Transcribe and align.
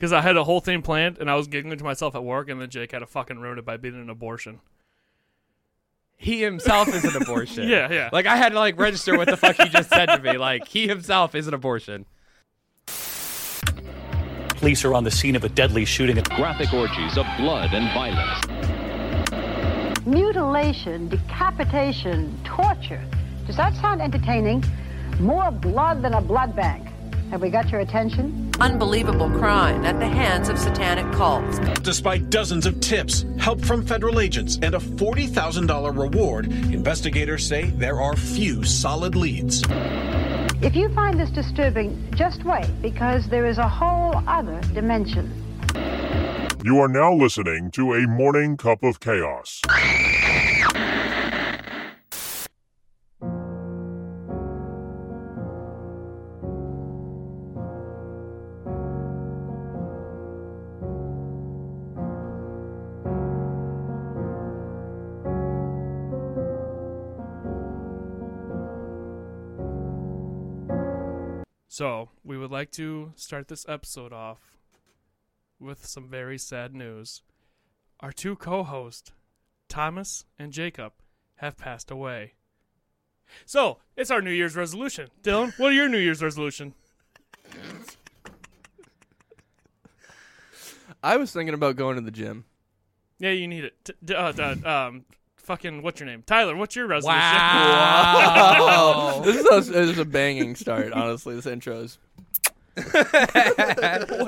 because 0.00 0.14
I 0.14 0.22
had 0.22 0.38
a 0.38 0.44
whole 0.44 0.60
thing 0.60 0.80
planned 0.80 1.18
and 1.18 1.30
I 1.30 1.34
was 1.34 1.46
giggling 1.46 1.76
to 1.76 1.84
myself 1.84 2.14
at 2.14 2.24
work, 2.24 2.48
and 2.48 2.58
then 2.58 2.70
Jake 2.70 2.92
had 2.92 3.00
to 3.00 3.06
fucking 3.06 3.38
ruin 3.38 3.58
it 3.58 3.66
by 3.66 3.76
being 3.76 3.96
an 3.96 4.08
abortion. 4.08 4.60
He 6.16 6.40
himself 6.40 6.88
is 6.88 7.04
an 7.04 7.20
abortion. 7.20 7.68
Yeah, 7.68 7.92
yeah. 7.92 8.08
Like 8.10 8.24
I 8.24 8.36
had 8.36 8.52
to 8.52 8.58
like 8.58 8.78
register 8.78 9.18
what 9.18 9.28
the 9.28 9.36
fuck 9.36 9.56
he 9.56 9.68
just 9.68 9.90
said 9.90 10.06
to 10.06 10.18
me. 10.22 10.38
Like 10.38 10.66
he 10.66 10.88
himself 10.88 11.34
is 11.34 11.46
an 11.48 11.52
abortion. 11.52 12.06
Police 14.56 14.84
are 14.86 14.94
on 14.94 15.04
the 15.04 15.10
scene 15.10 15.36
of 15.36 15.44
a 15.44 15.50
deadly 15.50 15.84
shooting 15.84 16.16
at 16.16 16.28
graphic 16.30 16.72
orgies 16.72 17.18
of 17.18 17.26
blood 17.36 17.74
and 17.74 17.92
violence. 17.92 18.46
Mutilation, 20.06 21.08
decapitation, 21.08 22.40
torture. 22.44 23.04
Does 23.46 23.58
that 23.58 23.74
sound 23.74 24.00
entertaining? 24.00 24.64
More 25.18 25.50
blood 25.50 26.00
than 26.00 26.14
a 26.14 26.22
blood 26.22 26.56
bank. 26.56 26.88
Have 27.30 27.42
we 27.42 27.50
got 27.50 27.68
your 27.68 27.80
attention? 27.80 28.49
Unbelievable 28.60 29.30
crime 29.30 29.86
at 29.86 29.98
the 29.98 30.06
hands 30.06 30.50
of 30.50 30.58
satanic 30.58 31.10
cults. 31.14 31.58
Despite 31.80 32.28
dozens 32.28 32.66
of 32.66 32.78
tips, 32.80 33.24
help 33.38 33.64
from 33.64 33.86
federal 33.86 34.20
agents, 34.20 34.58
and 34.60 34.74
a 34.74 34.78
$40,000 34.78 35.98
reward, 35.98 36.46
investigators 36.46 37.46
say 37.46 37.70
there 37.70 38.02
are 38.02 38.14
few 38.16 38.62
solid 38.62 39.16
leads. 39.16 39.62
If 40.62 40.76
you 40.76 40.92
find 40.94 41.18
this 41.18 41.30
disturbing, 41.30 42.12
just 42.14 42.44
wait, 42.44 42.68
because 42.82 43.26
there 43.30 43.46
is 43.46 43.56
a 43.56 43.66
whole 43.66 44.22
other 44.26 44.60
dimension. 44.74 45.32
You 46.62 46.80
are 46.80 46.88
now 46.88 47.14
listening 47.14 47.70
to 47.70 47.94
a 47.94 48.06
morning 48.06 48.58
cup 48.58 48.82
of 48.82 49.00
chaos. 49.00 49.62
So, 71.80 72.10
we 72.22 72.36
would 72.36 72.50
like 72.50 72.70
to 72.72 73.14
start 73.16 73.48
this 73.48 73.64
episode 73.66 74.12
off 74.12 74.58
with 75.58 75.86
some 75.86 76.10
very 76.10 76.36
sad 76.36 76.74
news. 76.74 77.22
Our 78.00 78.12
two 78.12 78.36
co 78.36 78.64
hosts, 78.64 79.12
Thomas 79.66 80.26
and 80.38 80.52
Jacob, 80.52 80.92
have 81.36 81.56
passed 81.56 81.90
away. 81.90 82.34
So, 83.46 83.78
it's 83.96 84.10
our 84.10 84.20
New 84.20 84.30
Year's 84.30 84.56
resolution. 84.56 85.08
Dylan, 85.22 85.58
what 85.58 85.70
are 85.70 85.74
your 85.74 85.88
New 85.88 85.96
Year's 85.96 86.22
resolution? 86.22 86.74
I 91.02 91.16
was 91.16 91.32
thinking 91.32 91.54
about 91.54 91.76
going 91.76 91.96
to 91.96 92.02
the 92.02 92.10
gym. 92.10 92.44
Yeah, 93.18 93.30
you 93.30 93.48
need 93.48 93.64
it. 93.64 93.82
T- 93.84 93.94
d- 94.04 94.14
uh, 94.14 94.32
d- 94.32 94.42
um, 94.42 95.06
fucking, 95.50 95.82
what's 95.82 95.98
your 95.98 96.08
name? 96.08 96.22
Tyler, 96.24 96.54
what's 96.54 96.76
your 96.76 96.86
resolution? 96.86 97.18
Wow. 97.18 99.20
this, 99.24 99.36
is 99.36 99.68
a, 99.68 99.72
this 99.72 99.90
is 99.90 99.98
a 99.98 100.04
banging 100.04 100.54
start, 100.54 100.92
honestly. 100.92 101.34
This 101.34 101.46
intro 101.46 101.80
is. 101.80 101.98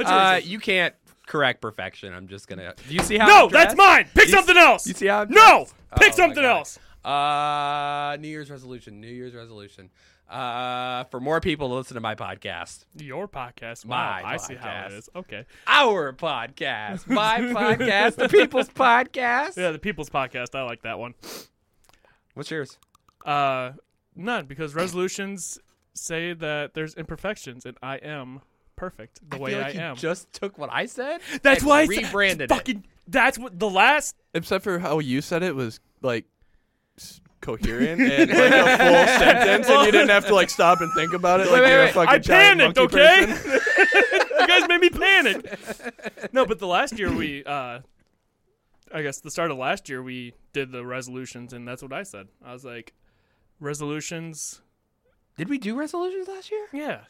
uh, 0.05 0.41
you 0.43 0.59
can't 0.59 0.95
correct 1.29 1.61
perfection. 1.61 2.13
I'm 2.13 2.27
just 2.27 2.49
gonna. 2.49 2.75
Do 2.89 2.95
you 2.95 3.03
see 3.05 3.19
how? 3.19 3.27
no, 3.29 3.45
I'm 3.47 3.53
that's 3.53 3.77
mine. 3.77 4.09
Pick 4.15 4.29
You 4.29 4.35
s- 4.35 4.39
something 4.41 4.57
else. 4.57 4.85
You 4.87 4.95
see 4.95 5.07
how? 5.07 5.21
I'm 5.23 5.31
No, 5.31 5.59
dressed? 5.59 5.75
pick 5.97 6.13
Oh 6.13 6.17
something 6.17 6.45
else. 6.45 6.79
Uh, 7.05 8.17
New 8.21 8.29
Year's 8.29 8.51
resolution. 8.51 9.01
New 9.01 9.07
Year's 9.07 9.35
resolution. 9.35 9.91
Uh, 10.33 11.05
for 11.05 11.21
more 11.21 11.41
people 11.41 11.69
to 11.69 11.75
listen 11.75 11.95
to 11.95 12.01
my 12.01 12.15
podcast, 12.15 12.87
Your 12.97 13.29
podcast. 13.29 13.85
My 13.85 14.23
Wow, 14.23 14.29
I 14.29 14.37
see 14.39 14.55
how 14.55 14.67
podcast. 14.69 14.87
it 14.87 14.93
is. 14.95 15.09
Okay. 15.15 15.45
our 15.67 16.13
podcast, 16.15 17.07
my 17.07 17.39
podcast, 17.41 18.17
the 18.17 18.29
People's 18.31 18.69
Podcast. 18.71 19.57
Yeah, 19.59 19.73
the 19.73 19.79
People's 19.79 20.09
Podcast. 20.09 20.55
I 20.55 20.63
like 20.63 20.83
that 20.83 20.99
one. 20.99 21.15
What's 22.35 22.51
yours? 22.51 22.79
Uh, 23.27 23.73
none 24.17 24.47
because 24.47 24.75
resolutions 24.75 25.59
say 25.95 26.33
that 26.33 26.73
there's 26.75 26.95
imperfections, 26.95 27.67
and 27.67 27.77
I 27.83 27.97
am 27.97 28.41
perfect 28.75 29.21
the 29.29 29.37
I 29.37 29.39
way 29.39 29.51
feel 29.51 29.59
like 29.61 29.69
I 29.69 29.73
you 29.75 29.81
am. 29.81 29.97
just 29.97 30.33
took 30.33 30.57
what 30.57 30.71
I 30.73 30.87
said. 30.87 31.21
that's 31.43 31.61
and 31.61 31.69
why 31.69 31.81
I 31.83 31.87
said- 31.87 32.05
rebranded 32.05 32.51
it. 32.51 32.55
Fucking. 32.55 32.87
That's 33.07 33.39
what 33.39 33.59
the 33.59 33.69
last. 33.69 34.17
Except 34.33 34.65
for 34.65 34.79
how 34.79 34.99
you 35.01 35.21
said 35.21 35.43
it 35.43 35.55
was 35.55 35.79
like 36.01 36.25
s- 36.99 37.21
coherent 37.43 38.01
and 38.01 38.31
like 38.31 38.53
a 38.53 38.79
full 38.79 39.07
sentence, 39.19 39.69
and 39.69 39.85
you 39.85 39.93
didn't 39.93 40.09
have 40.09 40.27
to 40.27 40.35
like 40.35 40.49
stop 40.49 40.81
and 40.81 40.91
think 40.95 41.13
about 41.13 41.41
it. 41.41 41.51
Like 41.51 41.63
wait, 41.63 41.71
you're 41.71 41.81
wait. 41.81 41.91
a 41.91 41.93
fucking 41.93 42.09
I 42.09 42.19
giant 42.19 42.61
panicked. 42.61 42.79
monkey 42.79 42.97
Okay. 42.97 43.27
person. 43.27 43.61
you 44.41 44.47
guys 44.47 44.69
made 44.69 44.81
me 44.81 44.89
panic. 44.91 46.33
No, 46.33 46.47
but 46.47 46.59
the 46.59 46.67
last 46.67 46.99
year 46.99 47.15
we, 47.15 47.45
uh, 47.45 47.81
I 48.95 49.03
guess 49.03 49.21
the 49.21 49.31
start 49.31 49.51
of 49.51 49.59
last 49.59 49.89
year 49.89 50.03
we 50.03 50.33
did 50.53 50.73
the 50.73 50.87
resolutions, 50.87 51.53
and 51.53 51.69
that's 51.69 51.83
what 51.83 51.93
I 51.93 52.03
said. 52.05 52.29
I 52.45 52.53
was 52.53 52.65
like, 52.65 52.95
resolutions. 53.61 54.63
Did 55.37 55.49
we 55.49 55.59
do 55.59 55.75
resolutions 55.77 56.29
last 56.29 56.51
year? 56.51 56.67
Yeah. 56.73 57.01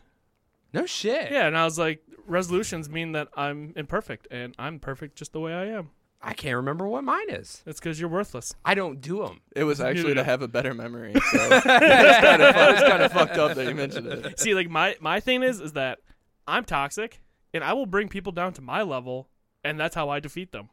No 0.73 0.87
shit. 0.87 1.31
Yeah, 1.31 1.47
and 1.47 1.57
I 1.57 1.65
was 1.65 1.79
like, 1.79 2.03
resolutions 2.27 2.89
mean 2.89 3.13
that 3.13 3.29
I'm 3.37 3.73
imperfect, 3.77 4.27
and 4.31 4.55
I'm 4.59 4.79
perfect 4.79 5.17
just 5.17 5.33
the 5.33 5.41
way 5.41 5.53
I 5.53 5.67
am. 5.67 5.91
I 6.25 6.35
can't 6.35 6.57
remember 6.57 6.87
what 6.87 7.03
mine 7.03 7.31
is. 7.31 7.63
It's 7.67 7.81
because 7.81 7.99
you're 7.99 8.09
worthless. 8.09 8.55
I 8.65 8.75
don't 8.75 9.01
do 9.01 9.25
them. 9.25 9.41
It 9.57 9.65
was 9.65 9.81
actually 9.81 10.15
to 10.15 10.23
have 10.25 10.41
a 10.41 10.49
better 10.49 10.73
memory. 10.75 11.15
So 11.33 11.39
it's 11.51 11.65
kind 11.65 12.43
of 12.43 12.55
it's 12.55 12.81
kind 12.89 13.03
of 13.03 13.13
fucked 13.13 13.39
up 13.39 13.55
that 13.57 13.67
you 13.67 13.75
mentioned 13.75 14.07
it. 14.07 14.39
See, 14.39 14.55
like 14.55 14.71
my 14.71 14.97
my 15.01 15.19
thing 15.21 15.43
is 15.43 15.61
is 15.61 15.73
that 15.73 15.99
I'm 16.47 16.65
toxic, 16.65 17.21
and 17.53 17.65
I 17.65 17.73
will 17.73 17.87
bring 17.87 18.09
people 18.09 18.33
down 18.33 18.53
to 18.55 18.63
my 18.63 18.83
level, 18.83 19.29
and 19.65 19.81
that's 19.81 19.95
how 19.95 20.11
I 20.11 20.21
defeat 20.21 20.53
them. 20.53 20.69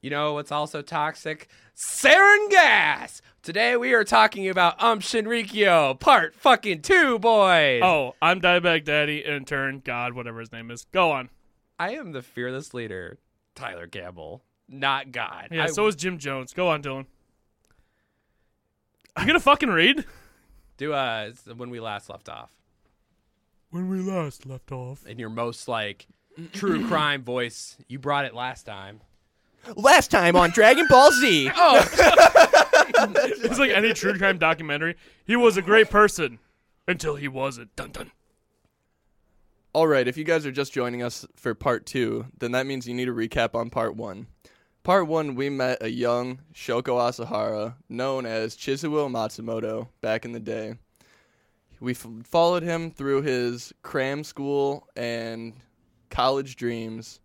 You 0.00 0.10
know 0.10 0.34
what's 0.34 0.52
also 0.52 0.82
toxic? 0.82 1.48
Sarin 1.74 2.50
gas. 2.50 3.22
Today 3.42 3.76
we 3.76 3.94
are 3.94 4.04
talking 4.04 4.48
about 4.48 4.82
Um 4.82 5.00
Shinrikyo 5.00 5.98
Part 6.00 6.34
fucking 6.34 6.82
two, 6.82 7.18
boys. 7.18 7.82
Oh, 7.84 8.14
I'm 8.20 8.40
diabetic 8.40 8.84
daddy, 8.84 9.18
intern, 9.24 9.80
God, 9.84 10.12
whatever 10.14 10.40
his 10.40 10.52
name 10.52 10.70
is. 10.70 10.84
Go 10.92 11.12
on. 11.12 11.30
I 11.78 11.92
am 11.94 12.12
the 12.12 12.22
fearless 12.22 12.72
leader, 12.74 13.18
Tyler 13.54 13.86
Campbell, 13.86 14.42
not 14.68 15.12
God. 15.12 15.48
Yeah, 15.50 15.64
I- 15.64 15.66
so 15.68 15.86
is 15.86 15.96
Jim 15.96 16.18
Jones. 16.18 16.52
Go 16.52 16.68
on, 16.68 16.82
Dylan. 16.82 17.06
I'm 19.16 19.26
gonna 19.26 19.40
fucking 19.40 19.70
read? 19.70 20.04
do 20.76 20.92
uh 20.92 21.30
when 21.56 21.70
we 21.70 21.78
last 21.78 22.10
left 22.10 22.28
off 22.28 22.50
When 23.70 23.88
we 23.88 24.00
last 24.00 24.44
left 24.44 24.72
off. 24.72 25.06
in 25.06 25.20
your 25.20 25.30
most 25.30 25.68
like 25.68 26.06
true 26.52 26.86
crime 26.88 27.22
voice. 27.22 27.76
You 27.86 28.00
brought 28.00 28.24
it 28.24 28.34
last 28.34 28.64
time. 28.66 29.00
Last 29.76 30.10
time 30.10 30.34
on 30.34 30.50
Dragon 30.50 30.86
Ball 30.88 31.12
Z. 31.12 31.50
Oh. 31.56 31.88
it's 33.16 33.58
like 33.58 33.70
any 33.70 33.92
true 33.92 34.18
crime 34.18 34.38
documentary. 34.38 34.96
He 35.24 35.36
was 35.36 35.56
a 35.56 35.62
great 35.62 35.90
person 35.90 36.38
until 36.88 37.14
he 37.14 37.28
wasn't. 37.28 37.74
Dun 37.76 37.90
dun. 37.92 38.10
All 39.74 39.88
right, 39.88 40.06
if 40.06 40.16
you 40.16 40.22
guys 40.22 40.46
are 40.46 40.52
just 40.52 40.72
joining 40.72 41.02
us 41.02 41.26
for 41.34 41.52
part 41.52 41.84
two, 41.84 42.26
then 42.38 42.52
that 42.52 42.64
means 42.64 42.86
you 42.86 42.94
need 42.94 43.08
a 43.08 43.12
recap 43.12 43.56
on 43.56 43.70
part 43.70 43.96
one. 43.96 44.28
Part 44.84 45.08
one, 45.08 45.34
we 45.34 45.50
met 45.50 45.78
a 45.80 45.90
young 45.90 46.38
Shoko 46.54 47.00
Asahara, 47.00 47.74
known 47.88 48.24
as 48.24 48.56
Chizuo 48.56 49.10
Matsumoto, 49.10 49.88
back 50.00 50.24
in 50.24 50.30
the 50.30 50.38
day. 50.38 50.74
We 51.80 51.90
f- 51.90 52.06
followed 52.22 52.62
him 52.62 52.92
through 52.92 53.22
his 53.22 53.74
cram 53.82 54.22
school 54.22 54.86
and 54.94 55.54
college 56.08 56.54
dreams. 56.54 57.18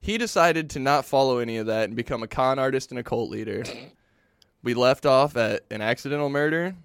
He 0.00 0.18
decided 0.18 0.70
to 0.70 0.78
not 0.78 1.04
follow 1.04 1.38
any 1.38 1.56
of 1.56 1.66
that 1.66 1.88
and 1.88 1.96
become 1.96 2.22
a 2.22 2.28
con 2.28 2.60
artist 2.60 2.92
and 2.92 3.00
a 3.00 3.02
cult 3.02 3.28
leader. 3.28 3.64
We 4.62 4.74
left 4.74 5.04
off 5.04 5.36
at 5.36 5.64
an 5.68 5.82
accidental 5.82 6.28
murder, 6.28 6.76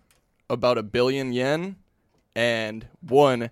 about 0.49 0.79
a 0.79 0.83
billion 0.83 1.33
yen, 1.33 1.75
and 2.35 2.87
one 3.01 3.51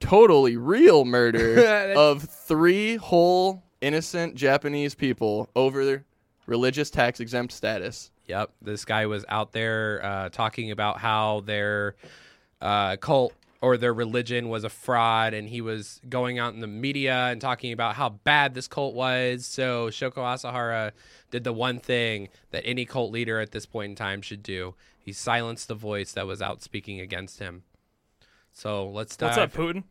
totally 0.00 0.56
real 0.56 1.04
murder 1.04 1.92
of 1.96 2.22
three 2.22 2.96
whole 2.96 3.62
innocent 3.80 4.34
Japanese 4.34 4.94
people 4.94 5.48
over 5.54 6.04
religious 6.46 6.90
tax 6.90 7.20
exempt 7.20 7.52
status. 7.52 8.10
Yep, 8.26 8.50
this 8.62 8.84
guy 8.84 9.06
was 9.06 9.24
out 9.28 9.52
there 9.52 10.00
uh, 10.04 10.28
talking 10.30 10.70
about 10.70 10.98
how 10.98 11.40
their 11.40 11.94
uh, 12.60 12.96
cult 12.96 13.32
or 13.60 13.76
their 13.76 13.94
religion 13.94 14.48
was 14.48 14.64
a 14.64 14.68
fraud, 14.68 15.32
and 15.32 15.48
he 15.48 15.60
was 15.60 16.00
going 16.08 16.38
out 16.38 16.54
in 16.54 16.60
the 16.60 16.66
media 16.66 17.26
and 17.26 17.40
talking 17.40 17.72
about 17.72 17.94
how 17.94 18.08
bad 18.08 18.54
this 18.54 18.68
cult 18.68 18.94
was. 18.94 19.46
So 19.46 19.88
Shoko 19.88 20.18
Asahara 20.18 20.92
did 21.30 21.44
the 21.44 21.52
one 21.52 21.78
thing 21.78 22.28
that 22.50 22.62
any 22.66 22.84
cult 22.84 23.12
leader 23.12 23.40
at 23.40 23.52
this 23.52 23.66
point 23.66 23.90
in 23.90 23.96
time 23.96 24.22
should 24.22 24.42
do: 24.42 24.74
he 24.98 25.12
silenced 25.12 25.68
the 25.68 25.74
voice 25.74 26.12
that 26.12 26.26
was 26.26 26.42
out 26.42 26.62
speaking 26.62 27.00
against 27.00 27.38
him. 27.38 27.62
So 28.56 28.88
let's 28.88 29.14
dive. 29.18 29.36
What's 29.36 29.38
up, 29.38 29.52
Putin? 29.52 29.84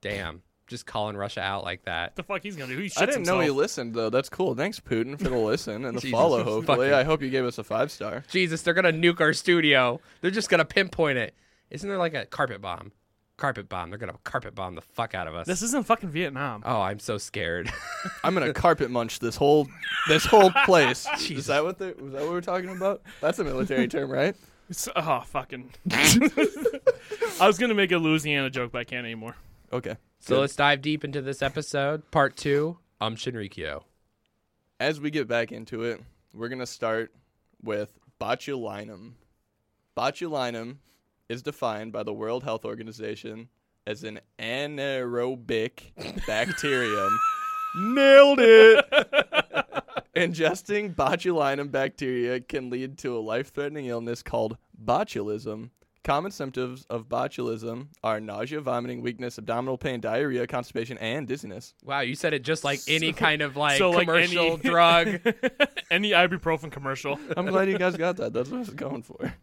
Damn, 0.00 0.40
just 0.66 0.86
calling 0.86 1.14
Russia 1.14 1.40
out 1.42 1.62
like 1.62 1.84
that. 1.84 2.16
The 2.16 2.22
fuck 2.22 2.42
he's 2.42 2.56
gonna 2.56 2.74
do? 2.74 2.80
He 2.80 2.88
shits 2.88 3.02
I 3.02 3.04
didn't 3.04 3.24
know 3.24 3.40
he 3.40 3.50
listened 3.50 3.94
though. 3.94 4.08
That's 4.08 4.30
cool. 4.30 4.54
Thanks, 4.54 4.80
Putin, 4.80 5.18
for 5.18 5.28
the 5.28 5.36
listen 5.36 5.84
and 5.84 5.94
the 5.94 6.00
Jesus 6.00 6.18
follow. 6.18 6.42
Hopefully, 6.42 6.88
fucking- 6.88 6.94
I 6.94 7.04
hope 7.04 7.20
you 7.20 7.28
gave 7.28 7.44
us 7.44 7.58
a 7.58 7.64
five 7.64 7.90
star. 7.90 8.24
Jesus, 8.30 8.62
they're 8.62 8.72
gonna 8.72 8.94
nuke 8.94 9.20
our 9.20 9.34
studio. 9.34 10.00
They're 10.22 10.30
just 10.30 10.48
gonna 10.48 10.64
pinpoint 10.64 11.18
it. 11.18 11.34
Isn't 11.68 11.86
there 11.86 11.98
like 11.98 12.14
a 12.14 12.24
carpet 12.24 12.62
bomb? 12.62 12.92
carpet 13.36 13.68
bomb. 13.68 13.90
They're 13.90 13.98
gonna 13.98 14.16
carpet 14.24 14.54
bomb 14.54 14.74
the 14.74 14.80
fuck 14.80 15.14
out 15.14 15.28
of 15.28 15.34
us. 15.34 15.46
This 15.46 15.60
isn't 15.60 15.84
fucking 15.84 16.08
Vietnam. 16.08 16.62
oh, 16.64 16.80
I'm 16.80 16.98
so 16.98 17.18
scared. 17.18 17.70
I'm 18.24 18.32
gonna 18.32 18.54
carpet 18.54 18.90
munch 18.90 19.18
this 19.18 19.36
whole 19.36 19.68
this 20.08 20.24
whole 20.24 20.50
place. 20.64 21.06
Is 21.30 21.46
that 21.46 21.62
what 21.62 21.78
the, 21.78 21.94
was 22.00 22.14
that 22.14 22.22
what 22.22 22.30
we're 22.30 22.40
talking 22.40 22.70
about? 22.70 23.02
That's 23.20 23.38
a 23.38 23.44
military 23.44 23.88
term, 23.88 24.10
right? 24.10 24.34
It's, 24.68 24.88
oh 24.96 25.20
fucking. 25.20 25.70
I 25.92 27.46
was 27.46 27.58
gonna 27.58 27.74
make 27.74 27.92
a 27.92 27.98
Louisiana 27.98 28.50
joke, 28.50 28.72
but 28.72 28.78
I 28.80 28.84
can't 28.84 29.04
anymore. 29.04 29.36
Okay. 29.72 29.96
so 30.20 30.34
good. 30.36 30.40
let's 30.42 30.56
dive 30.56 30.82
deep 30.82 31.04
into 31.04 31.22
this 31.22 31.42
episode, 31.42 32.10
part 32.10 32.36
two. 32.36 32.78
Aum 33.00 33.16
Shinrikyo. 33.16 33.82
as 34.80 35.00
we 35.00 35.10
get 35.10 35.28
back 35.28 35.52
into 35.52 35.82
it, 35.84 36.02
we're 36.32 36.48
gonna 36.48 36.66
start 36.66 37.12
with 37.62 37.98
botulinum. 38.20 39.12
Botulinum 39.96 40.76
is 41.28 41.42
defined 41.42 41.92
by 41.92 42.02
the 42.02 42.12
World 42.12 42.42
Health 42.44 42.64
Organization 42.64 43.48
as 43.86 44.02
an 44.04 44.20
anaerobic 44.38 46.26
bacterium. 46.26 47.18
Nailed 47.76 48.38
it. 48.40 48.84
Ingesting 50.16 50.94
botulinum 50.94 51.70
bacteria 51.70 52.40
can 52.40 52.70
lead 52.70 52.96
to 52.98 53.16
a 53.16 53.20
life-threatening 53.20 53.86
illness 53.86 54.22
called 54.22 54.56
botulism. 54.82 55.70
Common 56.04 56.30
symptoms 56.30 56.86
of 56.88 57.08
botulism 57.08 57.88
are 58.02 58.20
nausea, 58.20 58.60
vomiting, 58.60 59.02
weakness, 59.02 59.38
abdominal 59.38 59.76
pain, 59.76 60.00
diarrhea, 60.00 60.46
constipation, 60.46 60.96
and 60.98 61.26
dizziness. 61.26 61.74
Wow, 61.84 62.00
you 62.00 62.14
said 62.14 62.32
it 62.32 62.44
just 62.44 62.62
like 62.64 62.80
any 62.88 63.12
kind 63.12 63.42
of 63.42 63.56
like 63.56 63.76
so 63.76 63.90
like 63.90 64.06
commercial 64.06 64.52
any 64.52 64.56
drug. 64.58 65.08
any 65.90 66.12
ibuprofen 66.12 66.70
commercial. 66.70 67.18
I'm 67.36 67.46
glad 67.46 67.68
you 67.68 67.76
guys 67.76 67.96
got 67.96 68.16
that. 68.18 68.32
That's 68.32 68.48
what 68.48 68.56
I 68.56 68.60
was 68.60 68.70
going 68.70 69.02
for. 69.02 69.34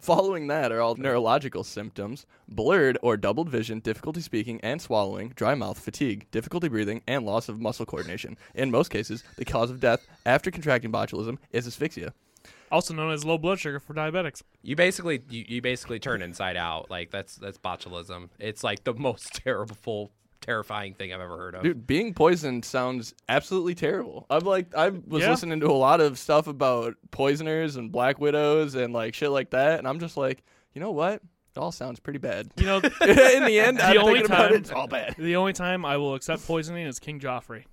Following 0.00 0.46
that 0.46 0.72
are 0.72 0.80
all 0.80 0.94
neurological 0.94 1.62
symptoms 1.62 2.24
blurred 2.48 2.96
or 3.02 3.18
doubled 3.18 3.50
vision, 3.50 3.80
difficulty 3.80 4.22
speaking 4.22 4.58
and 4.62 4.80
swallowing, 4.80 5.28
dry 5.36 5.54
mouth, 5.54 5.78
fatigue, 5.78 6.26
difficulty 6.30 6.68
breathing, 6.68 7.02
and 7.06 7.26
loss 7.26 7.50
of 7.50 7.60
muscle 7.60 7.84
coordination. 7.84 8.38
In 8.54 8.70
most 8.70 8.88
cases, 8.88 9.22
the 9.36 9.44
cause 9.44 9.70
of 9.70 9.78
death 9.78 10.06
after 10.24 10.50
contracting 10.50 10.90
botulism 10.90 11.36
is 11.52 11.66
asphyxia. 11.66 12.14
also 12.72 12.94
known 12.94 13.12
as 13.12 13.26
low 13.26 13.36
blood 13.36 13.58
sugar 13.58 13.78
for 13.78 13.92
diabetics. 13.92 14.42
You 14.62 14.74
basically 14.74 15.20
you, 15.28 15.44
you 15.46 15.60
basically 15.60 15.98
turn 15.98 16.22
inside 16.22 16.56
out. 16.56 16.90
Like 16.90 17.10
that's 17.10 17.36
that's 17.36 17.58
botulism. 17.58 18.30
It's 18.38 18.64
like 18.64 18.84
the 18.84 18.94
most 19.08 19.34
terrible 19.34 20.12
terrifying 20.40 20.94
thing 20.94 21.12
I've 21.12 21.20
ever 21.20 21.36
heard 21.36 21.54
of. 21.54 21.62
Dude, 21.62 21.86
being 21.86 22.14
poisoned 22.14 22.64
sounds 22.64 23.14
absolutely 23.28 23.74
terrible. 23.74 24.26
I'm 24.30 24.44
like, 24.44 24.74
I 24.74 24.88
was 24.88 25.22
Yeah. 25.22 25.30
listening 25.30 25.60
to 25.60 25.66
a 25.66 25.72
lot 25.72 26.00
of 26.00 26.18
stuff 26.18 26.46
about 26.46 26.94
poisoners 27.10 27.76
and 27.76 27.92
black 27.92 28.18
widows 28.20 28.74
and 28.74 28.92
like 28.92 29.14
shit 29.14 29.30
like 29.30 29.50
that, 29.50 29.78
and 29.78 29.86
I'm 29.88 30.00
just 30.00 30.16
like, 30.16 30.42
you 30.74 30.80
know 30.80 30.92
what? 30.92 31.14
It 31.54 31.58
all 31.58 31.72
sounds 31.72 31.98
pretty 32.00 32.20
bad. 32.20 32.48
You 32.56 32.64
know, 32.66 32.76
In 33.00 33.44
the 33.44 33.58
end, 33.60 33.80
I'm 33.80 33.98
only 33.98 34.14
thinking 34.14 34.26
about 34.32 34.46
time- 34.46 34.52
it, 34.54 34.60
it's 34.60 34.70
all 34.70 34.86
bad. 34.86 35.16
the 35.18 35.36
only 35.36 35.52
time 35.52 35.84
I 35.84 35.96
will 35.96 36.14
accept 36.14 36.46
poisoning 36.46 36.86
is 36.86 36.98
King 37.00 37.18
Joffrey. 37.20 37.64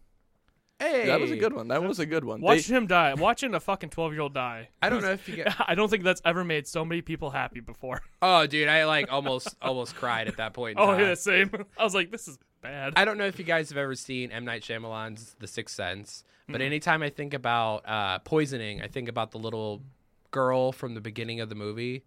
Hey, 0.79 1.07
That 1.07 1.19
was 1.19 1.31
a 1.31 1.35
good 1.37 1.53
one. 1.53 1.69
That 1.69 1.81
was 1.81 1.97
a 1.97 2.05
good 2.05 2.23
one. 2.23 2.39
They- 2.39 2.45
Watching 2.45 2.75
him 2.75 2.85
die, 2.85 3.13
watching 3.15 3.55
a 3.55 3.59
fucking 3.59 3.89
twelve 3.89 4.13
year 4.13 4.21
old 4.21 4.35
die. 4.35 4.69
I 4.79 4.89
don't 4.89 5.01
know 5.01 5.11
if 5.11 5.27
you 5.27 5.35
get. 5.37 5.55
I 5.67 5.73
don't 5.73 5.89
think 5.89 6.03
that's 6.03 6.21
ever 6.23 6.43
made 6.43 6.67
so 6.67 6.85
many 6.85 7.01
people 7.01 7.31
happy 7.31 7.61
before. 7.61 8.01
Oh, 8.21 8.45
dude, 8.45 8.67
I 8.67 8.85
like 8.85 9.11
almost 9.11 9.55
almost 9.59 9.95
cried 9.95 10.27
at 10.27 10.37
that 10.37 10.53
point. 10.53 10.77
in 10.77 10.83
Oh, 10.83 10.91
time. 10.91 10.99
yeah, 10.99 11.13
same. 11.15 11.49
I 11.79 11.83
was 11.83 11.95
like, 11.95 12.11
this 12.11 12.27
is 12.27 12.37
bad. 12.61 12.93
I 12.95 13.05
don't 13.05 13.17
know 13.17 13.25
if 13.25 13.39
you 13.39 13.45
guys 13.45 13.69
have 13.69 13.77
ever 13.77 13.95
seen 13.95 14.31
M 14.31 14.45
Night 14.45 14.61
Shyamalan's 14.61 15.35
The 15.39 15.47
Sixth 15.47 15.75
Sense, 15.75 16.23
but 16.49 16.61
anytime 16.61 17.03
I 17.03 17.09
think 17.09 17.33
about 17.33 17.87
uh, 17.87 18.19
poisoning, 18.19 18.81
I 18.81 18.87
think 18.87 19.09
about 19.09 19.31
the 19.31 19.37
little 19.37 19.81
girl 20.31 20.71
from 20.71 20.93
the 20.93 21.01
beginning 21.01 21.41
of 21.41 21.49
the 21.49 21.55
movie, 21.55 22.03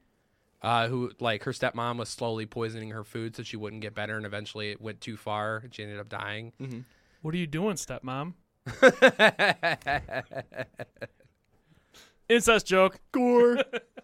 uh, 0.63 0.89
who 0.89 1.13
like 1.21 1.45
her 1.45 1.53
stepmom 1.53 1.99
was 1.99 2.09
slowly 2.09 2.47
poisoning 2.47 2.91
her 2.91 3.05
food 3.05 3.37
so 3.37 3.43
she 3.43 3.57
wouldn't 3.57 3.83
get 3.83 3.95
better, 3.95 4.17
and 4.17 4.25
eventually 4.25 4.71
it 4.71 4.81
went 4.81 5.01
too 5.01 5.17
far 5.17 5.59
and 5.59 5.75
she 5.75 5.83
ended 5.83 5.99
up 5.99 6.09
dying. 6.09 6.53
What 7.23 7.35
are 7.35 7.39
you 7.39 7.47
doing, 7.47 7.77
stepmom? 7.77 8.35
Incest 12.29 12.67
joke. 12.67 13.01
Gore. 13.13 13.59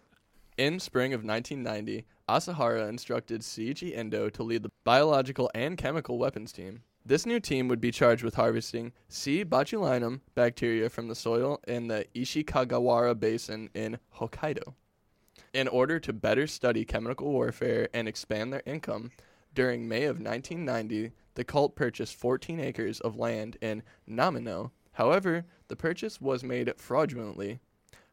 In 0.59 0.81
spring 0.81 1.13
of 1.13 1.23
1990, 1.23 2.07
Asahara 2.29 2.89
instructed 2.89 3.43
Seiji 3.43 3.97
Endo 3.97 4.29
to 4.31 4.43
lead 4.43 4.65
the 4.65 4.73
biological 4.83 5.49
and 5.55 5.79
chemical 5.79 6.19
weapons 6.19 6.51
team. 6.51 6.83
This 7.05 7.25
new 7.25 7.39
team 7.39 7.69
would 7.69 7.81
be 7.81 7.93
charged 7.93 8.25
with 8.25 8.35
harvesting 8.35 8.93
C. 9.09 9.45
botulinum 9.45 10.23
bacteria 10.35 10.91
from 10.91 11.07
the 11.07 11.15
soil 11.15 11.61
in 11.69 11.87
the 11.87 12.05
Ishikagawara 12.17 13.19
Basin 13.21 13.71
in 13.75 13.99
Hokkaido. 14.17 14.75
In 15.55 15.69
order 15.69 16.01
to 16.01 16.13
better 16.13 16.49
study 16.49 16.85
chemical 16.85 17.31
warfare 17.31 17.89
and 17.95 18.09
expand 18.09 18.53
their 18.53 18.63
income, 18.67 19.13
during 19.55 19.87
May 19.87 20.03
of 20.05 20.17
1990, 20.17 21.13
the 21.35 21.45
cult 21.45 21.77
purchased 21.77 22.17
14 22.17 22.59
acres 22.59 22.99
of 23.01 23.17
land 23.17 23.57
in 23.61 23.85
Namino. 24.11 24.73
However, 24.95 25.47
the 25.69 25.77
purchase 25.77 26.21
was 26.21 26.43
made 26.43 26.73
fraudulently 26.77 27.61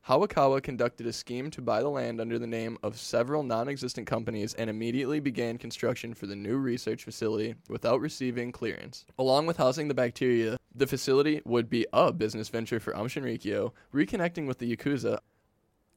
Hayakawa 0.07 0.61
conducted 0.61 1.07
a 1.07 1.13
scheme 1.13 1.49
to 1.51 1.61
buy 1.61 1.81
the 1.81 1.87
land 1.87 2.19
under 2.19 2.37
the 2.37 2.45
name 2.47 2.77
of 2.83 2.99
several 2.99 3.41
non 3.41 3.69
existent 3.69 4.05
companies 4.05 4.53
and 4.53 4.69
immediately 4.69 5.21
began 5.21 5.57
construction 5.57 6.13
for 6.13 6.27
the 6.27 6.35
new 6.35 6.57
research 6.57 7.05
facility 7.05 7.55
without 7.69 8.01
receiving 8.01 8.51
clearance. 8.51 9.05
Along 9.17 9.45
with 9.45 9.55
housing 9.55 9.87
the 9.87 9.93
bacteria, 9.93 10.57
the 10.75 10.87
facility 10.87 11.41
would 11.45 11.69
be 11.69 11.87
a 11.93 12.11
business 12.11 12.49
venture 12.49 12.81
for 12.81 12.93
Aum 12.97 13.07
Shinrikyo, 13.07 13.71
reconnecting 13.93 14.45
with 14.45 14.57
the 14.57 14.75
Yakuza. 14.75 15.19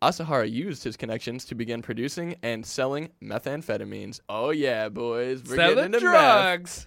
Asahara 0.00 0.48
used 0.48 0.84
his 0.84 0.96
connections 0.96 1.44
to 1.46 1.56
begin 1.56 1.82
producing 1.82 2.36
and 2.44 2.64
selling 2.64 3.08
methamphetamines. 3.20 4.20
Oh, 4.28 4.50
yeah, 4.50 4.88
boys. 4.88 5.42
We're 5.42 5.56
getting 5.56 5.74
Selling 5.76 5.84
into 5.94 6.00
meth. 6.00 6.12
drugs. 6.12 6.86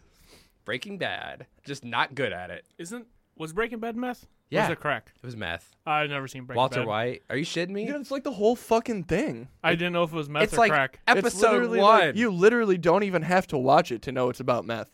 Breaking 0.63 0.97
Bad, 0.99 1.47
just 1.65 1.83
not 1.83 2.15
good 2.15 2.31
at 2.31 2.49
it. 2.49 2.63
Isn't 2.77 3.07
was 3.35 3.51
Breaking 3.51 3.79
Bad 3.79 3.97
meth? 3.97 4.25
Or 4.51 4.55
Yeah. 4.55 4.67
was 4.69 4.73
it 4.73 4.79
crack? 4.79 5.11
It 5.15 5.25
was 5.25 5.35
meth. 5.37 5.75
I've 5.85 6.09
never 6.09 6.27
seen 6.27 6.45
Breaking 6.45 6.57
Walter 6.57 6.79
Bad. 6.79 6.87
White, 6.87 7.23
are 7.29 7.37
you 7.37 7.45
shitting 7.45 7.69
me? 7.69 7.85
Yeah, 7.87 7.97
it's 7.97 8.09
like 8.11 8.23
the 8.23 8.31
whole 8.31 8.55
fucking 8.55 9.03
thing. 9.03 9.47
I 9.63 9.75
didn't 9.75 9.93
know 9.93 10.03
if 10.03 10.11
it 10.11 10.15
was 10.15 10.29
meth 10.29 10.43
it's 10.43 10.53
or 10.53 10.57
like 10.57 10.71
crack. 10.71 10.99
It's 11.07 11.17
episode 11.17 11.51
literally 11.51 11.79
one. 11.79 11.99
like- 11.99 12.15
you 12.15 12.31
literally 12.31 12.77
don't 12.77 13.03
even 13.03 13.21
have 13.23 13.45
to 13.47 13.57
watch 13.57 13.91
it 13.91 14.01
to 14.03 14.11
know 14.11 14.29
it's 14.29 14.39
about 14.39 14.65
meth. 14.65 14.89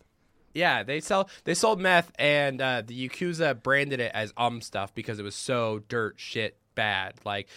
Yeah, 0.53 0.83
they 0.83 0.99
sell 1.01 1.29
they 1.43 1.53
sold 1.53 1.79
meth 1.81 2.11
and 2.17 2.61
uh, 2.61 2.81
the 2.85 3.07
Yakuza 3.09 3.61
branded 3.61 3.99
it 3.99 4.11
as 4.13 4.33
um 4.37 4.61
stuff 4.61 4.93
because 4.95 5.19
it 5.19 5.23
was 5.23 5.35
so 5.35 5.81
dirt 5.89 6.15
shit 6.17 6.57
bad. 6.75 7.15
Like 7.25 7.49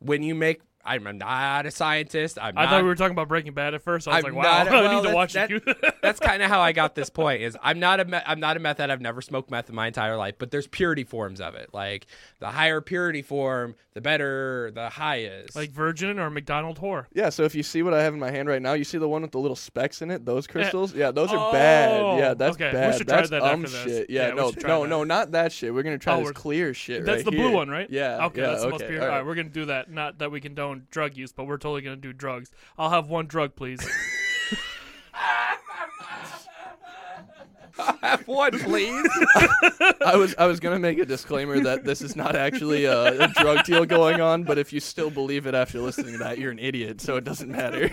when 0.00 0.22
you 0.24 0.34
make 0.34 0.60
I'm 0.84 1.18
not 1.18 1.66
a 1.66 1.70
scientist. 1.70 2.38
I'm 2.40 2.56
I 2.56 2.64
not, 2.64 2.70
thought 2.70 2.82
we 2.82 2.88
were 2.88 2.94
talking 2.94 3.12
about 3.12 3.28
Breaking 3.28 3.52
Bad 3.52 3.74
at 3.74 3.82
first. 3.82 4.08
I 4.08 4.16
was 4.16 4.24
I'm 4.24 4.34
like, 4.34 4.44
wow, 4.44 4.64
not- 4.64 4.68
I 4.72 4.80
well, 4.80 5.02
need 5.02 5.08
to 5.08 5.14
watch 5.14 5.32
that- 5.34 5.50
it. 5.50 5.62
That's 6.02 6.18
kind 6.30 6.42
of 6.42 6.48
how 6.48 6.60
I 6.60 6.72
got 6.72 6.94
this 6.94 7.10
point. 7.10 7.42
Is 7.42 7.56
I'm 7.62 7.78
not 7.78 8.00
a 8.00 8.04
me- 8.06 8.18
I'm 8.26 8.40
not 8.40 8.56
a 8.56 8.60
meth 8.60 8.78
head. 8.78 8.90
I've 8.90 9.00
never 9.02 9.20
smoked 9.20 9.50
meth 9.50 9.68
in 9.68 9.74
my 9.74 9.86
entire 9.86 10.16
life, 10.16 10.36
but 10.38 10.50
there's 10.50 10.66
purity 10.66 11.04
forms 11.04 11.40
of 11.40 11.54
it. 11.54 11.70
Like 11.74 12.06
the 12.38 12.48
higher 12.48 12.80
purity 12.80 13.20
form, 13.22 13.74
the 13.92 14.00
better 14.00 14.70
the 14.74 14.88
highest. 14.88 15.54
like 15.54 15.70
Virgin 15.70 16.18
or 16.18 16.30
McDonald 16.30 16.78
whore. 16.80 17.06
Yeah, 17.12 17.28
so 17.28 17.42
if 17.44 17.54
you 17.54 17.62
see 17.62 17.82
what 17.82 17.92
I 17.94 18.02
have 18.02 18.14
in 18.14 18.20
my 18.20 18.30
hand 18.30 18.48
right 18.48 18.62
now, 18.62 18.72
you 18.72 18.84
see 18.84 18.96
the 18.98 19.08
one 19.08 19.22
with 19.22 19.32
the 19.32 19.38
little 19.38 19.56
specks 19.56 20.00
in 20.02 20.10
it, 20.10 20.24
those 20.24 20.46
crystals? 20.46 20.94
Yeah, 20.94 21.10
those 21.10 21.30
are 21.30 21.52
bad. 21.52 22.00
Yeah, 22.18 22.30
Oh, 22.30 22.34
that's 22.34 22.54
okay. 22.56 22.68
We 22.68 22.72
bad. 22.72 22.96
should 22.96 23.08
try 23.08 23.16
that's 23.18 23.30
that 23.30 23.42
um 23.42 23.64
after 23.64 23.76
this. 23.84 23.96
shit. 23.98 24.10
Yeah, 24.10 24.28
Yeah, 24.28 24.34
no, 24.34 24.50
no, 24.66 24.82
that. 24.82 24.88
no, 24.88 25.04
not 25.04 25.32
that 25.32 25.52
shit. 25.52 25.74
We're 25.74 25.82
gonna 25.82 25.98
try 25.98 26.14
Oh, 26.14 26.20
this 26.20 26.32
clear 26.32 26.72
shit. 26.72 27.04
That's 27.04 27.18
right 27.18 27.24
the 27.26 27.30
blue 27.32 27.52
one, 27.52 27.68
right? 27.68 27.88
Yeah. 27.90 28.24
Okay, 28.26 28.40
yeah, 28.40 28.46
that's 28.48 28.60
the 28.62 28.68
okay. 28.68 28.72
most 28.72 28.86
pure. 28.88 29.00
all 29.00 29.04
All 29.04 29.10
right. 29.10 29.16
right, 29.18 29.26
we're 29.26 29.34
gonna 29.34 29.48
do 29.50 29.66
that. 29.66 29.90
Not 29.90 30.18
that 30.18 30.30
we 30.30 30.40
condone 30.40 30.69
drug 30.74 31.16
use, 31.16 31.32
but 31.32 31.44
we're 31.44 31.58
totally 31.58 31.82
gonna 31.82 31.96
do 31.96 32.12
drugs. 32.12 32.50
I'll 32.78 32.90
have 32.90 33.08
one 33.08 33.26
drug, 33.26 33.54
please. 33.56 33.80
have 38.02 38.26
one, 38.26 38.58
please. 38.58 39.08
I 40.04 40.16
was 40.16 40.34
I 40.38 40.46
was 40.46 40.60
gonna 40.60 40.78
make 40.78 40.98
a 40.98 41.04
disclaimer 41.04 41.60
that 41.60 41.84
this 41.84 42.02
is 42.02 42.16
not 42.16 42.36
actually 42.36 42.84
a, 42.84 43.24
a 43.24 43.28
drug 43.28 43.64
deal 43.64 43.84
going 43.84 44.20
on, 44.20 44.44
but 44.44 44.58
if 44.58 44.72
you 44.72 44.80
still 44.80 45.10
believe 45.10 45.46
it 45.46 45.54
after 45.54 45.80
listening 45.80 46.12
to 46.12 46.18
that, 46.18 46.38
you're 46.38 46.52
an 46.52 46.58
idiot. 46.58 47.00
So 47.00 47.16
it 47.16 47.24
doesn't 47.24 47.50
matter. 47.50 47.90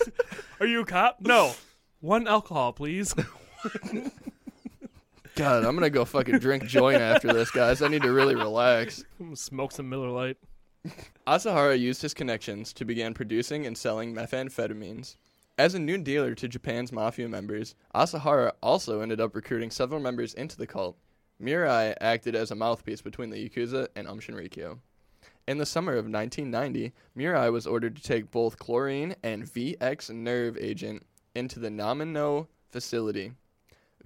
Are 0.60 0.66
you 0.66 0.80
a 0.80 0.84
cop? 0.84 1.18
No. 1.20 1.52
One 2.00 2.28
alcohol, 2.28 2.72
please. 2.72 3.14
God, 5.34 5.64
I'm 5.64 5.74
gonna 5.74 5.90
go 5.90 6.04
fucking 6.04 6.38
drink 6.38 6.64
joint 6.64 7.00
after 7.00 7.32
this, 7.32 7.50
guys. 7.50 7.82
I 7.82 7.88
need 7.88 8.02
to 8.02 8.12
really 8.12 8.34
relax. 8.34 9.04
Smoke 9.34 9.72
some 9.72 9.88
Miller 9.88 10.10
Lite. 10.10 10.36
Asahara 11.26 11.78
used 11.78 12.02
his 12.02 12.14
connections 12.14 12.72
to 12.72 12.84
begin 12.84 13.14
producing 13.14 13.66
and 13.66 13.76
selling 13.76 14.14
methamphetamines. 14.14 15.16
As 15.58 15.74
a 15.74 15.78
new 15.78 15.98
dealer 15.98 16.34
to 16.36 16.48
Japan's 16.48 16.92
mafia 16.92 17.28
members, 17.28 17.74
Asahara 17.94 18.52
also 18.62 19.00
ended 19.00 19.20
up 19.20 19.34
recruiting 19.34 19.70
several 19.70 20.00
members 20.00 20.34
into 20.34 20.56
the 20.56 20.66
cult. 20.66 20.96
Murai 21.42 21.94
acted 22.00 22.34
as 22.34 22.50
a 22.50 22.54
mouthpiece 22.54 23.02
between 23.02 23.30
the 23.30 23.48
Yakuza 23.48 23.88
and 23.96 24.06
Aum 24.08 24.20
Shinrikyo. 24.20 24.78
In 25.46 25.58
the 25.58 25.66
summer 25.66 25.92
of 25.92 26.08
1990, 26.08 26.92
Murai 27.16 27.52
was 27.52 27.66
ordered 27.66 27.96
to 27.96 28.02
take 28.02 28.30
both 28.30 28.58
chlorine 28.58 29.16
and 29.22 29.44
VX 29.44 30.10
nerve 30.10 30.56
agent 30.58 31.04
into 31.34 31.58
the 31.58 31.70
Namino 31.70 32.48
facility. 32.70 33.32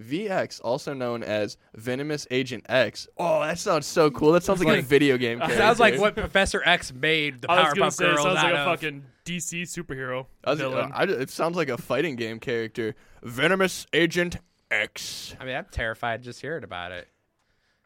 VX, 0.03 0.59
also 0.63 0.93
known 0.93 1.23
as 1.23 1.57
Venomous 1.75 2.27
Agent 2.31 2.65
X. 2.69 3.07
Oh, 3.17 3.41
that 3.41 3.57
sounds 3.59 3.85
so 3.87 4.11
cool. 4.11 4.31
That 4.33 4.43
sounds 4.43 4.63
like, 4.63 4.79
a 4.79 4.81
video 4.81 5.17
game. 5.17 5.37
It 5.37 5.41
character. 5.45 5.57
sounds 5.57 5.79
like 5.79 5.97
what 5.99 6.15
Professor 6.15 6.61
X 6.65 6.93
made 6.93 7.41
the 7.41 7.51
I 7.51 7.63
was 7.63 7.73
gonna 7.73 7.85
Powerpuff 7.87 7.93
say 7.93 8.05
it 8.05 8.15
Girls 8.15 8.23
sounds 8.25 8.37
out 8.39 8.43
like 8.45 8.53
a 8.53 8.57
of. 8.59 8.65
fucking 8.65 9.03
DC 9.25 9.61
superhero 9.63 10.25
I 10.43 10.51
was- 10.51 10.61
uh, 10.61 10.69
villain. 10.69 10.91
I- 10.93 11.03
it 11.03 11.29
sounds 11.29 11.55
like 11.55 11.69
a 11.69 11.77
fighting 11.77 12.15
game 12.15 12.39
character. 12.39 12.95
Venomous 13.23 13.87
Agent 13.93 14.37
X. 14.69 15.35
I 15.39 15.45
mean, 15.45 15.55
I'm 15.55 15.65
terrified 15.71 16.23
just 16.23 16.41
hearing 16.41 16.63
about 16.63 16.91
it. 16.91 17.07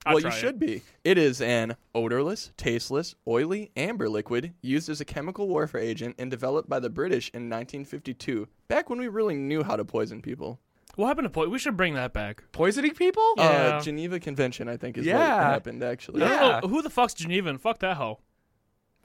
I'd 0.06 0.14
well, 0.14 0.22
try 0.22 0.32
you 0.32 0.38
it. 0.38 0.40
should 0.40 0.60
be. 0.60 0.84
It 1.04 1.18
is 1.18 1.42
an 1.42 1.76
odorless, 1.94 2.52
tasteless, 2.56 3.16
oily 3.28 3.72
amber 3.76 4.08
liquid 4.08 4.54
used 4.62 4.88
as 4.88 5.02
a 5.02 5.06
chemical 5.06 5.50
warfare 5.50 5.82
agent 5.82 6.16
and 6.18 6.32
developed 6.32 6.70
by 6.70 6.80
the 6.80 6.90
British 6.90 7.28
in 7.34 7.50
1952, 7.50 8.48
back 8.70 8.90
when 8.90 9.00
we 9.00 9.10
really 9.10 9.36
knew 9.36 9.64
how 9.64 9.76
to 9.76 9.84
poison 9.84 10.22
people. 10.22 10.62
What 10.98 11.08
happened 11.08 11.26
to 11.26 11.30
po- 11.30 11.48
We 11.48 11.60
should 11.60 11.78
bring 11.78 11.94
that 11.94 12.12
back. 12.12 12.44
Poisoning 12.52 12.94
people? 12.96 13.24
Uh, 13.38 13.44
Yeah. 13.44 13.80
Geneva 13.82 14.20
Convention, 14.20 14.68
I 14.68 14.78
think, 14.78 14.98
is 14.98 15.06
what 15.06 15.16
happened, 15.16 15.84
actually. 15.84 16.24
I 16.24 16.28
Yeah. 16.30 16.40
don't 16.40 16.64
know 16.64 16.70
who 16.70 16.82
the 16.82 16.90
fuck's 16.90 17.14
Geneva 17.14 17.50
and 17.50 17.62
fuck 17.62 17.80
that 17.80 17.98
hoe. 17.98 18.20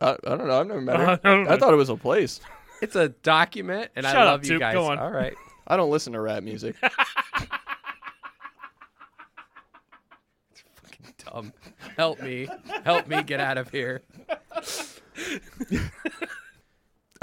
I, 0.01 0.13
I 0.13 0.17
don't 0.37 0.49
know. 0.49 0.59
I've 0.61 0.67
never 0.67 0.81
met 0.81 0.97
her. 0.99 1.21
I. 1.25 1.55
I 1.55 1.57
thought 1.59 1.73
it 1.73 1.77
was 1.77 1.91
a 1.91 1.97
place. 1.97 2.41
It's 2.81 2.97
a 2.97 3.11
document, 3.11 3.91
and 3.95 4.07
I 4.07 4.13
love 4.25 4.41
up, 4.41 4.47
you 4.47 4.53
Toop. 4.57 4.61
guys. 4.61 4.75
Go 4.75 4.87
on. 4.87 4.99
All 4.99 5.11
right. 5.13 5.35
I 5.69 5.77
don't 5.77 5.91
listen 5.91 6.15
to 6.15 6.21
rap 6.21 6.43
music. 6.43 6.75
It's 10.51 10.63
fucking 10.83 11.15
dumb. 11.25 11.53
Help 11.97 12.21
me. 12.23 12.49
Help 12.85 13.07
me 13.07 13.23
get 13.23 13.39
out 13.41 13.59
of 13.59 13.71
here. 13.71 14.03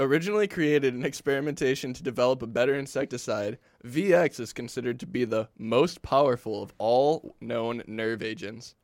Originally 0.00 0.48
created 0.48 0.94
in 0.94 1.04
experimentation 1.04 1.92
to 1.92 2.02
develop 2.02 2.40
a 2.40 2.46
better 2.46 2.74
insecticide, 2.74 3.58
VX 3.84 4.40
is 4.40 4.54
considered 4.54 4.98
to 4.98 5.06
be 5.06 5.26
the 5.26 5.50
most 5.58 6.00
powerful 6.00 6.62
of 6.62 6.72
all 6.78 7.36
known 7.38 7.82
nerve 7.86 8.22
agents. 8.22 8.74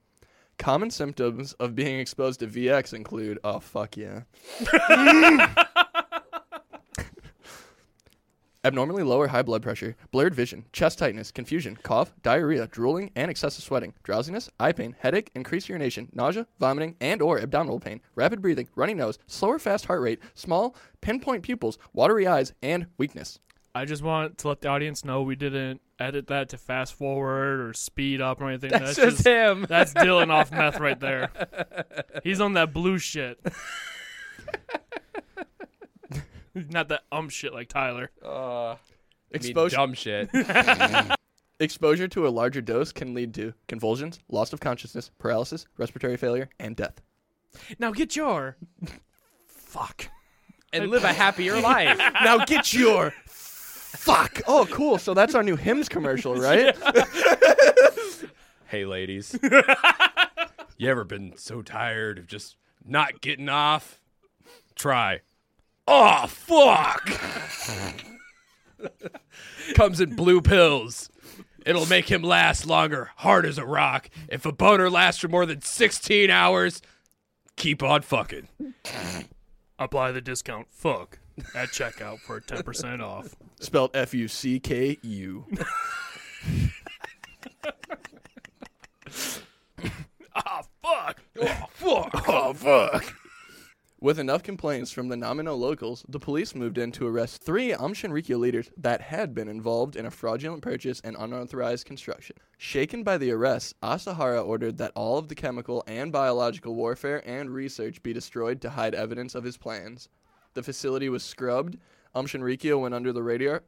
Common 0.58 0.90
symptoms 0.90 1.54
of 1.54 1.75
being 1.75 1.99
exposed 1.99 2.40
to 2.40 2.46
VX 2.46 2.92
include 2.92 3.38
oh 3.42 3.61
fuck 3.61 3.96
yeah. 3.96 4.25
Abnormally 8.66 9.04
low 9.04 9.20
or 9.20 9.28
high 9.28 9.42
blood 9.42 9.62
pressure, 9.62 9.94
blurred 10.11 10.35
vision, 10.35 10.64
chest 10.73 10.99
tightness, 10.99 11.30
confusion, 11.30 11.78
cough, 11.85 12.12
diarrhea, 12.25 12.66
drooling, 12.66 13.12
and 13.14 13.30
excessive 13.30 13.62
sweating, 13.62 13.94
drowsiness, 14.02 14.50
eye 14.58 14.73
pain, 14.73 14.96
headache, 14.99 15.30
increased 15.37 15.68
urination, 15.68 16.08
nausea, 16.12 16.49
vomiting, 16.58 16.96
and 17.00 17.23
or 17.23 17.38
abdominal 17.38 17.78
pain, 17.78 18.00
rapid 18.16 18.42
breathing, 18.42 18.68
runny 18.75 18.92
nose, 18.92 19.20
slow 19.28 19.50
or 19.50 19.61
fast 19.61 19.87
heart 19.87 20.00
rate, 20.00 20.18
small, 20.35 20.75
pinpoint 21.00 21.44
pupils, 21.44 21.78
watery 21.92 22.26
eyes, 22.26 22.54
and 22.61 22.88
weakness. 22.99 23.38
I 23.73 23.85
just 23.85 24.02
want 24.02 24.38
to 24.38 24.49
let 24.49 24.62
the 24.62 24.68
audience 24.68 25.04
know 25.04 25.23
we 25.23 25.37
didn't 25.37 25.80
edit 26.00 26.26
that 26.26 26.49
to 26.49 26.58
fast 26.58 26.94
forward 26.94 27.61
or 27.61 27.73
speed 27.73 28.20
up 28.20 28.40
or 28.40 28.49
anything. 28.49 28.70
That's, 28.73 28.96
just 28.96 29.25
him. 29.25 29.64
That's 29.68 29.94
Dylan 29.94 30.30
off 30.30 30.50
meth 30.50 30.80
right 30.80 30.99
there. 30.99 31.30
He's 32.25 32.40
on 32.40 32.54
that 32.54 32.73
blue 32.73 32.99
shit. 32.99 33.38
Not 36.70 36.88
that 36.88 37.02
um 37.12 37.28
shit 37.28 37.52
like 37.52 37.68
Tyler. 37.68 38.10
Uh, 38.25 38.76
Exposure, 39.30 39.76
dumb 39.76 39.94
shit. 39.94 40.30
exposure 41.60 42.08
to 42.08 42.26
a 42.26 42.30
larger 42.30 42.60
dose 42.60 42.92
can 42.92 43.12
lead 43.14 43.34
to 43.34 43.52
convulsions, 43.66 44.20
loss 44.28 44.52
of 44.52 44.60
consciousness, 44.60 45.10
paralysis, 45.18 45.66
respiratory 45.76 46.16
failure, 46.16 46.48
and 46.58 46.76
death. 46.76 47.00
Now 47.78 47.90
get 47.90 48.14
your 48.16 48.56
fuck. 49.46 50.08
and 50.72 50.90
live 50.90 51.04
a 51.04 51.12
happier 51.12 51.60
life. 51.60 51.98
now 52.22 52.44
get 52.44 52.72
your 52.72 53.12
fuck. 53.26 54.40
Oh, 54.46 54.66
cool. 54.70 54.98
So 54.98 55.12
that's 55.14 55.34
our 55.34 55.42
new 55.42 55.56
hymns 55.56 55.88
commercial, 55.88 56.36
right? 56.36 56.76
Hey, 58.68 58.84
ladies. 58.84 59.38
you 60.76 60.90
ever 60.90 61.04
been 61.04 61.34
so 61.36 61.62
tired 61.62 62.18
of 62.18 62.26
just 62.26 62.56
not 62.84 63.20
getting 63.20 63.48
off? 63.48 64.00
Try. 64.75 65.20
Oh, 65.88 66.26
fuck! 66.26 67.08
Comes 69.74 70.00
in 70.00 70.16
blue 70.16 70.40
pills. 70.40 71.10
It'll 71.64 71.86
make 71.86 72.08
him 72.10 72.22
last 72.22 72.66
longer, 72.66 73.10
hard 73.16 73.44
as 73.46 73.58
a 73.58 73.64
rock. 73.64 74.08
If 74.28 74.46
a 74.46 74.52
boner 74.52 74.88
lasts 74.88 75.20
for 75.20 75.28
more 75.28 75.46
than 75.46 75.62
16 75.62 76.30
hours, 76.30 76.80
keep 77.56 77.82
on 77.82 78.02
fucking. 78.02 78.48
Apply 79.78 80.12
the 80.12 80.20
discount 80.20 80.68
fuck 80.70 81.18
at 81.54 81.68
checkout 81.68 82.20
for 82.20 82.40
10% 82.40 83.02
off. 83.02 83.34
Spelled 83.60 83.90
F 83.94 84.14
U 84.14 84.28
C 84.28 84.58
K 84.60 84.98
U. 85.02 85.44
Ah, 90.34 90.62
fuck. 90.82 91.22
Oh 91.40 91.66
fuck! 91.72 92.28
Oh, 92.28 92.52
fuck. 92.52 93.14
With 93.98 94.18
enough 94.18 94.42
complaints 94.42 94.92
from 94.92 95.08
the 95.08 95.16
Namino 95.16 95.58
locals, 95.58 96.04
the 96.06 96.18
police 96.18 96.54
moved 96.54 96.76
in 96.76 96.92
to 96.92 97.06
arrest 97.06 97.42
three 97.42 97.72
Aum 97.72 97.94
Shinrikyo 97.94 98.38
leaders 98.38 98.70
that 98.76 99.00
had 99.00 99.34
been 99.34 99.48
involved 99.48 99.96
in 99.96 100.04
a 100.04 100.10
fraudulent 100.10 100.60
purchase 100.60 101.00
and 101.00 101.16
unauthorized 101.18 101.86
construction. 101.86 102.36
Shaken 102.58 103.02
by 103.02 103.16
the 103.16 103.30
arrests, 103.30 103.72
Asahara 103.82 104.44
ordered 104.44 104.76
that 104.76 104.92
all 104.94 105.16
of 105.16 105.28
the 105.28 105.34
chemical 105.34 105.82
and 105.86 106.12
biological 106.12 106.74
warfare 106.74 107.26
and 107.26 107.48
research 107.48 108.02
be 108.02 108.12
destroyed 108.12 108.60
to 108.60 108.70
hide 108.70 108.94
evidence 108.94 109.34
of 109.34 109.44
his 109.44 109.56
plans. 109.56 110.10
The 110.52 110.62
facility 110.62 111.08
was 111.08 111.22
scrubbed. 111.22 111.78
Aum 112.14 112.26
Shinrikyo 112.26 112.78
went 112.78 112.94
under 112.94 113.14
the 113.14 113.22
radar. 113.22 113.62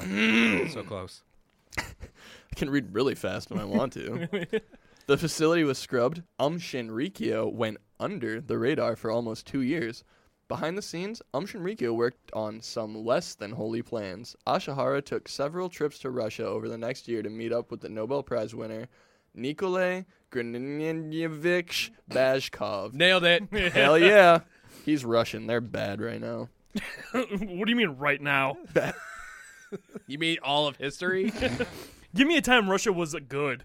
So 0.00 0.82
close. 0.82 1.24
I 1.78 1.84
can 2.54 2.70
read 2.70 2.94
really 2.94 3.14
fast 3.14 3.50
when 3.50 3.60
I 3.60 3.66
want 3.66 3.92
to. 3.92 4.46
the 5.06 5.16
facility 5.16 5.64
was 5.64 5.78
scrubbed. 5.78 6.22
Um 6.38 6.58
Shinrikyo 6.58 7.52
went 7.52 7.78
under 7.98 8.40
the 8.40 8.58
radar 8.58 8.96
for 8.96 9.10
almost 9.10 9.46
two 9.46 9.62
years. 9.62 10.04
Behind 10.48 10.78
the 10.78 10.82
scenes, 10.82 11.22
Um 11.34 11.46
Shinrikyo 11.46 11.94
worked 11.94 12.30
on 12.32 12.60
some 12.60 12.94
less 13.04 13.34
than 13.34 13.52
holy 13.52 13.82
plans. 13.82 14.36
Asahara 14.46 15.02
took 15.02 15.28
several 15.28 15.68
trips 15.68 15.98
to 16.00 16.10
Russia 16.10 16.46
over 16.46 16.68
the 16.68 16.78
next 16.78 17.08
year 17.08 17.22
to 17.22 17.30
meet 17.30 17.52
up 17.52 17.70
with 17.70 17.80
the 17.80 17.88
Nobel 17.88 18.22
Prize 18.22 18.54
winner 18.54 18.88
Nikolay 19.34 20.04
Grinyaevich 20.30 21.90
Bashkov. 22.10 22.94
Nailed 22.94 23.24
it. 23.24 23.42
Hell 23.72 23.98
yeah. 23.98 24.40
He's 24.84 25.04
Russian. 25.04 25.46
They're 25.46 25.60
bad 25.60 26.00
right 26.00 26.20
now. 26.20 26.48
what 27.12 27.28
do 27.38 27.70
you 27.70 27.76
mean 27.76 27.96
right 27.98 28.20
now? 28.20 28.56
You 30.06 30.18
mean 30.20 30.38
all 30.44 30.68
of 30.68 30.76
history? 30.76 31.32
Give 32.14 32.28
me 32.28 32.36
a 32.36 32.40
time 32.40 32.70
Russia 32.70 32.92
was 32.92 33.16
good. 33.28 33.64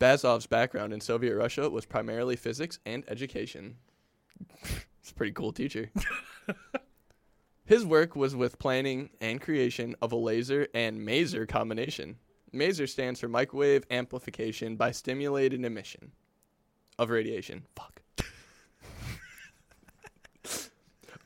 Basov's 0.00 0.46
background 0.46 0.92
in 0.92 1.00
Soviet 1.00 1.36
Russia 1.36 1.70
was 1.70 1.86
primarily 1.86 2.36
physics 2.36 2.78
and 2.84 3.04
education. 3.08 3.76
It's 5.04 5.10
a 5.10 5.14
pretty 5.14 5.32
cool 5.32 5.52
teacher. 5.52 5.90
His 7.66 7.84
work 7.84 8.16
was 8.16 8.34
with 8.34 8.58
planning 8.58 9.10
and 9.20 9.38
creation 9.38 9.94
of 10.00 10.12
a 10.12 10.16
laser 10.16 10.66
and 10.72 10.98
maser 10.98 11.46
combination. 11.46 12.16
Maser 12.54 12.88
stands 12.88 13.20
for 13.20 13.28
microwave 13.28 13.84
amplification 13.90 14.76
by 14.76 14.92
stimulated 14.92 15.62
emission 15.62 16.12
of 16.98 17.10
radiation. 17.10 17.66
Fuck. 17.76 18.00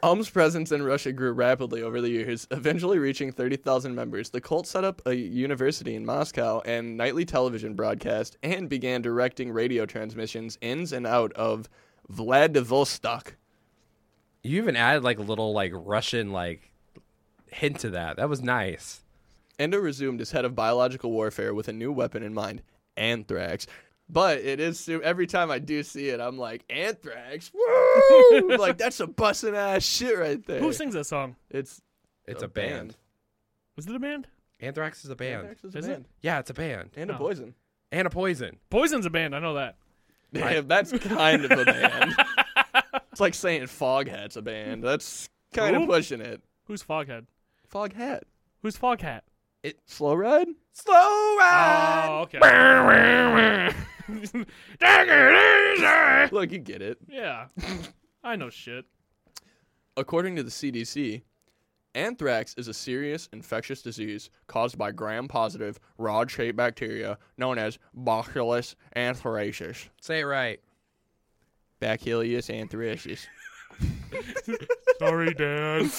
Aum's 0.01 0.31
presence 0.31 0.71
in 0.71 0.85
Russia 0.85 1.13
grew 1.13 1.33
rapidly 1.33 1.83
over 1.83 2.01
the 2.01 2.09
years, 2.09 2.47
eventually 2.53 2.99
reaching 2.99 3.33
30,000 3.33 3.97
members. 3.97 4.31
The 4.31 4.41
cult 4.41 4.69
set 4.69 4.85
up 4.85 5.03
a 5.07 5.15
university 5.15 5.97
in 5.97 6.07
Moscow 6.07 6.63
and 6.65 6.97
nightly 6.97 7.25
television 7.25 7.75
broadcast 7.75 8.37
and 8.45 8.69
began 8.69 9.03
directing 9.03 9.51
radio 9.51 9.87
transmissions 9.87 10.57
ins 10.61 10.93
and 10.93 11.05
out 11.05 11.33
of 11.33 11.69
Vladivostok. 12.09 13.35
You 14.45 14.59
even 14.63 14.77
added 14.77 15.03
like 15.03 15.19
a 15.19 15.23
little 15.23 15.53
like 15.53 15.73
Russian 15.75 16.31
like 16.31 16.71
hint 17.49 17.81
to 17.81 17.91
that. 17.91 18.19
That 18.19 18.29
was 18.29 18.41
nice. 18.41 19.03
Endo 19.59 19.79
resumed 19.79 20.21
as 20.21 20.31
head 20.31 20.45
of 20.45 20.55
biological 20.55 21.11
warfare 21.11 21.53
with 21.53 21.67
a 21.67 21.73
new 21.73 21.91
weapon 21.91 22.23
in 22.23 22.33
mind, 22.33 22.63
anthrax. 22.97 23.67
But 24.11 24.39
it 24.39 24.59
is 24.59 24.81
su- 24.81 25.03
every 25.03 25.27
time 25.27 25.51
I 25.51 25.59
do 25.59 25.83
see 25.83 26.09
it, 26.09 26.19
I'm 26.21 26.39
like 26.39 26.65
anthrax. 26.71 27.51
Woo! 27.53 28.57
like 28.59 28.79
that's 28.79 29.01
a 29.01 29.07
busting 29.07 29.55
ass 29.55 29.85
shit 29.85 30.19
right 30.19 30.45
there. 30.47 30.61
Who 30.61 30.73
sings 30.73 30.95
that 30.95 31.05
song? 31.05 31.37
It's 31.51 31.83
It's 32.27 32.43
a, 32.43 32.49
band. 32.49 32.97
Was 33.77 33.87
it 33.87 33.95
a 33.95 33.99
band? 33.99 34.27
Anthrax 34.61 35.05
is 35.05 35.11
a 35.11 35.17
band. 35.17 35.41
Anthrax 35.49 35.65
is 35.65 35.75
a 35.75 35.79
Is 35.79 35.87
it? 35.89 36.05
Yeah, 36.23 36.39
it's 36.39 36.51
a 36.51 36.55
band. 36.55 36.91
And 36.97 37.11
a 37.11 37.15
Oh. 37.15 37.19
poison. 37.19 37.55
And 37.93 38.07
a 38.07 38.11
poison. 38.11 38.59
Poison's 38.71 39.05
a 39.07 39.11
band. 39.11 39.37
I 39.37 39.39
know 39.41 39.55
that. 39.55 39.77
Yeah, 40.33 40.61
that's 40.63 40.93
kind 40.93 41.45
of 41.45 41.51
a 41.53 41.65
band. 41.67 42.15
it's 43.13 43.21
like 43.21 43.35
saying 43.35 43.63
Foghat's 43.65 44.37
a 44.37 44.43
band. 44.43 44.83
That's 44.85 45.29
kind 45.55 45.77
of 45.77 45.87
pushing 45.87 46.21
it. 46.21 46.43
Who's 46.65 46.83
Foghead? 46.83 47.27
Foghat. 47.73 48.23
Who's 48.63 48.77
Foghat? 48.77 49.21
It 49.63 49.79
slow 49.87 50.15
ride? 50.15 50.49
Slow 50.73 50.95
ride. 50.95 52.07
Oh, 52.09 52.19
okay. 52.23 52.39
Look, 56.33 56.53
you 56.53 56.59
get 56.59 56.83
it. 56.83 56.99
yeah. 57.09 57.47
I 58.25 58.37
know 58.37 58.51
shit. 58.51 58.85
According 59.97 60.37
to 60.37 60.43
the 60.43 60.51
CDC, 60.51 61.23
Anthrax 61.95 62.55
is 62.57 62.69
a 62.69 62.75
serious 62.75 63.29
infectious 63.33 63.83
disease 63.83 64.31
caused 64.47 64.79
by 64.79 64.93
gram-positive 64.93 65.79
rod-shaped 65.99 66.57
bacteria 66.57 67.19
known 67.37 67.59
as 67.59 67.79
Bacillus 67.95 68.77
anthracis. 68.97 69.89
Say 70.01 70.21
it 70.21 70.25
right. 70.25 70.61
Bacillus 71.81 72.49
anthracis. 72.49 73.27
Sorry, 74.99 75.35
Dad. 75.35 75.91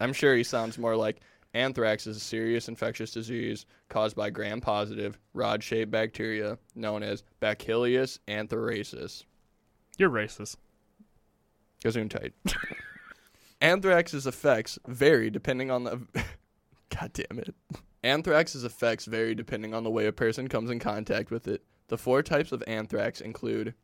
I'm 0.00 0.12
sure 0.12 0.36
he 0.36 0.44
sounds 0.44 0.78
more 0.78 0.96
like 0.96 1.20
anthrax 1.56 2.06
is 2.06 2.18
a 2.18 2.20
serious 2.20 2.68
infectious 2.68 3.10
disease 3.10 3.66
caused 3.88 4.14
by 4.14 4.30
gram-positive 4.30 5.18
rod-shaped 5.32 5.90
bacteria 5.90 6.58
known 6.74 7.02
as 7.02 7.24
Bacillus 7.40 8.20
anthracis. 8.28 9.24
You're 9.98 10.10
racist. 10.10 10.56
Gesundheit. 11.82 12.32
Anthrax's 13.60 14.26
effects 14.26 14.78
vary 14.86 15.30
depending 15.30 15.70
on 15.70 15.84
the. 15.84 16.00
God 16.90 17.12
damn 17.12 17.38
it. 17.38 17.54
Anthrax's 18.04 18.64
effects 18.64 19.06
vary 19.06 19.34
depending 19.34 19.74
on 19.74 19.82
the 19.82 19.90
way 19.90 20.06
a 20.06 20.12
person 20.12 20.48
comes 20.48 20.70
in 20.70 20.78
contact 20.78 21.30
with 21.30 21.48
it. 21.48 21.62
The 21.88 21.98
four 21.98 22.22
types 22.22 22.52
of 22.52 22.62
anthrax 22.66 23.20
include 23.20 23.74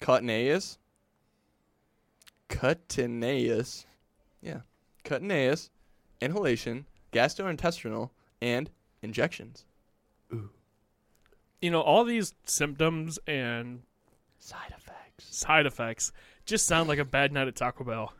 cutaneous, 0.00 0.78
cutaneous, 2.48 3.86
yeah, 4.42 4.60
cutaneous, 5.04 5.70
inhalation, 6.20 6.86
gastrointestinal, 7.12 8.10
and 8.40 8.70
injections. 9.02 9.64
Ooh. 10.32 10.50
You 11.60 11.70
know, 11.70 11.80
all 11.80 12.04
these 12.04 12.34
symptoms 12.44 13.18
and 13.26 13.82
Side 14.38 14.74
effects. 14.76 15.36
side 15.36 15.64
effects 15.66 16.12
just 16.44 16.66
sound 16.66 16.88
like 16.88 16.98
a 16.98 17.04
bad 17.04 17.32
night 17.32 17.48
at 17.48 17.56
Taco 17.56 17.84
Bell. 17.84 18.12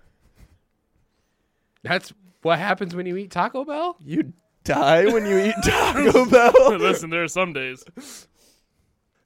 That's 1.83 2.13
what 2.43 2.59
happens 2.59 2.95
when 2.95 3.05
you 3.07 3.17
eat 3.17 3.31
Taco 3.31 3.65
Bell? 3.65 3.97
You 4.01 4.33
die 4.65 5.05
when 5.07 5.27
you 5.27 5.39
eat 5.39 5.55
Taco 5.65 6.25
Bell. 6.27 6.79
Listen, 6.79 7.11
there 7.11 7.23
are 7.23 7.29
some 7.29 7.53
days. 7.53 7.85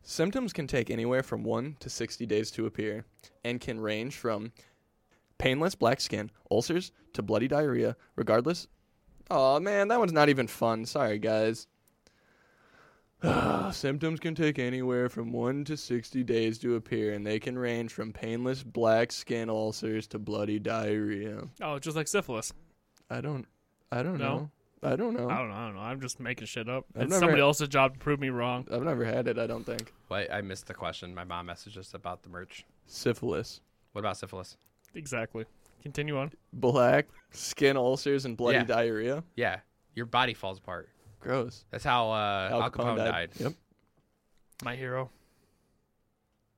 Symptoms 0.02 0.52
can 0.52 0.66
take 0.66 0.90
anywhere 0.90 1.22
from 1.22 1.44
1 1.44 1.76
to 1.80 1.90
60 1.90 2.26
days 2.26 2.50
to 2.52 2.66
appear 2.66 3.04
and 3.44 3.60
can 3.60 3.78
range 3.78 4.16
from 4.16 4.52
painless 5.38 5.74
black 5.74 6.00
skin, 6.00 6.30
ulcers, 6.50 6.92
to 7.14 7.22
bloody 7.22 7.48
diarrhea, 7.48 7.96
regardless. 8.16 8.68
Oh 9.30 9.58
man, 9.60 9.88
that 9.88 9.98
one's 9.98 10.12
not 10.12 10.28
even 10.28 10.46
fun. 10.46 10.84
Sorry, 10.86 11.18
guys. 11.18 11.66
Symptoms 13.72 14.20
can 14.20 14.34
take 14.36 14.58
anywhere 14.60 15.08
from 15.08 15.32
1 15.32 15.64
to 15.64 15.76
60 15.76 16.22
days 16.22 16.58
to 16.58 16.76
appear 16.76 17.14
and 17.14 17.26
they 17.26 17.40
can 17.40 17.58
range 17.58 17.92
from 17.92 18.12
painless 18.12 18.62
black 18.62 19.10
skin 19.10 19.50
ulcers 19.50 20.06
to 20.08 20.18
bloody 20.20 20.58
diarrhea. 20.60 21.42
Oh, 21.60 21.78
just 21.80 21.96
like 21.96 22.06
syphilis. 22.08 22.52
I 23.10 23.20
don't 23.20 23.46
I 23.90 24.02
don't 24.02 24.18
No? 24.18 24.24
know. 24.36 24.50
I 24.84 24.94
don't 24.94 25.14
know. 25.14 25.28
I 25.28 25.36
don't 25.38 25.48
know. 25.48 25.54
I 25.56 25.66
don't 25.66 25.74
know. 25.74 25.80
I'm 25.80 26.00
just 26.00 26.20
making 26.20 26.46
shit 26.46 26.68
up. 26.68 26.84
I've 26.94 27.02
it's 27.02 27.10
never- 27.10 27.20
somebody 27.20 27.42
else's 27.42 27.66
job 27.68 27.94
to 27.94 27.98
prove 27.98 28.20
me 28.20 28.28
wrong. 28.28 28.64
I've 28.70 28.84
never 28.84 29.04
had 29.04 29.26
it, 29.26 29.36
I 29.36 29.48
don't 29.48 29.64
think. 29.66 29.92
Wait, 30.08 30.28
I 30.30 30.40
missed 30.40 30.68
the 30.68 30.74
question. 30.74 31.12
My 31.12 31.24
mom 31.24 31.48
messaged 31.48 31.76
us 31.76 31.94
about 31.94 32.22
the 32.22 32.28
merch. 32.28 32.64
Syphilis. 32.86 33.60
What 33.92 34.00
about 34.00 34.16
syphilis? 34.16 34.56
Exactly. 34.94 35.44
Continue 35.82 36.18
on. 36.18 36.32
Black 36.52 37.06
skin 37.30 37.76
ulcers 37.76 38.24
and 38.24 38.36
bloody 38.36 38.58
Yeah. 38.58 38.64
diarrhea. 38.64 39.22
Yeah, 39.36 39.60
your 39.94 40.06
body 40.06 40.34
falls 40.34 40.58
apart. 40.58 40.88
Gross. 41.20 41.64
That's 41.70 41.84
how 41.84 42.10
uh, 42.10 42.48
Al, 42.52 42.70
Capone, 42.70 42.96
died. 42.96 43.30
Yep. 43.38 43.52
My 44.64 44.76
hero. 44.76 45.10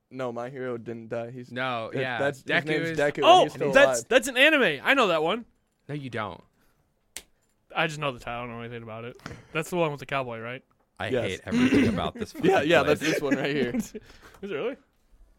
No, 0.09 0.31
my 0.31 0.49
hero 0.49 0.77
didn't 0.77 1.09
die. 1.09 1.31
He's 1.31 1.51
No, 1.51 1.89
that- 1.93 1.99
yeah, 1.99 2.17
That's 2.19 2.43
Deku 2.43 2.55
his 2.55 2.65
name's 2.65 2.89
is- 2.91 2.97
Deku. 2.99 3.15
and 3.17 3.25
Oh, 3.25 3.43
he's 3.43 3.53
still 3.53 3.71
that's 3.71 3.99
alive. 3.99 4.05
that's 4.09 4.27
an 4.27 4.37
anime. 4.37 4.81
I 4.83 4.93
know 4.93 5.07
that 5.07 5.23
one. 5.23 5.45
No, 5.87 5.95
you 5.95 6.09
don't. 6.09 6.43
I 7.75 7.87
just 7.87 7.99
know 7.99 8.11
the 8.11 8.19
title. 8.19 8.41
I 8.43 8.45
don't 8.47 8.55
know 8.55 8.61
anything 8.61 8.83
about 8.83 9.05
it. 9.05 9.17
That's 9.53 9.69
the 9.69 9.77
one 9.77 9.91
with 9.91 9.99
the 10.01 10.05
cowboy, 10.05 10.39
right? 10.39 10.63
I 10.99 11.07
Yes. 11.07 11.23
hate 11.29 11.41
everything 11.45 11.87
about 11.87 12.13
this. 12.15 12.33
Yeah, 12.35 12.41
fucking 12.55 12.69
yeah, 12.69 12.83
place. 12.83 12.99
that's 12.99 13.11
this 13.13 13.21
one 13.21 13.35
right 13.37 13.55
here. 13.55 13.69
Is 13.75 13.93
it 13.95 14.01
really? 14.43 14.75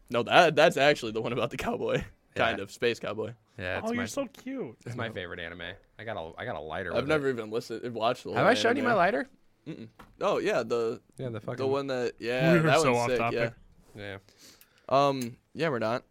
No, 0.09 0.23
that 0.23 0.55
that's 0.55 0.75
actually 0.77 1.11
the 1.11 1.21
one 1.21 1.31
about 1.33 1.51
the 1.51 1.57
cowboy. 1.57 2.03
Kind 2.35 2.57
Yeah. 2.57 2.63
of 2.63 2.71
space 2.71 2.99
cowboy. 2.99 3.33
Yeah, 3.59 3.77
it's 3.79 3.85
oh, 3.85 3.93
my, 3.93 4.01
you're 4.01 4.07
so 4.07 4.25
cute. 4.27 4.75
it's 4.85 4.95
my 4.95 5.09
favorite 5.09 5.39
anime. 5.39 5.61
I 5.99 6.03
got 6.03 6.17
a 6.17 6.31
I 6.39 6.45
got 6.45 6.55
a 6.55 6.59
lighter. 6.59 6.95
I've 6.95 7.07
never 7.07 7.27
It. 7.27 7.33
even 7.33 7.51
listened, 7.51 7.93
watched 7.93 8.23
the. 8.23 8.33
Have 8.33 8.47
I 8.47 8.53
shown 8.55 8.75
you 8.77 8.83
my 8.83 8.93
lighter? 8.93 9.27
Oh 10.19 10.39
yeah, 10.39 10.63
the 10.63 10.99
Yeah, 11.17 11.29
the 11.29 11.39
fucking 11.39 11.57
the 11.57 11.67
one 11.67 11.87
that 11.87 12.13
yeah, 12.19 12.53
We're 12.53 12.61
that 12.63 12.81
so 12.81 12.93
one's 12.93 13.11
sick. 13.11 13.19
topic. 13.19 13.53
Yeah. 13.95 14.01
Yeah. 14.01 14.17
Um. 14.89 15.37
Yeah, 15.53 15.69
we're 15.69 15.79
not. 15.79 16.03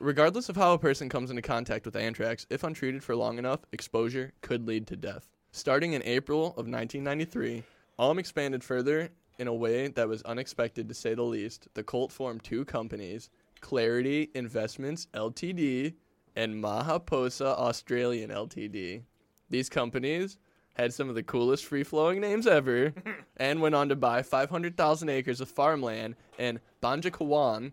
Regardless 0.00 0.48
of 0.48 0.56
how 0.56 0.74
a 0.74 0.78
person 0.78 1.08
comes 1.08 1.30
into 1.30 1.40
contact 1.40 1.86
with 1.86 1.94
anthrax, 1.96 2.46
if 2.50 2.64
untreated 2.64 3.02
for 3.04 3.14
long 3.14 3.38
enough, 3.38 3.60
exposure 3.72 4.32
could 4.42 4.66
lead 4.66 4.86
to 4.88 4.96
death. 4.96 5.28
Starting 5.52 5.92
in 5.92 6.02
April 6.02 6.46
of 6.48 6.66
1993, 6.66 7.62
Aum 8.00 8.18
expanded 8.18 8.64
further 8.64 9.08
in 9.38 9.46
a 9.46 9.54
way 9.54 9.86
that 9.88 10.08
was 10.08 10.20
unexpected 10.22 10.88
to 10.88 10.94
say 10.94 11.14
the 11.14 11.22
least. 11.22 11.68
The 11.74 11.84
cult 11.84 12.10
formed 12.10 12.42
two 12.42 12.64
companies, 12.64 13.30
Clarity 13.64 14.30
Investments 14.34 15.08
Ltd. 15.14 15.94
and 16.36 16.62
Mahaposa 16.62 17.46
Australian 17.46 18.28
Ltd. 18.28 19.04
These 19.48 19.70
companies 19.70 20.36
had 20.74 20.92
some 20.92 21.08
of 21.08 21.14
the 21.14 21.22
coolest 21.22 21.64
free 21.64 21.82
flowing 21.82 22.20
names 22.20 22.46
ever 22.46 22.92
and 23.38 23.62
went 23.62 23.74
on 23.74 23.88
to 23.88 23.96
buy 23.96 24.22
500,000 24.22 25.08
acres 25.08 25.40
of 25.40 25.48
farmland 25.48 26.14
in 26.38 26.60
Banjacawan, 26.82 27.72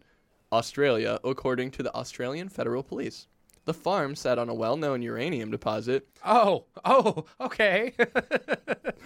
Australia, 0.54 1.20
according 1.26 1.72
to 1.72 1.84
the 1.84 1.94
Australian 1.94 2.48
Federal 2.48 2.84
Police. 2.84 3.28
The 3.66 3.74
farm 3.74 4.16
sat 4.16 4.40
on 4.40 4.50
a 4.50 4.54
well 4.54 4.76
known 4.76 5.02
uranium 5.02 5.52
deposit. 5.52 6.08
Oh, 6.26 6.66
oh, 6.84 7.26
okay. 7.40 7.94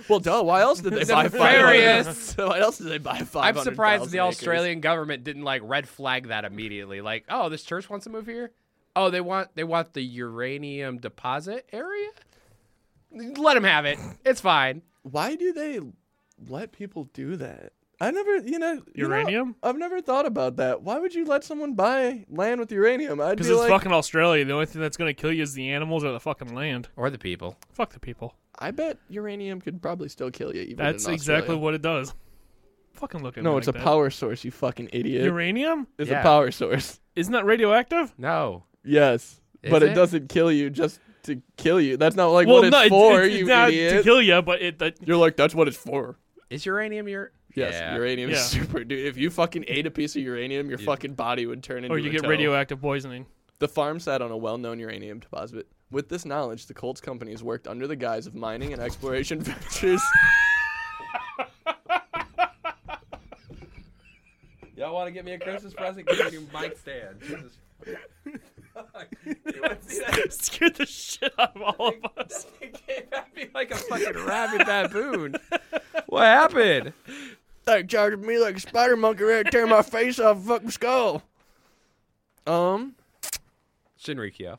Well, 0.10 0.20
duh, 0.20 0.44
why 0.44 0.62
else 0.62 0.82
did 0.82 0.94
they 0.94 1.06
buy 1.06 1.24
Nefarious. 1.24 2.34
500? 2.34 2.50
Why 2.50 2.60
else 2.60 2.78
did 2.78 2.88
they 2.88 2.98
buy 2.98 3.20
500,000 3.20 3.58
I'm 3.58 3.64
surprised 3.64 4.12
the? 4.12 4.20
Australian 4.20 4.82
government 4.82 5.24
didn't 5.24 5.44
like 5.44 5.62
red 5.64 5.88
flag 5.88 6.28
that 6.28 6.46
immediately. 6.46 7.02
Like, 7.02 7.26
oh, 7.30 7.50
this 7.50 7.64
church 7.64 7.90
wants 7.90 8.04
to 8.04 8.10
move 8.12 8.28
here. 8.28 8.52
Oh, 8.96 9.10
they 9.10 9.22
want 9.22 9.50
they 9.56 9.64
want 9.64 9.94
the 9.94 10.04
uranium 10.04 10.98
deposit 10.98 11.68
area. 11.72 12.10
Let 13.12 13.56
them 13.56 13.64
have 13.64 13.86
it. 13.86 13.98
It's 14.26 14.42
fine. 14.42 14.84
Why 15.02 15.36
do 15.36 15.54
they 15.54 15.80
let 16.48 16.72
people 16.72 17.06
do 17.14 17.36
that? 17.38 17.72
I 18.02 18.12
never, 18.12 18.38
you 18.38 18.60
know, 18.60 18.74
you 18.94 19.04
know, 19.04 19.16
Uranium? 19.16 19.56
I've 19.64 19.78
never 19.78 20.02
thought 20.02 20.26
about 20.26 20.58
that. 20.58 20.82
Why 20.82 21.00
would 21.00 21.14
you 21.16 21.26
let 21.26 21.44
someone 21.44 21.74
buy 21.76 22.26
land 22.30 22.60
with 22.60 22.72
uranium? 22.72 23.22
I'd 23.22 23.32
Because 23.32 23.48
be 23.48 23.54
it's 23.54 23.62
like, 23.62 23.70
fucking 23.70 23.92
Australia. 23.94 24.44
The 24.44 24.54
only 24.54 24.66
thing 24.66 24.82
that's 24.82 24.98
gonna 24.98 25.14
kill 25.14 25.32
you 25.32 25.44
is 25.44 25.54
the 25.54 25.70
animals 25.72 26.04
or 26.04 26.12
the 26.12 26.20
fucking 26.20 26.54
land. 26.54 26.90
Or 26.98 27.10
the 27.10 27.18
people. 27.18 27.58
Fuck 27.74 27.94
the 27.94 28.00
people. 28.00 28.36
I 28.60 28.72
bet 28.72 28.98
uranium 29.10 29.62
could 29.62 29.82
probably 29.82 30.10
still 30.10 30.30
kill 30.32 30.54
you. 30.56 30.62
Even 30.64 30.78
That's 30.86 31.06
in 31.08 31.14
exactly 31.14 31.56
what 31.56 31.74
it 31.74 31.82
does. 31.82 32.14
Fucking 32.94 33.22
look 33.24 33.38
at 33.38 33.44
No, 33.44 33.54
me 33.54 33.58
it's 33.60 33.68
like 33.68 33.76
a 33.76 33.80
that. 33.80 33.84
power 33.86 34.10
source. 34.10 34.44
You 34.46 34.52
fucking 34.52 34.90
idiot. 34.94 35.24
Uranium? 35.24 35.88
is 35.98 36.08
Yeah. 36.10 36.20
a 36.20 36.24
power 36.24 36.52
source. 36.52 37.00
Isn't 37.16 37.34
that 37.34 37.46
radioactive? 37.46 38.14
No. 38.18 38.64
Yes, 38.84 39.42
Is 39.64 39.72
but 39.72 39.84
it? 39.84 39.92
it? 39.92 39.94
doesn't 39.96 40.30
kill 40.30 40.52
you 40.52 40.70
just 40.70 41.00
to 41.24 41.42
kill 41.58 41.82
you. 41.82 41.98
That's 41.98 42.16
not 42.16 42.28
like 42.28 42.46
well, 42.48 42.58
what 42.58 42.66
it's 42.66 42.72
no, 42.72 42.90
for, 42.90 43.24
it's, 43.24 43.34
you 43.34 43.40
it's 43.42 43.50
not 43.50 43.70
idiot. 43.70 43.94
to 43.98 44.04
kill 44.04 44.22
you, 44.22 44.42
but 44.42 44.62
it. 44.62 44.80
That, 44.80 44.96
You're 45.06 45.18
like, 45.18 45.36
that's 45.36 45.56
what 45.56 45.68
it's 45.68 45.76
for. 45.78 46.18
Is 46.50 46.66
uranium 46.66 47.08
your? 47.08 47.32
Yes, 47.56 47.74
Yeah. 47.74 47.96
uranium 47.96 48.30
is 48.32 48.38
Yeah. 48.38 48.62
super. 48.62 48.84
Dude, 48.84 49.06
if 49.06 49.18
you 49.18 49.30
fucking 49.30 49.66
ate 49.68 49.86
a 49.88 49.92
piece 49.92 50.16
of 50.16 50.22
uranium, 50.22 50.70
your 50.70 50.78
fucking 50.78 51.14
body 51.16 51.46
would 51.46 51.64
turn 51.64 51.84
into. 51.86 51.96
or 51.96 51.98
you 51.98 52.10
a 52.10 52.14
get 52.14 52.24
toe. 52.24 52.30
radioactive 52.30 52.82
poisoning. 52.82 53.26
The 53.60 53.68
farm 53.70 54.00
sat 54.02 54.22
on 54.22 54.32
a 54.32 54.38
well-known 54.38 54.80
uranium 54.80 55.20
deposit. 55.20 55.68
With 55.90 56.10
this 56.10 56.26
knowledge, 56.26 56.66
the 56.66 56.74
Colts 56.74 57.00
companies 57.00 57.42
worked 57.44 57.68
under 57.68 57.88
the 57.88 57.96
guise 57.96 58.28
of 58.28 58.36
mining 58.36 58.74
and 58.74 58.82
exploration 58.82 59.40
ventures. 59.42 60.02
Y'all 64.76 64.94
want 64.94 65.08
to 65.08 65.12
get 65.12 65.24
me 65.24 65.32
a 65.34 65.40
Christmas 65.40 65.74
present? 65.74 66.06
Give 66.08 66.32
me 66.34 66.40
a 66.40 66.62
mic 66.62 66.78
stand. 66.78 67.22
Jesus. 67.22 67.58
Scared 70.30 70.76
the 70.76 70.86
shit 70.86 71.32
out 71.40 71.56
of 71.56 71.62
all 71.62 71.88
of 71.90 71.96
us. 72.18 72.46
It 72.60 72.74
came 72.86 73.04
at 73.14 73.34
me 73.36 73.48
like 73.54 73.72
a 73.72 73.76
fucking 73.78 74.26
rabid 74.26 74.66
baboon. 74.68 75.36
What 76.08 76.24
happened? 76.26 76.94
They 77.66 77.84
charged 77.84 78.20
me 78.20 78.38
like 78.38 78.58
a 78.58 78.60
spider 78.60 78.96
monkey 78.96 79.24
ready 79.24 79.44
to 79.46 79.52
tear 79.52 79.68
my 79.68 79.82
face 79.82 80.20
off 80.20 80.38
a 80.38 80.42
fucking 80.42 80.72
skull. 80.72 81.24
Um, 82.48 82.96
Shinrikyo. 84.00 84.58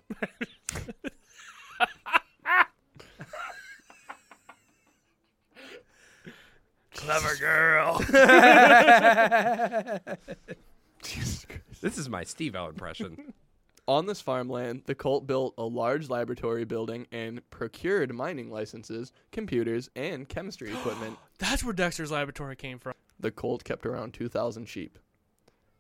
Clever 6.94 7.36
girl. 7.36 8.00
This 11.80 11.98
is 11.98 12.08
my 12.08 12.24
Steve-O 12.24 12.68
impression. 12.68 13.32
On 13.88 14.06
this 14.06 14.20
farmland, 14.20 14.82
the 14.86 14.94
cult 14.94 15.26
built 15.26 15.54
a 15.58 15.64
large 15.64 16.08
laboratory 16.08 16.64
building 16.64 17.06
and 17.12 17.48
procured 17.50 18.14
mining 18.14 18.50
licenses, 18.50 19.12
computers, 19.32 19.90
and 19.96 20.28
chemistry 20.28 20.70
equipment. 20.72 21.18
That's 21.38 21.64
where 21.64 21.72
Dexter's 21.72 22.10
laboratory 22.10 22.56
came 22.56 22.78
from. 22.78 22.94
The 23.18 23.30
cult 23.30 23.64
kept 23.64 23.86
around 23.86 24.14
2,000 24.14 24.66
sheep. 24.66 24.98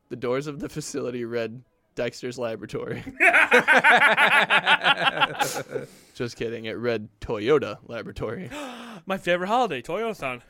The 0.08 0.16
doors 0.16 0.46
of 0.46 0.60
the 0.60 0.68
facility 0.68 1.24
read 1.24 1.62
Dexter's 1.96 2.38
Laboratory. 2.38 3.02
Just 6.14 6.36
kidding. 6.36 6.66
It 6.66 6.76
read 6.76 7.08
Toyota 7.20 7.78
Laboratory. 7.88 8.48
My 9.06 9.18
favorite 9.18 9.48
holiday, 9.48 9.82
Toyothon. 9.82 10.42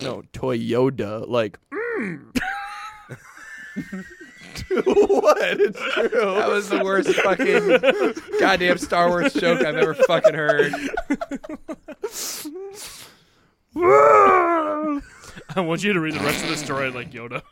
No, 0.00 0.22
Toyota. 0.32 1.28
Like. 1.28 1.58
Mm. 1.70 2.40
what? 4.84 5.60
It's 5.60 5.80
true. 5.94 6.08
That 6.34 6.48
was 6.48 6.68
the 6.68 6.82
worst 6.84 7.10
fucking 7.14 8.40
goddamn 8.40 8.78
Star 8.78 9.08
Wars 9.08 9.32
joke 9.32 9.60
I've 9.64 9.76
ever 9.76 9.94
fucking 9.94 10.34
heard. 10.34 10.72
I 15.54 15.60
want 15.60 15.84
you 15.84 15.92
to 15.92 16.00
read 16.00 16.14
the 16.14 16.20
rest 16.20 16.42
of 16.44 16.50
the 16.50 16.56
story 16.56 16.90
like 16.90 17.12
Yoda. 17.12 17.42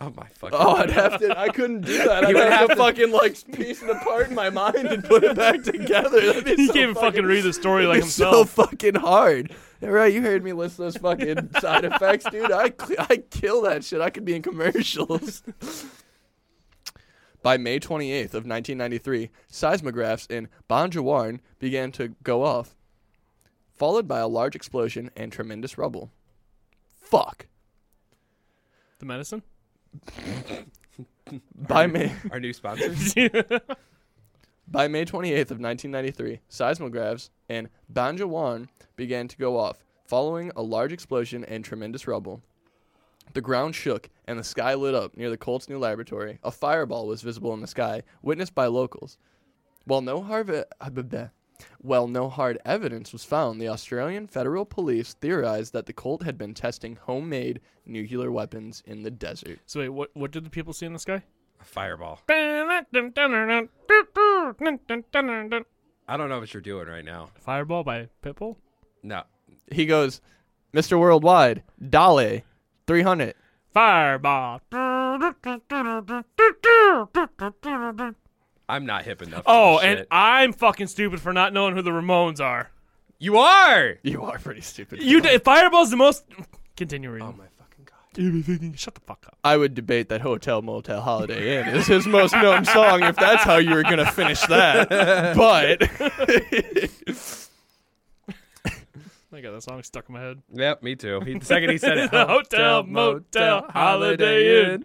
Oh 0.00 0.12
my 0.16 0.26
fucking. 0.28 0.56
Oh, 0.60 0.76
I'd 0.76 0.90
have 0.90 1.18
to. 1.20 1.36
I 1.38 1.48
couldn't 1.48 1.80
do 1.80 1.98
that. 1.98 2.24
I'd 2.24 2.32
would 2.34 2.44
have, 2.44 2.52
have 2.52 2.68
to 2.68 2.74
to- 2.76 2.80
fucking 2.80 3.10
like 3.10 3.34
piece 3.52 3.82
it 3.82 3.90
apart 3.90 4.28
in 4.28 4.34
my 4.34 4.48
mind 4.48 4.76
and 4.86 5.02
put 5.02 5.24
it 5.24 5.34
back 5.36 5.62
together. 5.64 6.20
That'd 6.20 6.44
be 6.44 6.54
He 6.56 6.66
so 6.68 6.72
can't 6.72 6.90
even 6.90 6.94
fucking 6.94 7.24
read 7.24 7.42
the 7.42 7.52
story 7.52 7.84
like 7.86 8.04
It's 8.04 8.14
so 8.14 8.44
fucking 8.44 8.94
hard. 8.94 9.52
Right? 9.80 10.12
you 10.12 10.22
heard 10.22 10.44
me 10.44 10.52
list 10.52 10.76
those 10.78 10.96
fucking 10.96 11.50
side 11.60 11.84
effects, 11.84 12.26
dude. 12.30 12.52
I 12.52 12.72
I 12.98 13.16
kill 13.30 13.62
that 13.62 13.84
shit. 13.84 14.00
I 14.00 14.10
could 14.10 14.24
be 14.24 14.36
in 14.36 14.42
commercials. 14.42 15.42
By 17.42 17.56
May 17.56 17.78
28th 17.78 18.34
of 18.34 18.46
1993, 18.46 19.30
seismographs 19.48 20.26
in 20.26 20.48
Banjawarn 20.68 21.40
began 21.58 21.92
to 21.92 22.14
go 22.22 22.42
off, 22.42 22.74
followed 23.72 24.08
by 24.08 24.18
a 24.18 24.26
large 24.26 24.56
explosion 24.56 25.10
and 25.16 25.30
tremendous 25.32 25.78
rubble. 25.78 26.10
Fuck. 27.00 27.46
the 28.98 29.06
medicine? 29.06 29.42
By 31.54 31.86
May 31.86 32.12
Our 32.30 32.40
new 32.40 32.52
sponsors. 32.52 33.14
By 34.70 34.88
May 34.88 35.04
28th 35.04 35.50
of 35.50 35.60
1993, 35.60 36.40
seismographs 36.48 37.30
in 37.48 37.68
Banjawarn 37.92 38.68
began 38.96 39.28
to 39.28 39.36
go 39.36 39.58
off, 39.58 39.84
following 40.04 40.52
a 40.56 40.62
large 40.62 40.92
explosion 40.92 41.44
and 41.44 41.64
tremendous 41.64 42.06
rubble. 42.06 42.42
The 43.34 43.40
ground 43.40 43.74
shook 43.74 44.08
and 44.26 44.38
the 44.38 44.44
sky 44.44 44.74
lit 44.74 44.94
up 44.94 45.16
near 45.16 45.30
the 45.30 45.36
Colt's 45.36 45.68
new 45.68 45.78
laboratory. 45.78 46.38
A 46.42 46.50
fireball 46.50 47.06
was 47.06 47.22
visible 47.22 47.54
in 47.54 47.60
the 47.60 47.66
sky, 47.66 48.02
witnessed 48.22 48.54
by 48.54 48.66
locals. 48.66 49.18
While 49.84 50.02
no 50.02 50.22
hard, 50.22 50.50
well, 51.82 52.08
no 52.08 52.28
hard 52.28 52.58
evidence 52.64 53.12
was 53.12 53.24
found, 53.24 53.60
the 53.60 53.68
Australian 53.68 54.26
Federal 54.26 54.64
Police 54.64 55.14
theorized 55.14 55.72
that 55.72 55.86
the 55.86 55.92
Colt 55.92 56.22
had 56.22 56.36
been 56.36 56.54
testing 56.54 56.96
homemade 56.96 57.60
nuclear 57.86 58.30
weapons 58.30 58.82
in 58.86 59.02
the 59.02 59.10
desert. 59.10 59.58
So 59.66 59.80
wait, 59.80 59.88
what 59.88 60.10
what 60.14 60.30
did 60.30 60.44
the 60.44 60.50
people 60.50 60.72
see 60.72 60.86
in 60.86 60.92
the 60.92 60.98
sky? 60.98 61.22
A 61.60 61.64
fireball. 61.64 62.20
I 66.06 66.16
don't 66.16 66.28
know 66.28 66.38
what 66.38 66.54
you're 66.54 66.60
doing 66.60 66.86
right 66.86 67.04
now. 67.04 67.30
Fireball 67.40 67.84
by 67.84 68.08
Pitbull. 68.22 68.56
No. 69.02 69.24
He 69.70 69.86
goes, 69.86 70.20
Mr. 70.72 70.98
Worldwide, 70.98 71.62
Dale, 71.86 72.42
300. 72.88 73.34
Fireball. 73.72 74.60
I'm 78.70 78.84
not 78.86 79.04
hip 79.04 79.22
enough. 79.22 79.44
For 79.44 79.50
Oh, 79.50 79.74
this 79.76 79.84
and 79.84 79.98
shit. 80.00 80.08
I'm 80.10 80.52
fucking 80.52 80.88
stupid 80.88 81.20
for 81.20 81.32
not 81.32 81.52
knowing 81.52 81.74
who 81.76 81.82
the 81.82 81.90
Ramones 81.90 82.40
are. 82.40 82.70
you 83.18 83.38
are. 83.38 83.94
You 84.02 84.22
are 84.24 84.38
pretty 84.38 84.60
stupid. 84.62 85.02
You 85.02 85.20
d- 85.20 85.38
Fireball's 85.38 85.90
the 85.90 85.96
most. 85.96 86.24
Continue 86.76 87.10
reading. 87.10 87.28
Oh 87.28 87.34
my 87.36 87.44
fucking 87.58 87.84
god. 87.84 88.78
Shut 88.78 88.94
the 88.94 89.00
fuck 89.02 89.24
up. 89.26 89.36
I 89.44 89.56
would 89.56 89.74
debate 89.74 90.08
that 90.10 90.20
Hotel 90.20 90.60
Motel 90.62 91.00
Holiday 91.00 91.58
Inn 91.60 91.68
is 91.76 91.86
his 91.86 92.06
most 92.06 92.32
known 92.34 92.64
song 92.64 93.02
if 93.02 93.16
that's 93.16 93.42
how 93.44 93.56
you 93.56 93.74
were 93.74 93.82
going 93.84 93.98
to 93.98 94.10
finish 94.10 94.40
that. 94.42 94.88
But 95.36 95.82
I 99.32 99.40
got 99.42 99.52
that 99.52 99.62
song 99.62 99.82
stuck 99.82 100.08
in 100.08 100.14
my 100.14 100.20
head. 100.20 100.42
Yep, 100.52 100.82
me 100.82 100.96
too. 100.96 101.20
He, 101.20 101.38
the 101.38 101.44
second 101.44 101.70
he 101.70 101.78
said 101.78 101.98
it, 101.98 102.10
Hotel, 102.10 102.82
motel, 102.82 103.66
Holiday 103.68 104.74
Inn. 104.74 104.84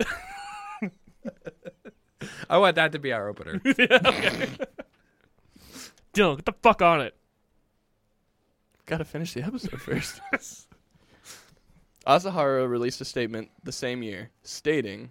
I 2.50 2.56
want 2.58 2.76
that 2.76 2.92
to 2.92 2.98
be 2.98 3.12
our 3.12 3.28
opener. 3.28 3.60
Okay, 3.64 4.48
Dylan, 6.14 6.36
get 6.36 6.46
the 6.46 6.54
fuck 6.62 6.80
on 6.82 7.00
it. 7.02 7.14
got 8.86 8.96
to 8.98 9.04
finish 9.04 9.34
the 9.34 9.42
episode 9.42 9.80
first. 9.80 10.20
Asahara 12.06 12.66
released 12.68 13.00
a 13.02 13.04
statement 13.04 13.50
the 13.62 13.70
same 13.72 14.02
year 14.02 14.30
stating, 14.42 15.10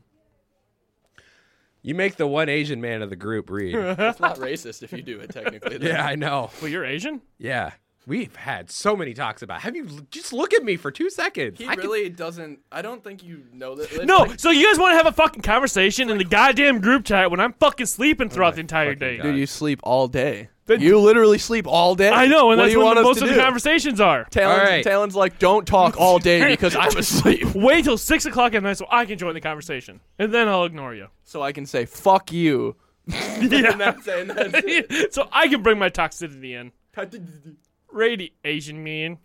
You 1.84 1.94
make 1.94 2.16
the 2.16 2.26
one 2.28 2.50
Asian 2.50 2.82
man 2.82 3.02
of 3.04 3.10
the 3.12 3.16
group 3.16 3.50
read. 3.52 3.76
It's 3.76 4.20
not 4.20 4.38
racist 4.38 4.82
if 4.84 4.92
you 4.92 5.04
do 5.04 5.20
it, 5.20 5.30
technically. 5.30 5.78
yeah, 5.88 6.04
I 6.04 6.16
know. 6.16 6.50
Well, 6.62 6.70
you're 6.72 6.84
Asian? 6.84 7.22
Yeah. 7.38 7.72
We've 8.08 8.34
had 8.38 8.72
so 8.72 8.96
many 8.96 9.14
talks 9.14 9.42
about. 9.42 9.60
Have 9.62 9.76
you 9.76 9.86
just 10.12 10.32
look 10.32 10.54
at 10.54 10.64
me 10.64 10.78
for 10.78 10.92
two 10.92 11.10
seconds? 11.10 11.60
He 11.60 11.68
I 11.68 11.76
could- 11.76 11.84
really 11.84 12.08
doesn't. 12.08 12.60
I 12.72 12.82
don't 12.82 13.04
think 13.04 13.22
you 13.22 13.44
know 13.52 13.76
that. 13.76 14.06
No, 14.06 14.34
so 14.38 14.50
you 14.50 14.66
guys 14.66 14.80
want 14.80 14.94
to 14.94 14.96
have 14.96 15.08
a 15.08 15.12
fucking 15.12 15.42
conversation 15.42 16.10
in 16.10 16.18
the 16.18 16.24
goddamn 16.24 16.80
group 16.80 17.04
chat 17.04 17.30
when 17.30 17.42
I'm 17.42 17.52
fucking 17.52 17.86
sleeping 17.88 18.30
throughout 18.30 18.56
the 18.56 18.62
oh 18.62 18.62
entire 18.62 18.96
day? 18.96 19.18
God. 19.18 19.24
Dude, 19.24 19.36
you 19.38 19.46
sleep 19.46 19.82
all 19.84 20.08
day. 20.08 20.48
Then- 20.68 20.80
you 20.80 20.98
literally 21.00 21.38
sleep 21.38 21.68
all 21.68 21.96
day. 21.96 22.10
I 22.10 22.28
know, 22.28 22.52
and 22.52 22.60
what 22.60 22.64
that's 22.64 22.68
do 22.68 22.72
you 22.72 22.78
when 22.78 22.86
want 22.86 22.96
the, 22.96 23.02
us 23.02 23.06
most 23.08 23.22
of 23.24 23.28
do? 23.28 23.36
the 23.36 23.42
conversations 23.42 24.00
are. 24.00 24.24
Talon's, 24.32 24.60
All 24.60 24.66
right. 24.66 24.84
Talon's 24.86 25.16
like, 25.16 25.38
don't 25.38 25.68
talk 25.68 26.00
all 26.00 26.18
day 26.18 26.48
because 26.52 26.78
I'm 26.78 26.96
asleep. 26.98 27.44
Wait 27.56 27.84
till 27.84 27.98
six 27.98 28.26
o'clock 28.26 28.54
at 28.56 28.64
night 28.64 28.78
so 28.78 28.86
I 28.90 29.04
can 29.06 29.18
join 29.18 29.34
the 29.34 29.42
conversation, 29.42 30.00
and 30.18 30.34
then 30.34 30.48
I'll 30.48 30.64
ignore 30.64 30.96
you. 30.96 31.08
So 31.26 31.42
I 31.42 31.52
can 31.52 31.66
say, 31.66 31.86
fuck 31.86 32.32
you. 32.32 32.78
and 33.14 33.52
that's 33.52 34.08
it. 34.08 34.20
And 34.20 34.30
that's 34.30 34.66
it. 34.66 35.14
so 35.14 35.28
I 35.32 35.50
can 35.50 35.62
bring 35.62 35.78
my 35.78 35.90
toxicity 35.90 36.52
in. 36.52 36.72
Radi 37.94 38.32
Asian 38.44 38.84
man. 38.84 39.20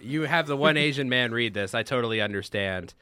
You 0.00 0.22
have 0.22 0.46
the 0.46 0.56
one 0.56 0.76
Asian 0.76 1.08
man 1.08 1.32
read 1.32 1.54
this. 1.54 1.74
I 1.74 1.82
totally 1.82 2.20
understand. 2.20 2.94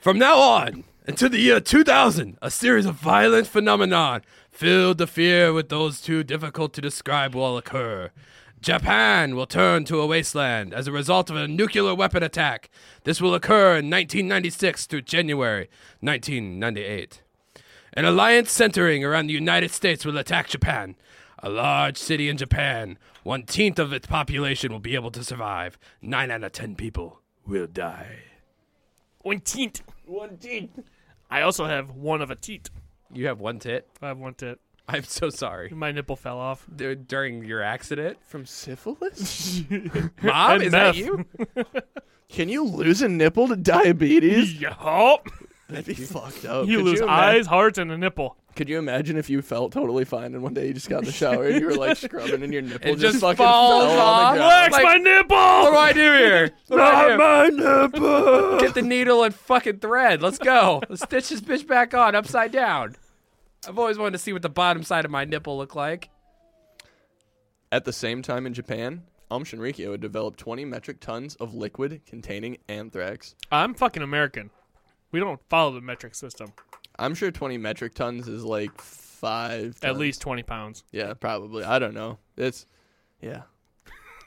From 0.00 0.18
now 0.18 0.38
on, 0.38 0.84
until 1.06 1.28
the 1.28 1.38
year 1.38 1.60
2000, 1.60 2.38
a 2.42 2.50
series 2.50 2.86
of 2.86 2.96
violent 2.96 3.46
phenomenon 3.46 4.22
filled 4.50 4.98
the 4.98 5.06
fear 5.06 5.52
with 5.52 5.68
those 5.68 6.00
too 6.00 6.24
difficult 6.24 6.72
to 6.74 6.80
describe 6.80 7.34
will 7.34 7.56
occur. 7.56 8.10
Japan 8.60 9.36
will 9.36 9.46
turn 9.46 9.84
to 9.84 10.00
a 10.00 10.06
wasteland 10.06 10.72
as 10.72 10.86
a 10.86 10.92
result 10.92 11.30
of 11.30 11.36
a 11.36 11.46
nuclear 11.46 11.94
weapon 11.94 12.22
attack. 12.22 12.70
This 13.04 13.20
will 13.20 13.34
occur 13.34 13.76
in 13.76 13.90
1996 13.90 14.86
through 14.86 15.02
January 15.02 15.68
1998. 16.00 17.22
An 17.92 18.04
alliance 18.04 18.50
centering 18.50 19.04
around 19.04 19.26
the 19.26 19.34
United 19.34 19.70
States 19.70 20.04
will 20.04 20.18
attack 20.18 20.48
Japan. 20.48 20.96
A 21.42 21.48
large 21.48 21.96
city 21.96 22.28
in 22.28 22.36
Japan, 22.36 22.98
one 23.26 23.42
tenth 23.42 23.78
of 23.80 23.92
its 23.92 24.06
population 24.06 24.70
will 24.72 24.78
be 24.78 24.94
able 24.94 25.10
to 25.10 25.24
survive. 25.24 25.78
Nine 26.00 26.30
out 26.30 26.44
of 26.44 26.52
ten 26.52 26.76
people 26.76 27.20
will 27.44 27.66
die. 27.66 28.20
One 29.22 29.40
teat. 29.40 29.82
One 30.04 30.36
teat. 30.36 30.70
I 31.28 31.40
also 31.42 31.64
have 31.66 31.90
one 31.90 32.22
of 32.22 32.30
a 32.30 32.36
teat. 32.36 32.70
You 33.12 33.26
have 33.26 33.40
one 33.40 33.58
tit? 33.58 33.88
I 34.00 34.08
have 34.08 34.18
one 34.18 34.34
tit. 34.34 34.60
I'm 34.88 35.02
so 35.02 35.30
sorry. 35.30 35.70
My 35.70 35.90
nipple 35.90 36.14
fell 36.14 36.38
off. 36.38 36.64
D- 36.74 36.94
during 36.94 37.44
your 37.44 37.60
accident? 37.60 38.18
From 38.24 38.46
syphilis? 38.46 39.62
Mom, 40.22 40.52
And 40.52 40.62
is 40.62 40.70
that 40.72 40.94
meth. 40.94 40.96
you? 40.96 41.26
Can 42.28 42.48
you 42.48 42.62
lose 42.64 43.02
a 43.02 43.08
nipple 43.08 43.48
to 43.48 43.56
diabetes? 43.56 44.60
Yup. 44.60 45.26
That'd 45.68 45.84
be 45.86 45.94
fucked 45.94 46.44
up. 46.44 46.66
You 46.68 46.76
Could 46.78 46.86
lose 46.86 47.00
ima- 47.00 47.10
eyes, 47.10 47.46
hearts, 47.46 47.76
and 47.78 47.90
a 47.90 47.98
nipple. 47.98 48.36
Could 48.54 48.68
you 48.68 48.78
imagine 48.78 49.16
if 49.16 49.28
you 49.28 49.42
felt 49.42 49.72
totally 49.72 50.04
fine 50.04 50.32
and 50.34 50.42
one 50.42 50.54
day 50.54 50.68
you 50.68 50.72
just 50.72 50.88
got 50.88 51.00
in 51.00 51.04
the 51.06 51.12
shower 51.12 51.44
and 51.44 51.60
you 51.60 51.66
were 51.66 51.74
like 51.74 51.96
scrubbing 51.96 52.42
and 52.42 52.52
your 52.52 52.62
nipple 52.62 52.92
It 52.92 52.96
just 52.98 53.20
fucking 53.20 53.36
falls 53.36 53.84
fell 53.84 53.98
off. 54.00 54.28
on 54.30 54.34
the 54.34 54.38
ground? 54.38 54.48
Wax 54.48 54.72
like- 54.72 54.84
my 54.84 54.96
nipple! 54.96 55.36
What 55.36 55.70
do 55.72 55.76
I 55.76 55.92
do 55.92 56.00
here? 56.00 56.50
What 56.68 56.76
do 56.76 56.82
I 56.82 57.08
do? 57.50 57.58
my 57.58 57.82
nipple. 57.82 58.58
Get 58.60 58.74
the 58.74 58.82
needle 58.82 59.24
and 59.24 59.34
fucking 59.34 59.80
thread. 59.80 60.22
Let's 60.22 60.38
go. 60.38 60.82
Let's 60.88 61.02
stitch 61.02 61.28
this 61.30 61.40
bitch 61.40 61.66
back 61.66 61.92
on 61.94 62.14
upside 62.14 62.52
down. 62.52 62.96
I've 63.68 63.78
always 63.78 63.98
wanted 63.98 64.12
to 64.12 64.18
see 64.18 64.32
what 64.32 64.42
the 64.42 64.48
bottom 64.48 64.84
side 64.84 65.04
of 65.04 65.10
my 65.10 65.24
nipple 65.24 65.58
look 65.58 65.74
like. 65.74 66.08
At 67.72 67.84
the 67.84 67.92
same 67.92 68.22
time 68.22 68.46
in 68.46 68.54
Japan, 68.54 69.02
Aum 69.30 69.44
Shinrikyo 69.44 69.90
had 69.90 70.00
developed 70.00 70.38
20 70.38 70.64
metric 70.64 71.00
tons 71.00 71.34
of 71.34 71.52
liquid 71.54 72.00
containing 72.06 72.58
anthrax. 72.68 73.34
I'm 73.50 73.74
fucking 73.74 74.02
American. 74.04 74.50
We 75.16 75.20
don't 75.20 75.40
follow 75.48 75.72
the 75.72 75.80
metric 75.80 76.14
system. 76.14 76.52
I'm 76.98 77.14
sure 77.14 77.30
20 77.30 77.56
metric 77.56 77.94
tons 77.94 78.28
is 78.28 78.44
like 78.44 78.78
five. 78.82 79.78
At 79.82 79.96
least 79.96 80.20
20 80.20 80.42
pounds. 80.42 80.84
Yeah, 80.92 81.14
probably. 81.14 81.64
I 81.64 81.78
don't 81.78 81.94
know. 81.94 82.18
It's, 82.36 82.66
yeah. 83.22 83.44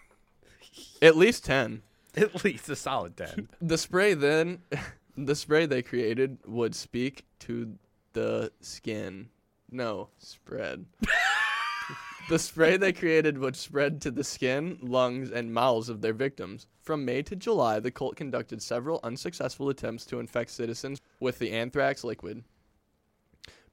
At 1.04 1.16
least 1.16 1.46
10. 1.46 1.84
At 2.16 2.44
least 2.44 2.68
a 2.70 2.76
solid 2.76 3.16
10. 3.16 3.50
The 3.62 3.78
spray 3.78 4.16
then, 4.16 4.64
the 5.16 5.36
spray 5.36 5.68
they 5.68 5.84
created 5.84 6.40
would 6.48 6.74
speak 6.74 7.24
to 7.42 7.76
the 8.14 8.52
skin. 8.60 9.30
No, 9.70 10.10
spread. 10.18 10.88
The 12.30 12.38
spray 12.38 12.78
they 12.78 12.94
created 12.94 13.40
would 13.40 13.56
spread 13.56 14.00
to 14.00 14.12
the 14.12 14.24
skin, 14.24 14.78
lungs, 14.84 15.32
and 15.32 15.52
mouths 15.52 15.90
of 15.90 16.02
their 16.02 16.14
victims. 16.14 16.68
From 16.84 17.04
May 17.04 17.24
to 17.24 17.36
July, 17.36 17.80
the 17.80 17.90
cult 17.90 18.18
conducted 18.18 18.62
several 18.62 19.00
unsuccessful 19.04 19.68
attempts 19.70 20.06
to 20.06 20.20
infect 20.20 20.52
citizens 20.52 21.02
with 21.20 21.40
the 21.40 21.52
anthrax 21.52 22.04
liquid. 22.04 22.44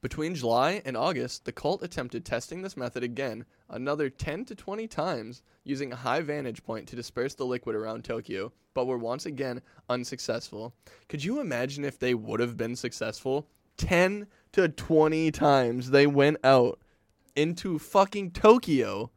Between 0.00 0.34
July 0.34 0.80
and 0.86 0.96
August, 0.96 1.44
the 1.44 1.52
cult 1.52 1.82
attempted 1.82 2.24
testing 2.24 2.62
this 2.62 2.78
method 2.78 3.02
again, 3.02 3.44
another 3.68 4.08
10 4.08 4.46
to 4.46 4.54
20 4.54 4.88
times, 4.88 5.42
using 5.62 5.92
a 5.92 5.96
high 5.96 6.22
vantage 6.22 6.64
point 6.64 6.88
to 6.88 6.96
disperse 6.96 7.34
the 7.34 7.44
liquid 7.44 7.76
around 7.76 8.04
Tokyo, 8.04 8.50
but 8.72 8.86
were 8.86 8.96
once 8.96 9.26
again 9.26 9.60
unsuccessful. 9.90 10.74
Could 11.10 11.22
you 11.22 11.40
imagine 11.40 11.84
if 11.84 11.98
they 11.98 12.14
would 12.14 12.40
have 12.40 12.56
been 12.56 12.74
successful? 12.74 13.48
10 13.76 14.26
to 14.52 14.70
20 14.70 15.30
times 15.30 15.90
they 15.90 16.06
went 16.06 16.38
out 16.42 16.78
into 17.36 17.78
fucking 17.78 18.32
Tokyo, 18.32 19.10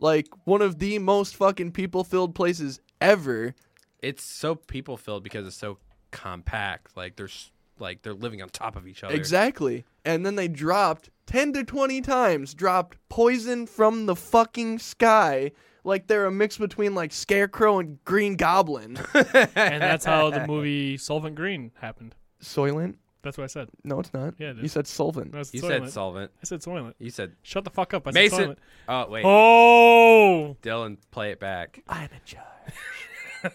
like 0.00 0.26
one 0.44 0.62
of 0.62 0.78
the 0.78 0.98
most 0.98 1.36
fucking 1.36 1.72
people 1.72 2.04
filled 2.04 2.34
places 2.34 2.80
ever. 3.00 3.54
It's 4.00 4.24
so 4.24 4.54
people 4.54 4.96
filled 4.96 5.22
because 5.22 5.46
it's 5.46 5.56
so 5.56 5.78
compact. 6.10 6.96
Like 6.96 7.16
there's 7.16 7.50
like 7.78 8.02
they're 8.02 8.14
living 8.14 8.42
on 8.42 8.48
top 8.48 8.76
of 8.76 8.86
each 8.86 9.04
other. 9.04 9.14
Exactly. 9.14 9.84
And 10.04 10.24
then 10.24 10.36
they 10.36 10.48
dropped 10.48 11.10
10 11.26 11.52
to 11.54 11.64
20 11.64 12.00
times, 12.00 12.54
dropped 12.54 12.98
poison 13.08 13.66
from 13.66 14.06
the 14.06 14.16
fucking 14.16 14.78
sky. 14.78 15.52
Like 15.84 16.06
they're 16.06 16.26
a 16.26 16.32
mix 16.32 16.58
between 16.58 16.94
like 16.94 17.12
Scarecrow 17.12 17.78
and 17.78 18.02
Green 18.04 18.36
Goblin. 18.36 18.98
and 19.14 19.82
that's 19.82 20.04
how 20.04 20.30
the 20.30 20.46
movie 20.48 20.96
Solvent 20.96 21.36
Green 21.36 21.72
happened. 21.80 22.14
Soylent? 22.42 22.96
That's 23.26 23.36
what 23.38 23.44
I 23.44 23.48
said. 23.48 23.68
No, 23.84 23.98
it's 24.00 24.14
not. 24.14 24.34
Yeah, 24.38 24.50
it 24.50 24.56
You 24.58 24.62
is. 24.64 24.72
said 24.72 24.86
solvent. 24.86 25.34
No, 25.34 25.40
it's 25.40 25.52
You 25.52 25.60
Soylent. 25.62 25.68
said 25.84 25.90
solvent. 25.90 26.30
I 26.40 26.44
said 26.44 26.60
Soylent. 26.60 26.94
You 26.98 27.10
said 27.10 27.32
Shut 27.42 27.64
the 27.64 27.70
fuck 27.70 27.92
up. 27.92 28.06
I 28.06 28.12
Mason. 28.12 28.38
said 28.38 28.48
Soylent. 28.48 28.56
Oh 28.88 29.10
wait, 29.10 29.24
Oh! 29.26 30.56
Dylan, 30.62 30.96
play 31.10 31.32
it 31.32 31.40
back. 31.40 31.82
I'm 31.88 32.04
in 32.04 32.20
charge. 32.24 33.52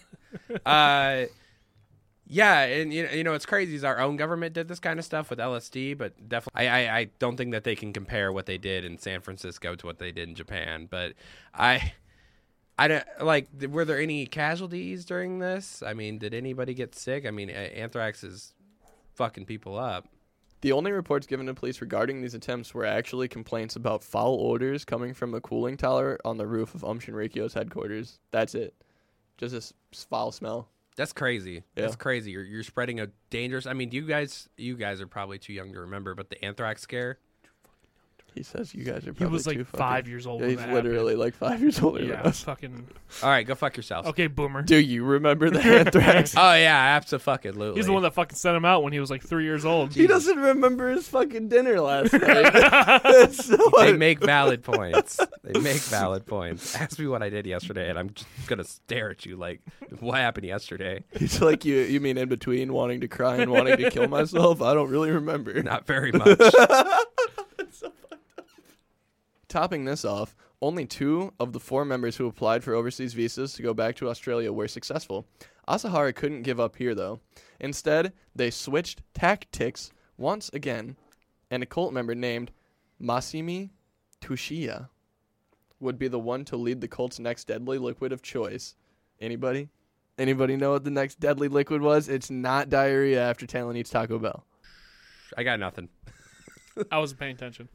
uh, 0.66 1.24
yeah, 2.26 2.60
and 2.64 2.92
you 2.92 3.04
know, 3.04 3.10
you 3.12 3.24
know, 3.24 3.34
it's 3.34 3.44
crazy. 3.46 3.74
Is 3.74 3.84
our 3.84 3.98
own 3.98 4.16
government 4.16 4.54
did 4.54 4.68
this 4.68 4.78
kind 4.78 4.98
of 4.98 5.04
stuff 5.04 5.28
with 5.30 5.38
LSD, 5.38 5.98
but 5.98 6.28
definitely, 6.28 6.68
I, 6.68 6.80
I, 6.94 6.98
I 7.00 7.04
don't 7.18 7.36
think 7.36 7.52
that 7.52 7.64
they 7.64 7.74
can 7.76 7.92
compare 7.92 8.32
what 8.32 8.46
they 8.46 8.58
did 8.58 8.84
in 8.84 8.98
San 8.98 9.20
Francisco 9.20 9.74
to 9.74 9.86
what 9.86 9.98
they 9.98 10.12
did 10.12 10.28
in 10.28 10.34
Japan. 10.34 10.86
But 10.90 11.12
I, 11.54 11.92
I 12.78 12.88
don't 12.88 13.04
like. 13.20 13.48
Were 13.68 13.84
there 13.84 14.00
any 14.00 14.24
casualties 14.26 15.04
during 15.04 15.40
this? 15.40 15.82
I 15.84 15.92
mean, 15.92 16.18
did 16.18 16.32
anybody 16.32 16.72
get 16.74 16.94
sick? 16.94 17.26
I 17.26 17.30
mean, 17.30 17.50
a- 17.50 17.52
anthrax 17.52 18.24
is 18.24 18.54
fucking 19.14 19.46
people 19.46 19.78
up. 19.78 20.08
The 20.62 20.72
only 20.72 20.92
reports 20.92 21.26
given 21.26 21.46
to 21.46 21.54
police 21.54 21.80
regarding 21.80 22.22
these 22.22 22.34
attempts 22.34 22.72
were 22.72 22.84
actually 22.84 23.26
complaints 23.26 23.74
about 23.74 24.04
foul 24.04 24.38
odors 24.40 24.84
coming 24.84 25.12
from 25.12 25.34
a 25.34 25.40
cooling 25.40 25.76
tower 25.76 26.18
on 26.24 26.36
the 26.36 26.46
roof 26.46 26.74
of 26.74 26.84
Um 26.84 27.00
Shinrikyo's 27.00 27.54
headquarters. 27.54 28.20
That's 28.30 28.54
it. 28.54 28.74
Just 29.38 29.54
this 29.54 29.72
foul 30.08 30.30
smell. 30.30 30.68
That's 30.96 31.12
crazy. 31.12 31.64
That's 31.74 31.96
crazy. 31.96 32.30
You're 32.30 32.44
you're 32.44 32.62
spreading 32.62 33.00
a 33.00 33.08
dangerous. 33.30 33.66
I 33.66 33.72
mean, 33.72 33.90
you 33.90 34.06
guys, 34.06 34.48
you 34.56 34.76
guys 34.76 35.00
are 35.00 35.06
probably 35.06 35.38
too 35.38 35.52
young 35.52 35.72
to 35.72 35.80
remember, 35.80 36.14
but 36.14 36.30
the 36.30 36.44
anthrax 36.44 36.82
scare. 36.82 37.18
He 38.34 38.42
says 38.42 38.74
you 38.74 38.84
guys 38.84 39.02
are 39.06 39.10
He 39.12 39.18
probably 39.18 39.32
was 39.32 39.46
like 39.46 39.56
too 39.58 39.64
fucking- 39.64 39.78
five 39.78 40.08
years 40.08 40.26
old. 40.26 40.40
Yeah, 40.40 40.46
when 40.46 40.56
he's 40.56 40.66
that 40.66 40.72
literally 40.74 41.14
like 41.16 41.34
five 41.34 41.60
years 41.60 41.80
older 41.80 41.98
happened. 41.98 42.12
than 42.12 42.24
Yeah, 42.24 42.28
us. 42.30 42.42
fucking. 42.42 42.86
All 43.22 43.28
right, 43.28 43.46
go 43.46 43.54
fuck 43.54 43.76
yourselves. 43.76 44.08
Okay, 44.08 44.26
boomer. 44.26 44.62
Do 44.62 44.76
you 44.76 45.04
remember 45.04 45.50
the 45.50 45.60
anthrax? 45.60 46.34
Oh 46.36 46.54
yeah, 46.54 46.96
absolutely. 46.96 47.74
He's 47.74 47.86
the 47.86 47.92
one 47.92 48.02
that 48.02 48.14
fucking 48.14 48.36
sent 48.36 48.56
him 48.56 48.64
out 48.64 48.82
when 48.82 48.92
he 48.92 49.00
was 49.00 49.10
like 49.10 49.22
three 49.22 49.44
years 49.44 49.64
old. 49.64 49.92
He 49.94 50.06
doesn't 50.06 50.38
remember 50.38 50.90
his 50.90 51.06
fucking 51.08 51.48
dinner 51.48 51.80
last 51.80 52.12
night. 52.14 52.52
That's 53.02 53.44
so 53.44 53.58
they 53.78 53.92
make 53.92 54.18
valid 54.20 54.62
points. 54.62 55.20
They 55.44 55.60
make 55.60 55.80
valid 55.82 56.26
points. 56.26 56.74
Ask 56.74 56.98
me 56.98 57.06
what 57.06 57.22
I 57.22 57.28
did 57.28 57.46
yesterday, 57.46 57.90
and 57.90 57.98
I'm 57.98 58.10
just 58.14 58.26
gonna 58.46 58.64
stare 58.64 59.10
at 59.10 59.26
you 59.26 59.36
like, 59.36 59.60
what 60.00 60.16
happened 60.18 60.46
yesterday? 60.46 61.04
He's 61.12 61.40
like 61.42 61.64
you. 61.64 61.76
You 61.76 62.00
mean 62.00 62.16
in 62.18 62.28
between 62.28 62.72
wanting 62.72 63.00
to 63.02 63.08
cry 63.08 63.36
and 63.36 63.50
wanting 63.52 63.76
to 63.76 63.90
kill 63.90 64.08
myself? 64.08 64.62
I 64.62 64.72
don't 64.74 64.88
really 64.90 65.10
remember. 65.10 65.62
Not 65.62 65.86
very 65.86 66.12
much. 66.12 66.38
Topping 69.52 69.84
this 69.84 70.06
off, 70.06 70.34
only 70.62 70.86
two 70.86 71.34
of 71.38 71.52
the 71.52 71.60
four 71.60 71.84
members 71.84 72.16
who 72.16 72.26
applied 72.26 72.64
for 72.64 72.72
overseas 72.72 73.12
visas 73.12 73.52
to 73.52 73.62
go 73.62 73.74
back 73.74 73.94
to 73.96 74.08
Australia 74.08 74.50
were 74.50 74.66
successful. 74.66 75.26
Asahara 75.68 76.14
couldn't 76.14 76.44
give 76.44 76.58
up 76.58 76.76
here, 76.76 76.94
though. 76.94 77.20
Instead, 77.60 78.14
they 78.34 78.50
switched 78.50 79.02
tactics 79.12 79.92
once 80.16 80.48
again, 80.54 80.96
and 81.50 81.62
a 81.62 81.66
cult 81.66 81.92
member 81.92 82.14
named 82.14 82.50
Masami 82.98 83.68
Tsuchiya 84.22 84.88
would 85.80 85.98
be 85.98 86.08
the 86.08 86.18
one 86.18 86.46
to 86.46 86.56
lead 86.56 86.80
the 86.80 86.88
cult's 86.88 87.18
next 87.18 87.44
deadly 87.46 87.76
liquid 87.76 88.10
of 88.10 88.22
choice. 88.22 88.74
Anybody? 89.20 89.68
Anybody 90.16 90.56
know 90.56 90.70
what 90.70 90.84
the 90.84 90.90
next 90.90 91.20
deadly 91.20 91.48
liquid 91.48 91.82
was? 91.82 92.08
It's 92.08 92.30
not 92.30 92.70
diarrhea 92.70 93.22
after 93.22 93.46
Talon 93.46 93.76
eats 93.76 93.90
Taco 93.90 94.18
Bell. 94.18 94.46
I 95.36 95.42
got 95.42 95.60
nothing. 95.60 95.90
I 96.90 96.96
wasn't 96.96 97.20
paying 97.20 97.34
attention. 97.34 97.68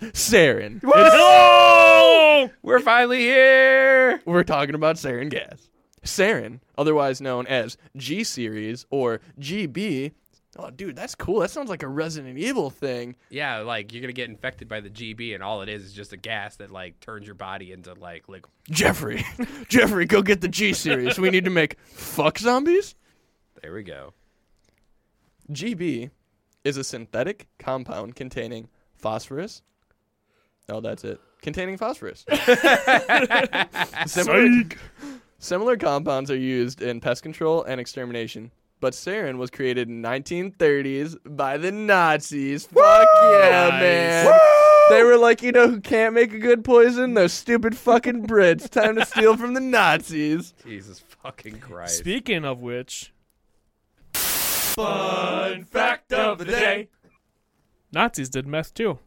Sarin. 0.00 0.80
Oh! 0.84 2.50
We're 2.62 2.80
finally 2.80 3.18
here. 3.18 4.20
We're 4.24 4.44
talking 4.44 4.74
about 4.74 4.96
sarin 4.96 5.28
gas. 5.28 5.68
Sarin, 6.04 6.60
otherwise 6.76 7.20
known 7.20 7.46
as 7.46 7.76
G 7.96 8.24
series 8.24 8.86
or 8.90 9.20
GB. 9.40 10.12
Oh, 10.56 10.70
dude, 10.70 10.96
that's 10.96 11.14
cool. 11.14 11.40
That 11.40 11.50
sounds 11.50 11.68
like 11.68 11.82
a 11.82 11.88
Resident 11.88 12.38
Evil 12.38 12.70
thing. 12.70 13.16
Yeah, 13.30 13.58
like 13.58 13.92
you're 13.92 14.00
gonna 14.00 14.12
get 14.12 14.28
infected 14.28 14.68
by 14.68 14.80
the 14.80 14.90
GB, 14.90 15.34
and 15.34 15.42
all 15.42 15.62
it 15.62 15.68
is 15.68 15.84
is 15.84 15.92
just 15.92 16.12
a 16.12 16.16
gas 16.16 16.56
that 16.56 16.70
like 16.70 16.98
turns 17.00 17.26
your 17.26 17.34
body 17.34 17.72
into 17.72 17.94
like 17.94 18.28
liquid. 18.28 18.52
Jeffrey, 18.70 19.24
Jeffrey, 19.68 20.06
go 20.06 20.22
get 20.22 20.40
the 20.40 20.48
G 20.48 20.72
series. 20.72 21.18
We 21.18 21.30
need 21.30 21.44
to 21.44 21.50
make 21.50 21.78
fuck 21.84 22.38
zombies. 22.38 22.94
There 23.62 23.72
we 23.72 23.82
go. 23.82 24.14
GB 25.52 26.10
is 26.64 26.76
a 26.76 26.84
synthetic 26.84 27.46
compound 27.58 28.16
containing 28.16 28.68
phosphorus. 28.96 29.62
Oh, 30.68 30.80
that's 30.80 31.04
it. 31.04 31.20
Containing 31.40 31.76
phosphorus. 31.78 32.24
similar, 34.06 34.64
similar 35.38 35.76
compounds 35.76 36.30
are 36.30 36.36
used 36.36 36.82
in 36.82 37.00
pest 37.00 37.22
control 37.22 37.62
and 37.64 37.80
extermination. 37.80 38.50
But 38.80 38.92
sarin 38.92 39.38
was 39.38 39.50
created 39.50 39.88
in 39.88 40.02
1930s 40.02 41.16
by 41.36 41.56
the 41.58 41.72
Nazis. 41.72 42.66
Fuck 42.66 43.08
yeah, 43.22 43.68
Nice. 43.70 43.80
man. 43.80 44.38
They 44.90 45.02
were 45.02 45.16
like, 45.18 45.42
you 45.42 45.52
know 45.52 45.68
who 45.68 45.80
can't 45.80 46.14
make 46.14 46.32
a 46.32 46.38
good 46.38 46.64
poison? 46.64 47.14
Those 47.14 47.32
stupid 47.32 47.76
fucking 47.76 48.26
Brits. 48.26 48.68
Time 48.70 48.96
to 48.96 49.04
steal 49.04 49.36
from 49.36 49.54
the 49.54 49.60
Nazis. 49.60 50.54
Jesus 50.64 51.00
fucking 51.00 51.58
Christ. 51.60 51.98
Speaking 51.98 52.44
of 52.44 52.60
which, 52.60 53.12
Fun 54.14 55.64
fact 55.64 56.12
of 56.12 56.38
the 56.38 56.44
day. 56.44 56.88
Nazis 57.92 58.28
did 58.28 58.46
meth 58.46 58.72
too. 58.74 58.98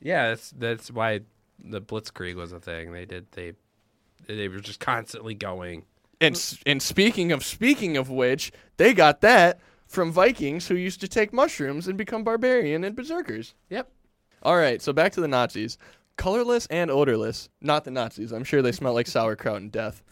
Yeah, 0.00 0.28
that's 0.28 0.50
that's 0.50 0.90
why 0.90 1.20
the 1.62 1.80
Blitzkrieg 1.80 2.36
was 2.36 2.52
a 2.52 2.60
thing. 2.60 2.92
They 2.92 3.04
did 3.04 3.26
they 3.32 3.52
they 4.26 4.48
were 4.48 4.60
just 4.60 4.80
constantly 4.80 5.34
going. 5.34 5.84
And 6.20 6.42
and 6.66 6.82
speaking 6.82 7.32
of 7.32 7.44
speaking 7.44 7.96
of 7.96 8.10
which, 8.10 8.52
they 8.76 8.92
got 8.94 9.20
that 9.22 9.60
from 9.86 10.12
Vikings 10.12 10.68
who 10.68 10.74
used 10.76 11.00
to 11.00 11.08
take 11.08 11.32
mushrooms 11.32 11.88
and 11.88 11.98
become 11.98 12.24
barbarian 12.24 12.84
and 12.84 12.94
berserkers. 12.94 13.54
Yep. 13.70 13.90
All 14.42 14.56
right, 14.56 14.80
so 14.80 14.92
back 14.92 15.12
to 15.12 15.20
the 15.20 15.28
Nazis. 15.28 15.76
Colorless 16.16 16.66
and 16.66 16.90
odorless. 16.90 17.48
Not 17.60 17.84
the 17.84 17.90
Nazis. 17.90 18.32
I'm 18.32 18.44
sure 18.44 18.62
they 18.62 18.72
smell 18.72 18.94
like 18.94 19.06
sauerkraut 19.06 19.60
and 19.60 19.72
death. 19.72 20.02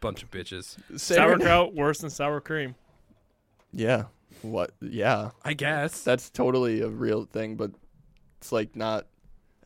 Bunch 0.00 0.22
of 0.22 0.30
bitches. 0.30 0.76
Sarin- 0.92 1.00
Sauerkraut 1.00 1.74
worse 1.74 1.98
than 1.98 2.10
sour 2.10 2.40
cream. 2.40 2.74
Yeah. 3.72 4.04
What? 4.42 4.70
Yeah. 4.80 5.30
I 5.44 5.54
guess. 5.54 6.02
That's 6.02 6.30
totally 6.30 6.80
a 6.80 6.88
real 6.88 7.24
thing, 7.24 7.56
but 7.56 7.72
it's 8.40 8.52
like 8.52 8.74
not. 8.74 9.06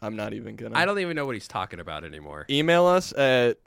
I'm 0.05 0.17
not 0.17 0.33
even 0.35 0.57
gonna. 0.57 0.77
I 0.77 0.85
don't 0.85 0.99
even 0.99 1.17
know 1.17 1.25
what 1.27 1.35
he's 1.35 1.49
talking 1.49 1.81
about 1.81 2.05
anymore. 2.05 2.47
email 2.51 2.87
us 2.87 3.13
at 3.13 3.59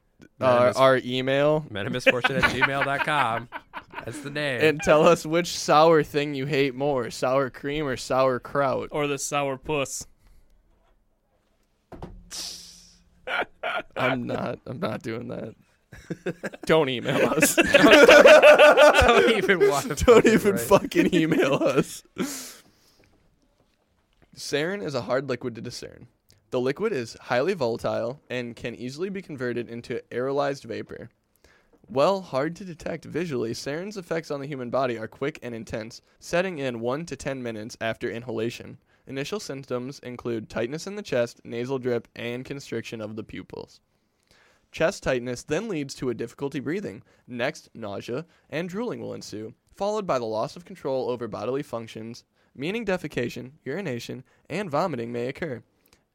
uh, 0.41 0.73
our 0.75 0.99
email 1.03 1.65
Metamisfortune 1.71 2.37
at 2.41 2.43
gmail.com. 2.51 3.49
That's 4.05 4.19
the 4.21 4.29
name. 4.29 4.61
and 4.61 4.79
tell 4.81 5.07
us 5.07 5.25
which 5.25 5.57
sour 5.57 6.03
thing 6.03 6.33
you 6.35 6.45
hate 6.45 6.75
more, 6.75 7.09
sour 7.09 7.49
cream 7.49 7.85
or 7.87 7.97
sauerkraut. 7.97 8.89
Or 8.91 9.07
the 9.07 9.17
sour 9.17 9.57
puss. 9.57 10.05
I'm 13.95 14.25
not. 14.27 14.59
I'm 14.65 14.79
not 14.79 15.01
doing 15.01 15.27
that. 15.29 15.55
Don't 16.65 16.89
email 16.89 17.29
us. 17.35 17.55
don't 17.55 19.31
even 19.35 19.67
want 19.69 19.97
to. 19.97 20.05
Don't 20.05 20.25
even 20.25 20.57
fucking 20.57 21.13
email 21.13 21.55
us. 21.55 22.03
Sarin 24.35 24.83
is 24.83 24.93
a 24.93 25.01
hard 25.01 25.27
liquid 25.29 25.55
to 25.55 25.61
discern. 25.61 26.07
The 26.49 26.61
liquid 26.61 26.93
is 26.93 27.17
highly 27.23 27.53
volatile 27.53 28.21
and 28.29 28.55
can 28.55 28.73
easily 28.73 29.09
be 29.09 29.21
converted 29.21 29.67
into 29.67 30.01
aerolized 30.11 30.63
vapor. 30.63 31.09
While 31.87 32.21
hard 32.21 32.55
to 32.55 32.63
detect 32.63 33.03
visually, 33.03 33.53
sarin's 33.53 33.97
effects 33.97 34.31
on 34.31 34.39
the 34.39 34.47
human 34.47 34.69
body 34.69 34.97
are 34.97 35.09
quick 35.09 35.39
and 35.43 35.53
intense, 35.53 36.01
setting 36.19 36.57
in 36.59 36.79
1 36.79 37.05
to 37.07 37.17
10 37.17 37.43
minutes 37.43 37.75
after 37.81 38.09
inhalation. 38.09 38.77
Initial 39.07 39.41
symptoms 39.41 39.99
include 39.99 40.49
tightness 40.49 40.87
in 40.87 40.95
the 40.95 41.01
chest, 41.01 41.41
nasal 41.43 41.79
drip, 41.79 42.07
and 42.15 42.45
constriction 42.45 43.01
of 43.01 43.17
the 43.17 43.25
pupils. 43.25 43.81
Chest 44.71 45.03
tightness 45.03 45.43
then 45.43 45.67
leads 45.67 45.95
to 45.95 46.09
a 46.09 46.13
difficulty 46.13 46.61
breathing. 46.61 47.03
Next, 47.27 47.67
nausea 47.73 48.25
and 48.49 48.69
drooling 48.69 49.01
will 49.01 49.13
ensue. 49.13 49.53
followed 49.73 50.07
by 50.07 50.17
the 50.17 50.25
loss 50.25 50.55
of 50.55 50.63
control 50.63 51.09
over 51.09 51.27
bodily 51.27 51.61
functions, 51.61 52.23
meaning 52.55 52.85
defecation, 52.85 53.51
urination, 53.65 54.23
and 54.49 54.71
vomiting 54.71 55.11
may 55.11 55.27
occur. 55.27 55.61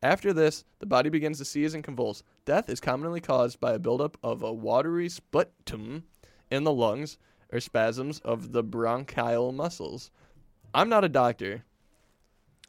After 0.03 0.33
this, 0.33 0.65
the 0.81 0.87
body 0.87 1.11
begins 1.11 1.39
to 1.39 1.45
seize 1.45 1.75
and 1.75 1.85
convulse. 1.85 2.25
Death 2.45 2.69
is 2.69 2.81
commonly 2.81 3.21
caused 3.21 3.61
by 3.61 3.73
a 3.75 3.79
buildup 3.79 4.19
of 4.23 4.43
a 4.43 4.53
watery 4.53 5.09
sputum 5.09 6.05
in 6.51 6.65
the 6.65 6.73
lungs 6.73 7.19
or 7.53 7.61
spasms 7.61 8.19
of 8.21 8.53
the 8.53 8.63
bronchial 8.65 9.53
muscles. 9.53 10.11
I'm 10.75 10.89
not 10.89 11.05
a 11.05 11.09
doctor. 11.09 11.65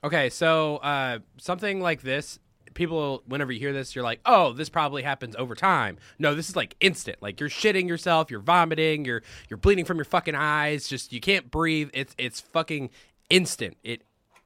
Okay, 0.04 0.30
so 0.30 0.78
uh, 0.78 1.20
something 1.38 1.80
like 1.80 2.02
this, 2.02 2.38
people, 2.74 3.24
whenever 3.26 3.52
you 3.52 3.60
hear 3.60 3.74
this, 3.74 3.96
you're 3.96 4.04
like, 4.04 4.20
oh, 4.26 4.54
this 4.54 4.70
probably 4.70 5.02
happens 5.02 5.36
over 5.38 5.56
time. 5.56 5.98
No, 6.20 6.36
this 6.36 6.50
is 6.50 6.56
like 6.56 6.76
instant. 6.82 7.18
Like 7.22 7.40
you're 7.40 7.50
shitting 7.50 7.88
yourself, 7.88 8.30
you're 8.30 8.42
vomiting, 8.42 9.06
you're 9.06 9.24
you're 9.50 9.58
bleeding 9.58 9.86
from 9.86 9.98
your 9.98 10.06
fucking 10.06 10.36
eyes. 10.36 10.88
Just 10.88 11.14
you 11.14 11.22
can't 11.22 11.50
breathe. 11.50 11.90
It's 11.94 12.14
it's 12.18 12.42
fucking 12.42 12.90
instant. 13.30 13.78
It, 13.84 14.04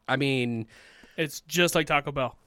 I 0.08 0.15
mean, 0.15 0.67
It's 1.17 1.41
just 1.41 1.73
like 1.73 1.88
Taco 1.88 2.12
Bell. 2.12 2.38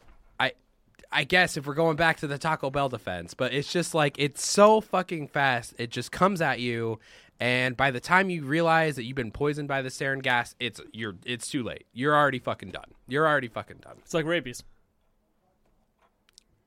I 1.13 1.21
I 1.21 1.25
guess 1.25 1.57
if 1.57 1.67
we're 1.67 1.75
going 1.75 1.97
back 1.97 2.19
to 2.19 2.27
the 2.27 2.39
Taco 2.39 2.71
Bell 2.71 2.89
defense, 2.89 3.35
but 3.35 3.53
it's 3.53 3.73
just 3.73 3.95
like 3.95 4.17
it's 4.19 4.47
so 4.47 4.81
fucking 4.81 5.29
fast. 5.29 5.75
It 5.79 5.91
just 5.91 6.13
comes 6.13 6.41
at 6.41 6.61
you 6.61 6.99
and 7.41 7.77
by 7.77 7.91
the 7.91 8.01
time 8.01 8.29
you 8.31 8.45
realize 8.45 8.97
that 8.97 9.05
you've 9.05 9.17
been 9.17 9.31
poisoned 9.33 9.67
by 9.67 9.81
the 9.83 9.89
sarin 9.89 10.23
gas, 10.23 10.55
it's 10.61 10.81
you're 10.93 11.17
it's 11.25 11.49
too 11.51 11.63
late. 11.63 11.87
You're 11.93 12.15
already 12.15 12.39
fucking 12.39 12.71
done. 12.71 12.85
You're 13.09 13.27
already 13.27 13.49
fucking 13.49 13.79
done. 13.79 13.97
It's 13.99 14.15
like 14.15 14.27
rabies. 14.27 14.63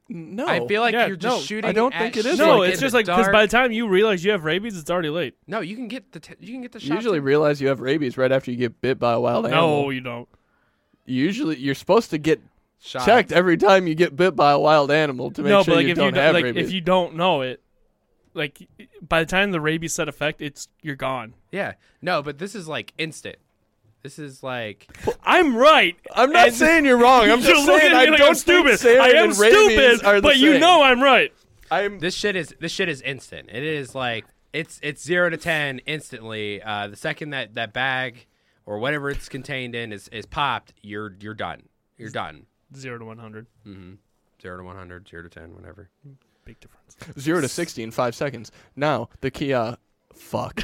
No. 0.10 0.48
I 0.48 0.68
feel 0.68 0.82
like 0.82 0.94
Yeah, 0.94 1.08
you're 1.08 1.16
just 1.16 1.38
no, 1.38 1.42
shooting. 1.42 1.70
I 1.70 1.72
don't 1.74 1.94
at 1.94 2.00
think 2.02 2.18
it 2.18 2.26
is 2.26 2.38
No, 2.38 2.64
in 2.64 2.72
it's 2.72 2.82
just 2.82 2.94
like 2.94 3.06
because 3.06 3.30
by 3.30 3.46
the 3.46 3.52
time 3.52 3.72
you 3.72 3.88
realize 3.88 4.24
you 4.26 4.32
have 4.32 4.44
rabies, 4.44 4.78
it's 4.78 4.90
already 4.92 5.10
late. 5.10 5.36
no, 5.48 5.62
you 5.62 5.76
can 5.76 5.88
get 5.88 6.12
the 6.12 6.20
t- 6.20 6.36
you 6.40 6.52
can 6.54 6.62
get 6.62 6.72
the 6.74 6.80
you 6.82 6.88
shot. 6.88 6.96
usually 6.96 7.20
too. 7.20 7.24
realize 7.24 7.62
you 7.62 7.70
have 7.70 7.80
rabies 7.80 8.18
right 8.18 8.32
after 8.32 8.52
you 8.52 8.58
get 8.58 8.82
bit 8.82 9.00
by 9.00 9.14
a 9.14 9.20
wild 9.20 9.46
animal. 9.46 9.84
No, 9.84 9.90
you 9.92 10.02
don't. 10.02 10.28
Usually, 11.06 11.58
you're 11.58 11.76
supposed 11.76 12.10
to 12.12 12.18
get 12.18 12.42
Shot. 12.86 13.06
checked 13.06 13.32
every 13.32 13.56
time 13.56 13.88
you 13.88 13.96
get 13.96 14.14
bit 14.16 14.36
by 14.36 14.52
a 14.52 14.60
wild 14.60 14.92
animal 14.92 15.32
to 15.32 15.42
make 15.42 15.50
no, 15.50 15.64
sure 15.64 15.72
but 15.72 15.76
like 15.78 15.86
you 15.86 15.92
if 15.94 15.98
don't 15.98 16.06
you 16.08 16.12
don't, 16.12 16.24
have 16.24 16.34
like 16.34 16.44
rabies. 16.44 16.68
if 16.68 16.74
you 16.74 16.82
don't 16.82 17.16
know 17.16 17.42
it, 17.42 17.62
like 18.34 18.68
by 19.02 19.22
the 19.22 19.26
time 19.26 19.52
the 19.52 19.62
rabies 19.62 19.94
set 19.94 20.10
effect, 20.10 20.42
it's 20.42 20.68
you're 20.82 20.96
gone. 20.98 21.34
Yeah, 21.52 21.74
no, 22.02 22.22
but 22.22 22.40
this 22.40 22.56
is 22.56 22.68
like 22.68 22.94
instant. 22.98 23.38
This 24.02 24.20
is 24.20 24.44
like 24.44 24.88
I'm 25.24 25.56
right. 25.56 25.96
I'm 26.14 26.32
not 26.34 26.48
And- 26.48 26.56
saying 26.56 26.84
you're 26.86 26.98
wrong. 26.98 27.30
I'm 27.32 27.40
just 27.42 27.66
saying 27.66 27.94
I 27.94 28.06
like 28.06 28.18
don't 28.20 28.30
I'm 28.30 28.36
stupid. 28.36 28.78
think 28.80 29.00
I 29.00 29.10
am 29.12 29.34
stupid, 29.34 30.04
are 30.04 30.16
the 30.16 30.22
but 30.22 30.38
you 30.38 30.60
know 30.60 30.84
I'm 30.84 31.02
right. 31.02 31.32
I'm 31.72 32.00
this 32.00 32.14
shit 32.16 32.36
is 32.36 32.54
this 32.60 32.74
shit 32.74 32.90
is 32.90 33.02
instant. 33.02 33.50
It 33.50 33.64
is 33.64 33.96
like 33.96 34.26
it's 34.52 34.78
it's 34.84 35.02
zero 35.02 35.30
to 35.30 35.38
ten 35.38 35.80
instantly. 35.86 36.62
Uh, 36.62 36.88
the 36.90 36.98
second 36.98 37.30
that 37.30 37.56
that 37.56 37.72
bag 37.72 38.28
or 38.66 38.78
whatever 38.80 39.10
it's 39.10 39.30
contained 39.30 39.74
in 39.74 39.94
is 39.94 40.10
is 40.10 40.26
popped, 40.26 40.74
you're 40.82 41.16
you're 41.22 41.34
done. 41.34 41.64
You're 41.98 42.10
done. 42.10 42.46
Zero 42.76 42.98
to 42.98 43.06
one 43.06 43.18
hundred. 43.18 43.48
Mm-hmm. 43.66 43.94
Zero 44.42 44.58
to 44.58 44.64
100, 44.64 45.08
zero 45.08 45.24
to 45.24 45.30
ten, 45.30 45.56
whatever. 45.56 45.90
Big 46.44 46.60
difference. 46.60 46.98
zero 47.20 47.40
to 47.40 47.48
sixty 47.48 47.82
in 47.84 47.92
five 47.92 48.14
seconds. 48.16 48.52
Now 48.76 49.10
the 49.22 49.32
Kia, 49.32 49.78
fuck. 50.14 50.62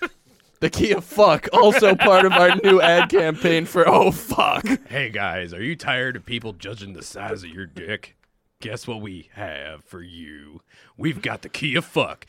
the 0.60 0.70
Kia 0.70 1.00
fuck 1.00 1.48
also 1.52 1.96
part 1.96 2.24
of 2.24 2.32
our 2.32 2.54
new 2.62 2.80
ad 2.80 3.08
campaign 3.08 3.64
for 3.66 3.88
oh 3.88 4.12
fuck. 4.12 4.64
Hey 4.88 5.10
guys, 5.10 5.52
are 5.52 5.62
you 5.62 5.74
tired 5.74 6.14
of 6.16 6.24
people 6.24 6.52
judging 6.52 6.92
the 6.92 7.02
size 7.02 7.42
of 7.42 7.50
your 7.50 7.66
dick? 7.66 8.16
Guess 8.60 8.86
what 8.86 9.00
we 9.02 9.28
have 9.34 9.84
for 9.84 10.00
you? 10.00 10.62
We've 10.96 11.20
got 11.20 11.42
the 11.42 11.50
Kia 11.50 11.82
Fuck. 11.82 12.26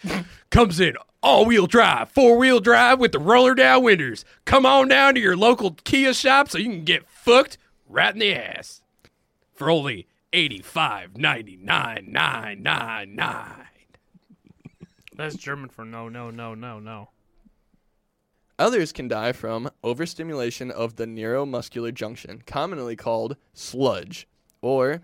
Comes 0.49 0.79
in 0.79 0.97
all-wheel 1.23 1.67
drive, 1.67 2.11
four-wheel 2.11 2.59
drive 2.59 2.99
with 2.99 3.13
the 3.13 3.19
roller 3.19 3.55
down 3.55 3.83
windows. 3.83 4.25
Come 4.43 4.65
on 4.65 4.89
down 4.89 5.15
to 5.15 5.21
your 5.21 5.37
local 5.37 5.77
Kia 5.85 6.13
shop 6.13 6.49
so 6.49 6.57
you 6.57 6.65
can 6.69 6.83
get 6.83 7.07
fucked 7.07 7.57
right 7.87 8.13
in 8.13 8.19
the 8.19 8.35
ass 8.35 8.81
for 9.53 9.69
only 9.69 10.07
eighty-five 10.33 11.17
ninety-nine 11.17 12.07
nine 12.09 12.61
nine 12.61 13.15
nine. 13.15 13.67
That's 15.15 15.35
German 15.35 15.69
for 15.69 15.83
no, 15.83 16.09
no, 16.09 16.29
no, 16.29 16.53
no, 16.53 16.79
no. 16.79 17.09
Others 18.59 18.91
can 18.91 19.07
die 19.07 19.33
from 19.33 19.69
overstimulation 19.83 20.71
of 20.71 20.95
the 20.95 21.05
neuromuscular 21.05 21.93
junction, 21.93 22.41
commonly 22.45 22.95
called 22.95 23.35
sludge. 23.53 24.27
Or, 24.61 25.01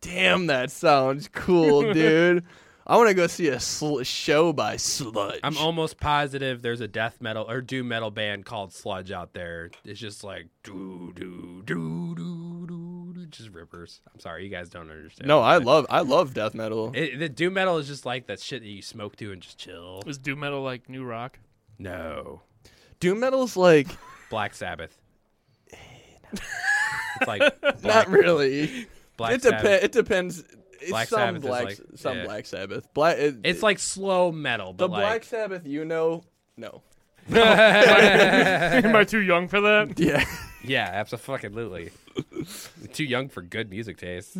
damn, 0.00 0.46
that 0.46 0.70
sounds 0.70 1.28
cool, 1.32 1.92
dude. 1.92 2.44
I 2.86 2.96
want 2.98 3.08
to 3.08 3.14
go 3.14 3.26
see 3.26 3.48
a 3.48 3.58
sl- 3.58 4.02
show 4.02 4.52
by 4.52 4.76
Sludge. 4.76 5.40
I'm 5.42 5.56
almost 5.56 5.98
positive 5.98 6.60
there's 6.60 6.80
a 6.82 6.88
death 6.88 7.20
metal 7.20 7.48
or 7.48 7.60
doom 7.62 7.88
metal 7.88 8.10
band 8.10 8.44
called 8.44 8.72
Sludge 8.74 9.10
out 9.10 9.32
there. 9.32 9.70
It's 9.84 9.98
just 9.98 10.22
like 10.22 10.48
doo 10.62 11.12
doo 11.16 11.62
doo 11.64 12.14
doo 12.14 12.66
doo, 12.66 13.12
doo 13.14 13.26
just 13.30 13.50
rippers. 13.50 14.00
I'm 14.12 14.20
sorry, 14.20 14.44
you 14.44 14.50
guys 14.50 14.68
don't 14.68 14.90
understand. 14.90 15.26
no, 15.28 15.40
I 15.40 15.56
love 15.58 15.86
I 15.88 16.00
love 16.00 16.34
death 16.34 16.54
metal. 16.54 16.92
It, 17.04 17.18
the 17.18 17.28
doom 17.28 17.54
metal 17.54 17.78
is 17.78 17.86
just 17.88 18.04
like 18.06 18.26
that 18.26 18.38
shit 18.40 18.62
that 18.62 18.68
you 18.68 18.82
smoke 18.82 19.16
to 19.16 19.32
and 19.32 19.40
just 19.40 19.58
chill. 19.58 20.02
Is 20.06 20.18
doom 20.18 20.40
metal 20.40 20.62
like 20.62 20.88
new 20.88 21.04
rock? 21.04 21.38
No, 21.78 22.42
Doom 23.00 23.20
metal's 23.20 23.56
like 23.56 23.88
Black 24.30 24.54
Sabbath. 24.54 24.96
it's 26.32 27.26
like 27.26 27.42
not 27.82 28.08
really. 28.08 28.86
Black 29.16 29.34
it 29.34 29.42
Sabbath. 29.42 29.62
depends. 29.62 29.84
It 29.84 29.92
depends. 29.92 30.44
It's 30.84 30.90
Black 30.90 31.08
some 31.08 31.18
Sabbath 31.18 31.42
is 31.42 31.48
black, 31.48 31.64
like- 31.64 31.80
some 31.96 32.16
yeah. 32.18 32.24
Black 32.24 32.46
Sabbath. 32.46 32.94
Black. 32.94 33.18
It, 33.18 33.36
It's 33.44 33.62
like 33.62 33.78
slow 33.78 34.30
metal, 34.30 34.72
the 34.72 34.88
but 34.88 34.96
Black 34.96 35.24
Sabbath. 35.24 35.66
You 35.66 35.84
know, 35.84 36.24
no. 36.56 36.82
Am 37.30 38.94
I 38.94 39.04
too 39.04 39.22
young 39.22 39.48
for 39.48 39.60
that? 39.62 39.98
Yeah. 39.98 40.22
yeah, 40.62 40.90
absolutely. 40.92 41.90
Too 42.92 43.04
young 43.04 43.30
for 43.30 43.40
good 43.40 43.70
music 43.70 43.96
taste. 43.96 44.36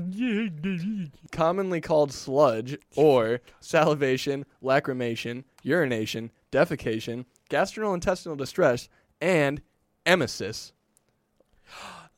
commonly 1.33 1.81
called 1.81 2.13
sludge 2.13 2.77
or 2.95 3.41
salivation, 3.61 4.45
lacrimation, 4.63 5.45
urination, 5.63 6.31
defecation, 6.53 7.25
gastrointestinal 7.49 8.37
distress, 8.37 8.91
and 9.19 9.63
emesis. 10.05 10.73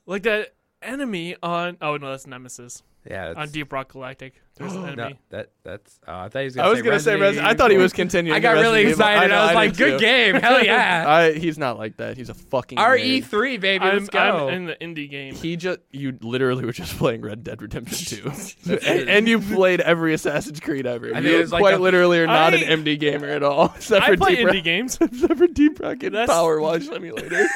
Like 0.05 0.25
that 0.25 0.55
enemy 0.83 1.37
on. 1.45 1.77
Oh 1.81 1.97
no, 1.97 2.11
that's 2.11 2.27
Nemesis 2.27 2.83
Yeah, 3.09 3.35
on 3.37 3.49
Deep 3.51 3.73
Rock 3.73 3.93
Galactic. 3.93 4.35
There's 4.57 4.73
an 4.75 4.85
enemy. 4.89 4.97
no, 4.97 5.11
that 5.31 5.51
that's. 5.63 6.01
Uh, 6.09 6.13
I 6.17 6.29
thought 6.29 6.39
he 6.41 6.45
was 6.47 6.57
gonna 6.57 6.69
was 6.71 6.79
say 6.79 6.85
gonna 6.85 7.01
say 7.01 7.17
Resident 7.17 7.47
Res- 7.47 7.55
I 7.55 7.57
thought 7.57 7.71
he 7.71 7.77
was 7.77 7.93
continuing. 7.93 8.37
I 8.37 8.41
got 8.41 8.55
the 8.55 8.61
really 8.63 8.85
Resident 8.87 9.09
Evil. 9.11 9.15
excited. 9.15 9.33
I, 9.33 9.43
was 9.45 9.51
know, 9.51 9.55
like, 9.55 9.71
did 9.73 9.79
"Good 9.79 9.99
too. 10.01 10.05
game, 10.05 10.35
hell 10.43 10.65
yeah!" 10.65 11.05
I, 11.07 11.33
he's 11.35 11.59
not 11.59 11.79
like 11.79 11.99
that. 11.99 12.17
He's 12.17 12.31
a 12.31 12.35
fucking 12.35 12.79
RE 12.79 13.21
nerd. 13.21 13.25
three 13.27 13.59
baby, 13.59 13.85
I'm, 13.85 13.99
let's 13.99 14.09
go. 14.09 14.19
I'm 14.19 14.55
in 14.55 14.65
the 14.67 14.75
indie 14.77 15.09
game. 15.11 15.35
He 15.35 15.57
just 15.57 15.81
you 15.93 16.19
literally 16.23 16.65
were 16.65 16.73
just 16.73 16.97
playing 16.97 17.21
Red 17.21 17.45
Dead 17.45 17.61
Redemption 17.63 18.23
2. 18.65 18.71
and, 18.87 19.09
and 19.11 19.29
you 19.29 19.41
played 19.41 19.81
every 19.83 20.15
Assassin's 20.15 20.59
Creed 20.59 20.87
ever. 20.87 21.11
think 21.13 21.27
You 21.27 21.37
it 21.37 21.41
was 21.43 21.53
like 21.53 21.61
quite 21.61 21.73
the- 21.73 21.79
literally 21.81 22.19
are 22.21 22.27
not 22.27 22.55
I- 22.55 22.57
an 22.59 22.83
MD 22.85 22.99
gamer 22.99 23.29
at 23.29 23.43
all. 23.43 23.73
Except 23.77 24.03
I 24.05 24.09
for 24.09 24.17
play 24.17 24.37
Deep 24.37 24.49
indie 24.49 24.55
Rock- 24.55 24.65
games. 24.65 24.99
Except 25.01 25.37
for 25.37 25.47
Deep 25.47 25.79
Rocket 25.81 26.11
That's- 26.13 26.31
Power 26.31 26.61
Wash 26.61 26.87
Simulator. 26.87 27.47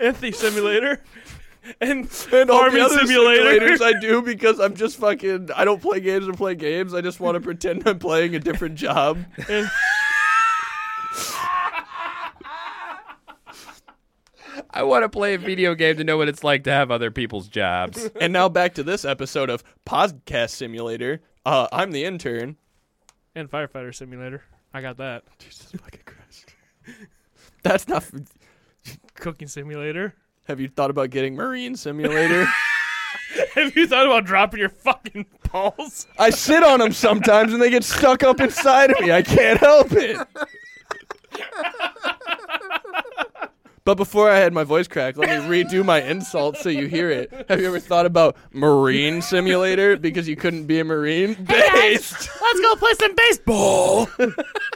Anthony 0.00 0.32
Simulator. 0.32 1.00
And, 1.80 2.08
and 2.32 2.50
all 2.50 2.64
the 2.64 2.70
Farming 2.70 2.82
other 2.82 2.98
Simulator. 3.06 3.60
simulators 3.60 3.80
I 3.82 3.98
do 4.00 4.22
because 4.22 4.58
I'm 4.58 4.74
just 4.74 4.96
fucking. 4.98 5.50
I 5.54 5.64
don't 5.64 5.82
play 5.82 6.00
games 6.00 6.26
or 6.28 6.32
play 6.32 6.54
games. 6.54 6.94
I 6.94 7.00
just 7.00 7.20
want 7.20 7.34
to 7.34 7.40
pretend 7.40 7.86
I'm 7.86 7.98
playing 7.98 8.34
a 8.34 8.38
different 8.38 8.76
job. 8.76 9.18
and 9.48 9.68
I 14.70 14.82
want 14.82 15.04
to 15.04 15.08
play 15.08 15.34
a 15.34 15.38
video 15.38 15.74
game 15.74 15.96
to 15.96 16.04
know 16.04 16.16
what 16.16 16.28
it's 16.28 16.44
like 16.44 16.64
to 16.64 16.70
have 16.70 16.90
other 16.90 17.10
people's 17.10 17.48
jobs. 17.48 18.08
and 18.20 18.32
now 18.32 18.48
back 18.48 18.74
to 18.74 18.82
this 18.82 19.04
episode 19.04 19.50
of 19.50 19.62
Podcast 19.86 20.50
Simulator. 20.50 21.20
Uh, 21.44 21.68
I'm 21.72 21.90
the 21.92 22.04
intern. 22.04 22.56
and 23.34 23.50
Firefighter 23.50 23.94
Simulator. 23.94 24.42
I 24.74 24.80
got 24.82 24.98
that. 24.98 25.24
Jesus 25.38 25.70
fucking 25.72 26.02
Christ. 26.04 26.54
That's 27.62 27.88
not. 27.88 28.04
Cooking 29.14 29.48
Simulator. 29.48 30.14
Have 30.48 30.60
you 30.60 30.68
thought 30.68 30.88
about 30.88 31.10
getting 31.10 31.36
Marine 31.36 31.76
Simulator? 31.76 32.46
Have 33.54 33.76
you 33.76 33.86
thought 33.86 34.06
about 34.06 34.24
dropping 34.24 34.60
your 34.60 34.70
fucking 34.70 35.26
balls? 35.52 36.06
I 36.18 36.30
sit 36.30 36.62
on 36.62 36.80
them 36.80 36.92
sometimes 36.92 37.52
and 37.52 37.60
they 37.60 37.68
get 37.68 37.84
stuck 37.84 38.22
up 38.24 38.40
inside 38.40 38.90
of 38.90 38.98
me. 39.00 39.12
I 39.12 39.20
can't 39.20 39.60
help 39.60 39.92
it. 39.92 40.16
But 43.84 43.96
before 43.96 44.30
I 44.30 44.36
had 44.36 44.54
my 44.54 44.64
voice 44.64 44.88
crack, 44.88 45.18
let 45.18 45.28
me 45.28 45.62
redo 45.62 45.84
my 45.84 46.02
insult 46.02 46.56
so 46.56 46.70
you 46.70 46.86
hear 46.86 47.10
it. 47.10 47.30
Have 47.50 47.60
you 47.60 47.66
ever 47.66 47.80
thought 47.80 48.06
about 48.06 48.36
Marine 48.52 49.20
Simulator 49.20 49.98
because 49.98 50.26
you 50.26 50.36
couldn't 50.36 50.64
be 50.64 50.80
a 50.80 50.84
Marine? 50.84 51.34
Based. 51.44 52.30
Let's 52.40 52.60
go 52.60 52.74
play 52.76 52.92
some 52.98 53.14
baseball. 53.14 54.08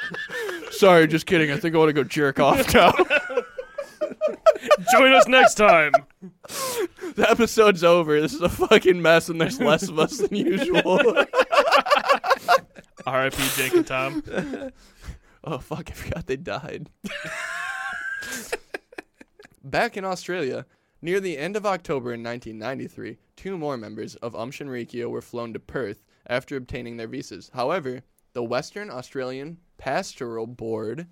Sorry, 0.71 1.07
just 1.07 1.25
kidding. 1.25 1.51
I 1.51 1.57
think 1.57 1.75
I 1.75 1.79
want 1.79 1.89
to 1.89 1.95
go 1.95 2.05
jerk 2.05 2.41
off 2.41 2.75
now. 2.75 2.93
Join 4.93 5.13
us 5.13 5.27
next 5.29 5.55
time. 5.55 5.93
the 7.15 7.27
episode's 7.29 7.85
over. 7.85 8.21
This 8.21 8.35
is 8.35 8.41
a 8.41 8.49
fucking 8.49 9.01
mess 9.01 9.29
and 9.29 9.41
there's 9.41 9.61
less 9.61 9.89
of 9.89 9.99
us 9.99 10.19
than 10.19 10.35
usual. 10.35 11.01
R.I.P. 13.07 13.43
Jake 13.57 13.75
and 13.75 13.87
Tom. 13.87 14.23
Oh 15.45 15.59
fuck! 15.59 15.91
I 15.91 15.95
forgot 15.95 16.29
they 16.29 16.37
died. 16.37 16.89
Back 19.65 19.97
in 19.97 20.05
Australia, 20.05 20.67
near 21.01 21.19
the 21.19 21.37
end 21.37 21.57
of 21.57 21.67
October 21.67 22.13
in 22.13 22.23
1993, 22.23 23.19
two 23.35 23.59
more 23.59 23.77
members 23.77 24.15
of 24.17 24.37
Um 24.37 24.53
Shinrikyo 24.53 25.11
were 25.11 25.21
flown 25.21 25.53
to 25.53 25.59
Perth 25.59 26.05
after 26.29 26.55
obtaining 26.57 26.97
their 26.97 27.09
visas. 27.09 27.51
However, 27.55 28.03
the 28.35 28.45
Western 28.45 28.89
Australian 28.89 29.59
Pastoral 29.79 30.47
Board 30.47 31.09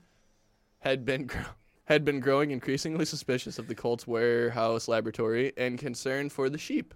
had 0.78 1.04
been 1.04 1.26
gr- 1.26 1.38
had 1.90 2.04
been 2.04 2.20
growing 2.20 2.52
increasingly 2.52 3.04
suspicious 3.04 3.58
of 3.58 3.66
the 3.66 3.74
Colts 3.74 4.06
warehouse 4.06 4.86
laboratory 4.86 5.52
and 5.56 5.76
concerned 5.76 6.30
for 6.30 6.48
the 6.48 6.56
sheep. 6.56 6.94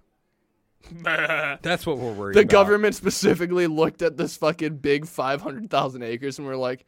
That's 1.03 1.85
what 1.85 1.97
we're 1.97 2.13
worried 2.13 2.31
about. 2.31 2.33
The 2.35 2.39
about. 2.39 2.49
government 2.49 2.95
specifically 2.95 3.67
looked 3.67 4.01
at 4.01 4.15
this 4.15 4.37
fucking 4.37 4.77
big 4.77 5.05
500,000 5.05 6.01
acres 6.01 6.39
and 6.39 6.47
were 6.47 6.55
like, 6.55 6.85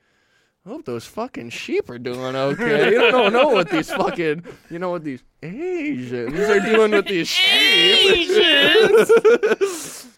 I 0.65 0.69
hope 0.69 0.85
those 0.85 1.03
fucking 1.05 1.49
sheep 1.49 1.89
are 1.89 1.99
doing 1.99 2.33
okay. 2.33 2.91
You 2.91 3.11
don't 3.11 3.33
know 3.33 3.49
what 3.49 3.69
these 3.69 3.91
fucking, 3.91 4.45
you 4.69 4.79
know 4.79 4.91
what 4.91 5.03
these 5.03 5.21
Asians 5.43 6.39
are 6.39 6.61
doing 6.61 6.91
with 6.91 7.07
these 7.07 7.27
sheep. 7.27 8.29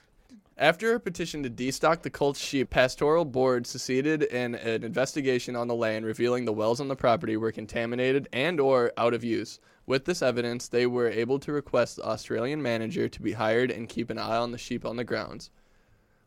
After 0.60 0.94
a 0.94 1.00
petition 1.00 1.42
to 1.44 1.50
destock 1.50 2.02
the 2.02 2.10
Colts 2.10 2.38
sheep, 2.38 2.70
pastoral 2.70 3.24
board 3.24 3.66
seceded 3.66 4.24
in 4.24 4.56
an 4.56 4.84
investigation 4.84 5.56
on 5.56 5.70
the 5.70 5.74
land 5.74 6.04
revealing 6.04 6.44
the 6.44 6.52
wells 6.52 6.82
on 6.82 6.90
the 6.90 6.98
property 6.98 7.38
were 7.38 7.54
contaminated 7.54 8.28
and 8.34 8.60
or 8.60 8.92
out 8.98 9.14
of 9.14 9.24
use. 9.24 9.62
With 9.86 10.04
this 10.04 10.22
evidence, 10.22 10.68
they 10.68 10.86
were 10.86 11.08
able 11.08 11.40
to 11.40 11.54
request 11.54 11.96
the 11.96 12.04
Australian 12.04 12.62
manager 12.62 13.08
to 13.08 13.22
be 13.22 13.32
hired 13.32 13.72
and 13.72 13.88
keep 13.88 14.10
an 14.10 14.18
eye 14.18 14.36
on 14.36 14.52
the 14.52 14.58
sheep 14.58 14.86
on 14.86 14.98
the 14.98 15.06
grounds. 15.06 15.50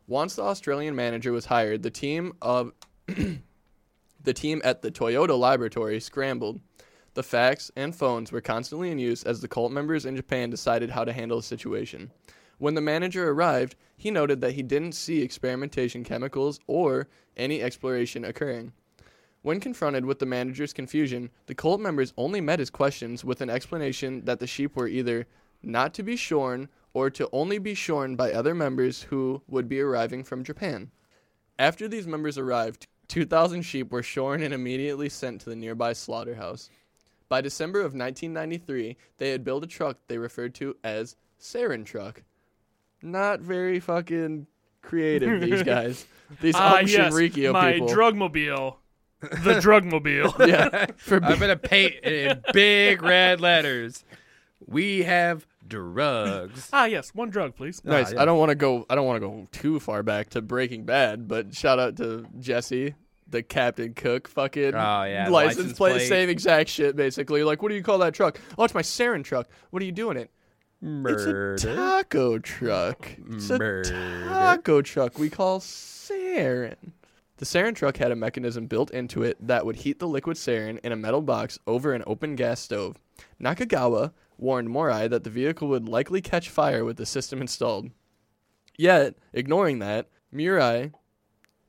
Once 0.06 0.36
the 0.36 0.44
Australian 0.44 0.96
manager 0.96 1.30
was 1.30 1.44
hired, 1.44 1.82
the 1.82 1.90
team 1.90 2.32
of 2.40 2.72
the 3.06 4.32
team 4.32 4.62
at 4.64 4.80
the 4.80 4.90
Toyota 4.90 5.38
laboratory 5.38 6.00
scrambled. 6.00 6.58
The 7.12 7.22
fax 7.22 7.70
and 7.76 7.94
phones 7.94 8.32
were 8.32 8.40
constantly 8.40 8.90
in 8.90 8.98
use 8.98 9.24
as 9.24 9.42
the 9.42 9.48
cult 9.48 9.72
members 9.72 10.06
in 10.06 10.16
Japan 10.16 10.48
decided 10.48 10.88
how 10.88 11.04
to 11.04 11.12
handle 11.12 11.36
the 11.36 11.42
situation. 11.42 12.10
When 12.62 12.76
the 12.76 12.80
manager 12.80 13.28
arrived, 13.28 13.74
he 13.96 14.12
noted 14.12 14.40
that 14.40 14.52
he 14.52 14.62
didn't 14.62 14.92
see 14.92 15.20
experimentation 15.20 16.04
chemicals 16.04 16.60
or 16.68 17.08
any 17.36 17.60
exploration 17.60 18.24
occurring. 18.24 18.72
When 19.42 19.58
confronted 19.58 20.04
with 20.04 20.20
the 20.20 20.26
manager's 20.26 20.72
confusion, 20.72 21.30
the 21.46 21.56
cult 21.56 21.80
members 21.80 22.12
only 22.16 22.40
met 22.40 22.60
his 22.60 22.70
questions 22.70 23.24
with 23.24 23.40
an 23.40 23.50
explanation 23.50 24.26
that 24.26 24.38
the 24.38 24.46
sheep 24.46 24.76
were 24.76 24.86
either 24.86 25.26
not 25.60 25.92
to 25.94 26.04
be 26.04 26.14
shorn 26.14 26.68
or 26.94 27.10
to 27.10 27.28
only 27.32 27.58
be 27.58 27.74
shorn 27.74 28.14
by 28.14 28.30
other 28.30 28.54
members 28.54 29.02
who 29.02 29.42
would 29.48 29.68
be 29.68 29.80
arriving 29.80 30.22
from 30.22 30.44
Japan. 30.44 30.92
After 31.58 31.88
these 31.88 32.06
members 32.06 32.38
arrived, 32.38 32.86
2,000 33.08 33.62
sheep 33.62 33.90
were 33.90 34.04
shorn 34.04 34.40
and 34.40 34.54
immediately 34.54 35.08
sent 35.08 35.40
to 35.40 35.50
the 35.50 35.56
nearby 35.56 35.94
slaughterhouse. 35.94 36.70
By 37.28 37.40
December 37.40 37.80
of 37.80 37.86
1993, 37.86 38.96
they 39.18 39.30
had 39.30 39.42
built 39.42 39.64
a 39.64 39.66
truck 39.66 39.98
they 40.06 40.16
referred 40.16 40.54
to 40.54 40.76
as 40.84 41.16
Sarin 41.40 41.84
Truck. 41.84 42.22
Not 43.02 43.40
very 43.40 43.80
fucking 43.80 44.46
creative, 44.82 45.40
these 45.40 45.62
guys. 45.64 46.06
These 46.40 46.54
Ah, 46.56 46.78
um 46.78 46.86
yes, 46.86 47.12
Shinrikyo 47.12 47.52
my 47.52 47.72
people. 47.74 47.88
drugmobile. 47.88 48.76
The 49.20 49.54
drugmobile. 49.60 50.46
yeah, 50.48 50.86
for 50.96 51.22
I'm 51.22 51.38
gonna 51.38 51.56
paint 51.56 51.94
it 52.02 52.12
in 52.28 52.42
big 52.52 53.02
red 53.02 53.40
letters. 53.40 54.04
We 54.66 55.02
have 55.02 55.46
drugs. 55.66 56.68
ah, 56.72 56.86
yes, 56.86 57.14
one 57.14 57.30
drug, 57.30 57.54
please. 57.54 57.84
Nice. 57.84 58.12
yeah. 58.12 58.22
I 58.22 58.24
don't 58.24 58.38
want 58.38 58.48
to 58.50 58.54
go. 58.56 58.84
I 58.90 58.94
don't 58.96 59.06
want 59.06 59.16
to 59.22 59.28
go 59.28 59.46
too 59.52 59.78
far 59.78 60.02
back 60.02 60.30
to 60.30 60.42
Breaking 60.42 60.84
Bad, 60.84 61.28
but 61.28 61.54
shout 61.54 61.78
out 61.78 61.96
to 61.98 62.26
Jesse, 62.40 62.94
the 63.28 63.42
Captain 63.44 63.94
Cook, 63.94 64.26
fucking 64.28 64.74
Oh, 64.74 65.02
yeah, 65.04 65.26
the 65.26 65.30
license, 65.30 65.58
license 65.58 65.78
plate, 65.78 65.92
plate. 65.98 66.08
same 66.08 66.28
exact 66.28 66.68
shit. 66.70 66.96
Basically, 66.96 67.44
like, 67.44 67.62
what 67.62 67.68
do 67.68 67.76
you 67.76 67.82
call 67.82 67.98
that 67.98 68.14
truck? 68.14 68.40
Oh, 68.58 68.64
it's 68.64 68.74
my 68.74 68.82
Sarin 68.82 69.22
truck. 69.22 69.46
What 69.70 69.82
are 69.82 69.86
you 69.86 69.92
doing 69.92 70.16
it? 70.16 70.30
Murder. 70.82 71.54
It's 71.54 71.64
a 71.64 71.74
taco 71.74 72.38
truck. 72.40 73.08
It's 73.30 73.50
a 73.50 73.82
taco 73.84 74.82
truck 74.82 75.18
we 75.18 75.30
call 75.30 75.60
sarin. 75.60 76.74
The 77.36 77.44
sarin 77.44 77.74
truck 77.74 77.96
had 77.96 78.10
a 78.10 78.16
mechanism 78.16 78.66
built 78.66 78.90
into 78.90 79.22
it 79.22 79.36
that 79.46 79.64
would 79.64 79.76
heat 79.76 80.00
the 80.00 80.08
liquid 80.08 80.36
sarin 80.36 80.78
in 80.84 80.92
a 80.92 80.96
metal 80.96 81.22
box 81.22 81.58
over 81.66 81.92
an 81.92 82.02
open 82.06 82.34
gas 82.34 82.60
stove. 82.60 82.98
Nakagawa 83.40 84.12
warned 84.38 84.70
Morai 84.70 85.06
that 85.08 85.22
the 85.24 85.30
vehicle 85.30 85.68
would 85.68 85.88
likely 85.88 86.20
catch 86.20 86.50
fire 86.50 86.84
with 86.84 86.96
the 86.96 87.06
system 87.06 87.40
installed. 87.40 87.90
Yet, 88.76 89.16
ignoring 89.32 89.78
that, 89.78 90.08
Murai 90.34 90.92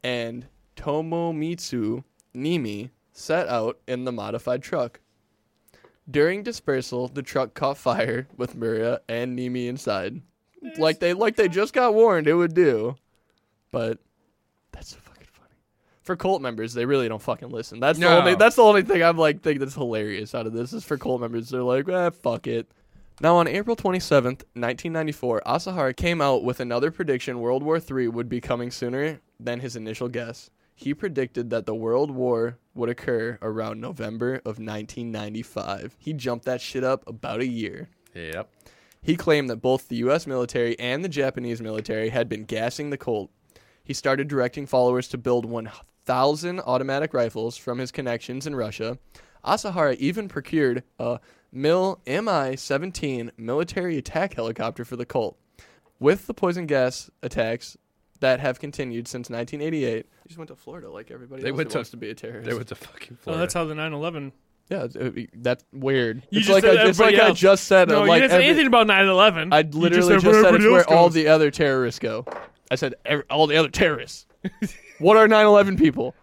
and 0.04 0.48
Tomomitsu 0.76 2.04
Nimi 2.36 2.90
set 3.12 3.48
out 3.48 3.80
in 3.88 4.06
the 4.06 4.12
modified 4.12 4.64
truck. 4.64 5.00
During 6.10 6.44
dispersal, 6.44 7.08
the 7.08 7.22
truck 7.22 7.54
caught 7.54 7.78
fire 7.78 8.28
with 8.38 8.56
Muria 8.56 9.02
and 9.08 9.38
Nimi 9.38 9.68
inside. 9.68 10.22
Like 10.78 11.00
they 11.00 11.14
like 11.14 11.36
they 11.36 11.48
just 11.48 11.74
got 11.74 11.94
warned 11.94 12.28
it 12.28 12.34
would 12.34 12.54
do. 12.54 12.96
But 13.72 14.00
that's 14.72 14.90
so 14.90 14.98
fucking 14.98 15.28
funny. 15.32 15.56
For 16.02 16.16
cult 16.16 16.42
members, 16.42 16.74
they 16.74 16.86
really 16.86 17.08
don't 17.10 17.22
fucking 17.22 17.50
listen. 17.50 17.80
That's 17.80 18.00
the 18.00 18.08
only 18.08 18.36
that's 18.36 18.56
the 18.56 18.64
only 18.64 18.84
thing 18.84 19.04
I'm 19.04 19.18
like 19.18 19.42
think 19.42 19.60
that's 19.60 19.76
hilarious 19.76 20.36
out 20.36 20.48
of 20.48 20.54
this 20.54 20.74
is 20.74 20.84
for 20.84 20.98
cult 20.98 21.22
members. 21.22 21.50
They're 21.50 21.64
like, 21.64 21.90
ah, 21.90 22.10
fuck 22.10 22.48
it. 22.48 22.70
Now, 23.22 23.38
on 23.38 23.48
April 23.48 23.76
27th, 23.76 24.44
1994, 24.56 25.44
Asahara 25.46 25.96
came 25.96 26.20
out 26.20 26.44
with 26.44 26.60
another 26.60 26.90
prediction 26.90 27.40
World 27.40 27.62
War 27.62 27.78
III 27.80 28.08
would 28.08 28.28
be 28.28 28.42
coming 28.42 28.72
sooner 28.72 29.22
than 29.40 29.60
his 29.60 29.76
initial 29.76 30.10
guess. 30.10 30.50
He 30.76 30.94
predicted 30.94 31.50
that 31.50 31.66
the 31.66 31.76
World 31.76 32.12
War 32.12 32.58
would 32.74 32.90
occur 32.90 33.38
around 33.42 33.80
November 33.80 34.36
of 34.38 34.60
1995. 34.60 35.96
He 36.00 36.14
jumped 36.14 36.46
that 36.46 36.62
shit 36.62 36.84
up 36.84 37.08
about 37.08 37.42
a 37.42 37.48
year. 37.48 37.90
Yep. 38.16 38.50
He 39.02 39.16
claimed 39.16 39.50
that 39.50 39.58
both 39.58 39.88
the 39.88 39.98
US 39.98 40.26
military 40.26 40.80
and 40.80 41.04
the 41.04 41.10
Japanese 41.10 41.62
military 41.62 42.10
had 42.10 42.30
been 42.30 42.46
gassing 42.46 42.90
the 42.90 42.98
Colt. 42.98 43.30
He 43.84 43.94
started 43.94 44.28
directing 44.28 44.66
followers 44.66 45.10
to 45.10 45.18
build 45.18 45.46
1,000 45.46 46.60
automatic 46.62 47.14
rifles 47.14 47.58
from 47.58 47.80
his 47.80 47.92
connections 47.92 48.48
in 48.48 48.56
Russia. 48.56 48.98
Asahara 49.46 49.96
even 49.96 50.30
procured 50.30 50.84
a 50.98 51.20
MIL 51.52 52.02
Mi 52.08 52.56
17 52.56 53.32
military 53.38 53.98
attack 53.98 54.36
helicopter 54.36 54.86
for 54.86 54.96
the 54.96 55.06
Colt. 55.06 55.38
With 56.00 56.28
the 56.28 56.34
poison 56.34 56.66
gas 56.66 57.12
attacks 57.22 57.78
that 58.20 58.40
have 58.40 58.60
continued 58.60 59.08
since 59.08 59.30
1988, 59.30 60.06
he 60.24 60.28
just 60.30 60.38
went 60.38 60.48
to 60.50 60.56
Florida 60.56 60.90
like 60.90 61.12
everybody 61.12 61.42
They 61.44 61.50
else 61.50 61.58
went 61.58 61.70
who 61.70 61.72
to- 61.74 61.78
wants 61.80 61.90
to 61.92 61.98
be 61.98 62.10
a 62.10 62.16
terrorist. 62.16 62.48
They 62.50 62.54
went 62.56 62.68
to 62.70 62.76
fucking 62.76 63.18
Oh, 63.20 63.24
Florida. 63.24 63.42
that's 63.42 63.54
how 63.54 63.66
the 63.66 63.74
9/11. 63.74 64.32
yeah, 64.70 64.88
it- 64.96 65.30
that's 65.44 65.64
weird. 65.74 66.24
You 66.30 66.38
it's 66.40 66.48
just 66.48 66.54
like, 66.56 66.64
said 66.64 66.78
I, 66.78 66.88
it's 66.90 67.00
like 67.00 67.14
everybody 67.16 67.32
I 67.32 67.34
just 67.34 67.66
said. 67.66 67.90
No, 67.90 68.00
uh, 68.00 68.04
you 68.04 68.10
like 68.10 68.22
didn't 68.22 68.32
say 68.32 68.36
every- 68.38 68.48
anything 68.48 68.68
about 68.68 68.88
9/11. 68.88 69.54
I 69.54 69.58
You 69.60 69.64
just 69.66 69.76
literally 69.78 70.08
said 70.14 70.22
just 70.22 70.42
said, 70.42 70.56
it's 70.56 70.64
where 70.66 70.78
else 70.80 70.86
all 70.88 71.10
the 71.10 71.28
other 71.28 71.52
terrorists 71.52 72.00
go. 72.00 72.26
I 72.72 72.76
said 72.76 72.96
ev- 73.06 73.24
all 73.30 73.48
the 73.48 73.58
other 73.58 73.70
terrorists. 73.70 74.26
what 75.00 75.18
are 75.18 75.28
9/11 75.28 75.78
people? 75.78 76.16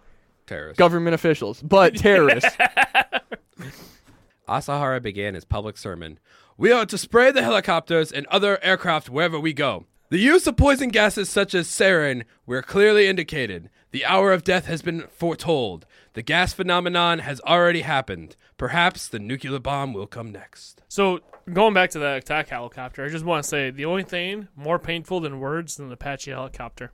terrorists. 0.46 0.78
Government 0.78 1.14
officials, 1.14 1.62
but 1.62 1.96
terrorists. 1.96 2.56
Asahara 4.48 5.00
began 5.00 5.34
his 5.34 5.44
public 5.44 5.76
sermon. 5.78 6.18
We 6.56 6.72
are 6.72 6.84
to 6.86 6.98
spray 6.98 7.30
the 7.30 7.42
helicopters 7.42 8.10
and 8.10 8.26
other 8.26 8.58
aircraft 8.62 9.08
wherever 9.08 9.38
we 9.38 9.52
go. 9.52 9.86
The 10.10 10.18
use 10.18 10.46
of 10.48 10.56
poison 10.56 10.88
gases 10.88 11.28
such 11.28 11.54
as 11.54 11.68
sarin 11.68 12.24
were 12.44 12.62
clearly 12.62 13.06
indicated. 13.06 13.70
The 13.92 14.04
hour 14.04 14.32
of 14.32 14.42
death 14.42 14.66
has 14.66 14.82
been 14.82 15.02
foretold. 15.08 15.86
The 16.14 16.22
gas 16.22 16.52
phenomenon 16.52 17.20
has 17.20 17.40
already 17.42 17.82
happened. 17.82 18.34
Perhaps 18.58 19.06
the 19.06 19.20
nuclear 19.20 19.60
bomb 19.60 19.92
will 19.92 20.08
come 20.08 20.32
next. 20.32 20.82
So 20.88 21.20
going 21.52 21.74
back 21.74 21.90
to 21.90 22.00
that 22.00 22.18
attack 22.18 22.48
helicopter, 22.48 23.04
I 23.04 23.08
just 23.08 23.24
want 23.24 23.44
to 23.44 23.48
say 23.48 23.70
the 23.70 23.84
only 23.84 24.02
thing 24.02 24.48
more 24.56 24.80
painful 24.80 25.20
than 25.20 25.38
words 25.38 25.76
than 25.76 25.86
the 25.88 25.94
Apache 25.94 26.32
helicopter. 26.32 26.90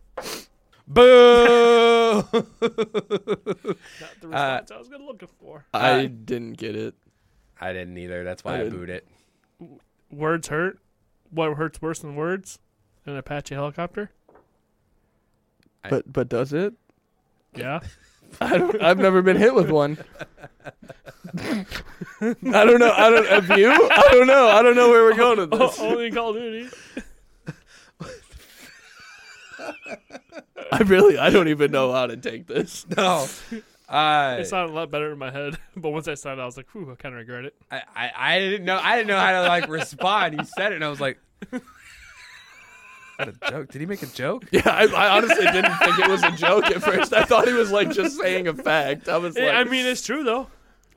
Boo! 0.86 2.22
Not 2.32 2.32
the 2.60 4.28
response 4.28 4.70
I 4.70 4.76
was 4.78 4.88
gonna 4.90 5.04
looking 5.04 5.28
for. 5.40 5.64
I 5.72 6.04
Uh, 6.04 6.08
didn't 6.24 6.54
get 6.58 6.76
it. 6.76 6.94
I 7.60 7.72
didn't 7.72 7.96
either. 7.96 8.24
That's 8.24 8.44
why 8.44 8.58
I 8.58 8.60
I, 8.66 8.68
booed 8.68 8.90
it. 8.90 9.08
Words 10.10 10.48
hurt. 10.48 10.78
What 11.30 11.54
hurts 11.54 11.80
worse 11.82 12.00
than 12.00 12.14
words? 12.14 12.58
An 13.06 13.16
Apache 13.16 13.54
helicopter. 13.54 14.10
I- 15.84 15.90
But 15.90 16.12
but 16.12 16.28
does 16.28 16.52
it? 16.52 16.74
Yeah. 17.54 17.80
I 18.40 18.58
don't. 18.58 18.82
I've 18.82 18.98
never 18.98 19.22
been 19.22 19.36
hit 19.36 19.54
with 19.54 19.70
one. 19.70 19.96
I 21.38 21.64
don't 22.20 22.78
know. 22.80 22.92
I 22.92 23.08
don't. 23.10 23.26
Have 23.28 23.56
you? 23.58 23.70
I 23.70 24.08
don't 24.10 24.26
know. 24.26 24.48
I 24.48 24.62
don't 24.62 24.74
know 24.74 24.88
where 24.90 25.04
we're 25.04 25.14
going 25.16 25.38
with 25.38 25.50
this. 25.52 25.78
Only 25.78 26.08
in 26.08 26.14
Call 26.14 26.30
of 26.30 26.36
Duty. 26.36 26.68
I 30.72 30.78
really. 30.84 31.18
I 31.18 31.30
don't 31.30 31.48
even 31.48 31.70
know 31.70 31.92
how 31.92 32.06
to 32.06 32.16
take 32.16 32.46
this. 32.46 32.86
No. 32.96 33.26
Uh, 33.88 34.38
It 34.40 34.46
sounded 34.46 34.72
a 34.72 34.74
lot 34.74 34.90
better 34.90 35.12
in 35.12 35.18
my 35.18 35.30
head, 35.30 35.56
but 35.76 35.90
once 35.90 36.08
I 36.08 36.14
said 36.14 36.38
it, 36.38 36.40
I 36.42 36.44
was 36.46 36.56
like, 36.56 36.66
"Whew, 36.72 36.90
I 36.90 36.96
kind 36.96 37.14
of 37.14 37.20
regret 37.20 37.44
it." 37.44 37.54
I, 37.70 37.82
I, 37.94 38.10
I 38.16 38.38
didn't 38.40 38.64
know 38.66 38.78
I 38.82 38.96
didn't 38.96 39.06
know 39.08 39.18
how 39.18 39.30
to 39.42 39.48
like 39.48 39.68
respond. 39.68 40.38
He 40.40 40.44
said 40.44 40.72
it 40.72 40.76
and 40.76 40.84
I 40.84 40.88
was 40.88 41.00
like 41.00 41.18
What 41.50 41.62
a 43.18 43.32
joke. 43.50 43.70
Did 43.70 43.80
he 43.80 43.86
make 43.86 44.02
a 44.02 44.06
joke? 44.06 44.44
Yeah, 44.52 44.62
I, 44.66 44.86
I 44.86 45.16
honestly 45.16 45.44
didn't 45.46 45.74
think 45.78 45.98
it 45.98 46.08
was 46.08 46.22
a 46.22 46.30
joke 46.32 46.66
at 46.66 46.82
first. 46.82 47.12
I 47.12 47.24
thought 47.24 47.46
he 47.46 47.52
was 47.54 47.70
like 47.70 47.90
just 47.90 48.18
saying 48.20 48.48
a 48.48 48.54
fact. 48.54 49.08
I 49.08 49.16
was 49.18 49.36
like, 49.36 49.52
I 49.54 49.64
mean, 49.64 49.86
it's 49.86 50.04
true 50.04 50.24
though. 50.24 50.48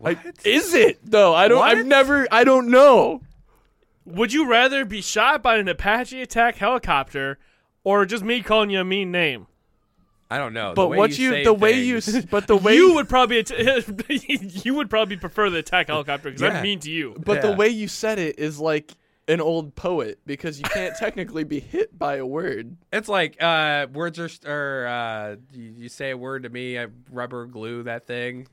I- 0.03 0.17
is 0.45 0.74
it 0.74 0.99
though? 1.03 1.34
I 1.36 1.47
don't. 1.47 1.61
I've 1.63 1.86
never. 1.86 2.28
I 2.32 2.43
don't 2.43 2.70
know. 2.70 3.22
Would 4.05 4.34
you 4.34 4.49
rather 4.49 4.86
be 4.86 5.01
shot 5.01 5.43
by 5.43 5.57
an 5.57 5.67
Apache 5.67 6.22
attack 6.22 6.55
helicopter 6.55 7.38
or 7.84 8.05
just 8.05 8.24
me 8.24 8.41
calling 8.41 8.70
you 8.70 8.80
a 8.80 8.84
mean 8.86 9.11
name? 9.11 9.47
I 10.32 10.38
don't 10.38 10.53
know. 10.53 10.74
But 10.76 10.84
the 10.84 10.88
way 10.89 10.97
what 10.97 11.17
you, 11.17 11.26
you, 11.26 11.32
say 11.32 11.43
the 11.43 11.53
way 11.53 11.74
you, 11.82 12.01
things- 12.01 12.15
s- 12.17 12.26
but 12.26 12.47
the 12.47 12.55
way 12.65 12.76
you 12.76 12.93
would 12.95 13.09
probably 13.09 13.39
att- 13.39 13.51
you 14.65 14.74
would 14.76 14.89
probably 14.89 15.17
prefer 15.17 15.49
the 15.49 15.57
attack 15.59 15.88
helicopter 15.88 16.30
because 16.30 16.41
Yeah. 16.41 16.49
I'm 16.57 16.63
mean 16.63 16.80
to 16.82 16.91
you. 16.91 17.15
But 17.24 17.41
the 17.41 17.51
way 17.51 17.70
you 17.70 17.88
said 17.88 18.20
it 18.20 18.39
is 18.39 18.59
like 18.59 18.91
an 19.30 19.39
old 19.39 19.75
poet 19.75 20.19
because 20.25 20.57
you 20.57 20.63
can't 20.65 20.95
technically 20.97 21.45
be 21.45 21.59
hit 21.61 21.97
by 21.97 22.15
a 22.17 22.25
word. 22.25 22.75
It's 22.91 23.07
like 23.07 23.41
uh, 23.41 23.88
words 23.93 24.19
are, 24.19 24.30
or 24.45 24.88
uh, 24.88 25.36
you, 25.53 25.73
you 25.77 25.89
say 25.89 26.09
a 26.09 26.17
word 26.17 26.43
to 26.43 26.49
me, 26.49 26.77
I 26.77 26.88
rubber 27.11 27.45
glue 27.45 27.84
that 27.84 28.05
thing. 28.07 28.47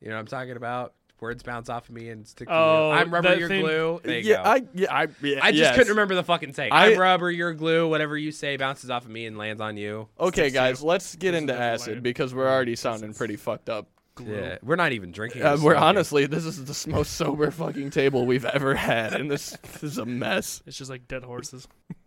You 0.00 0.08
know 0.08 0.14
what 0.14 0.20
I'm 0.20 0.26
talking 0.26 0.56
about? 0.56 0.94
Words 1.20 1.44
bounce 1.44 1.68
off 1.68 1.88
of 1.88 1.94
me 1.94 2.08
and 2.08 2.26
stick 2.26 2.48
to 2.48 2.52
Oh, 2.54 2.88
you. 2.90 2.98
I'm 2.98 3.14
rubber, 3.14 3.28
that 3.28 3.38
you're 3.38 3.46
thing- 3.48 3.60
glue. 3.62 4.00
There 4.02 4.18
you 4.18 4.28
yeah, 4.30 4.42
go. 4.42 4.50
I 4.50 4.62
yeah, 4.74 4.92
I 4.92 5.06
yeah, 5.22 5.38
I 5.40 5.50
just 5.52 5.60
yes. 5.62 5.76
couldn't 5.76 5.90
remember 5.90 6.16
the 6.16 6.24
fucking 6.24 6.52
saying. 6.52 6.72
I- 6.72 6.90
I'm 6.92 6.98
rubber, 6.98 7.30
you're 7.30 7.54
glue. 7.54 7.88
Whatever 7.88 8.18
you 8.18 8.32
say 8.32 8.56
bounces 8.56 8.90
off 8.90 9.04
of 9.04 9.10
me 9.12 9.26
and 9.26 9.38
lands 9.38 9.60
on 9.60 9.76
you. 9.76 10.08
Okay, 10.18 10.50
guys, 10.50 10.80
you. 10.82 10.88
let's 10.88 11.14
get 11.14 11.30
This 11.30 11.40
into 11.42 11.54
acid 11.56 11.92
line. 11.94 12.02
because 12.02 12.34
we're 12.34 12.50
already 12.50 12.74
sounding 12.74 13.14
pretty 13.14 13.36
fucked 13.36 13.68
up. 13.68 13.86
Yeah, 14.20 14.58
we're 14.62 14.76
not 14.76 14.92
even 14.92 15.10
drinking. 15.12 15.42
Uh, 15.42 15.56
we're 15.60 15.74
honestly, 15.74 16.26
this 16.26 16.44
is 16.44 16.64
the 16.64 16.90
most 16.90 17.12
sober 17.16 17.50
fucking 17.50 17.90
table 17.90 18.26
we've 18.26 18.44
ever 18.44 18.74
had, 18.74 19.14
and 19.14 19.30
this, 19.30 19.56
this 19.72 19.82
is 19.82 19.98
a 19.98 20.04
mess. 20.04 20.62
It's 20.66 20.76
just 20.76 20.90
like 20.90 21.08
dead 21.08 21.24
horses. 21.24 21.66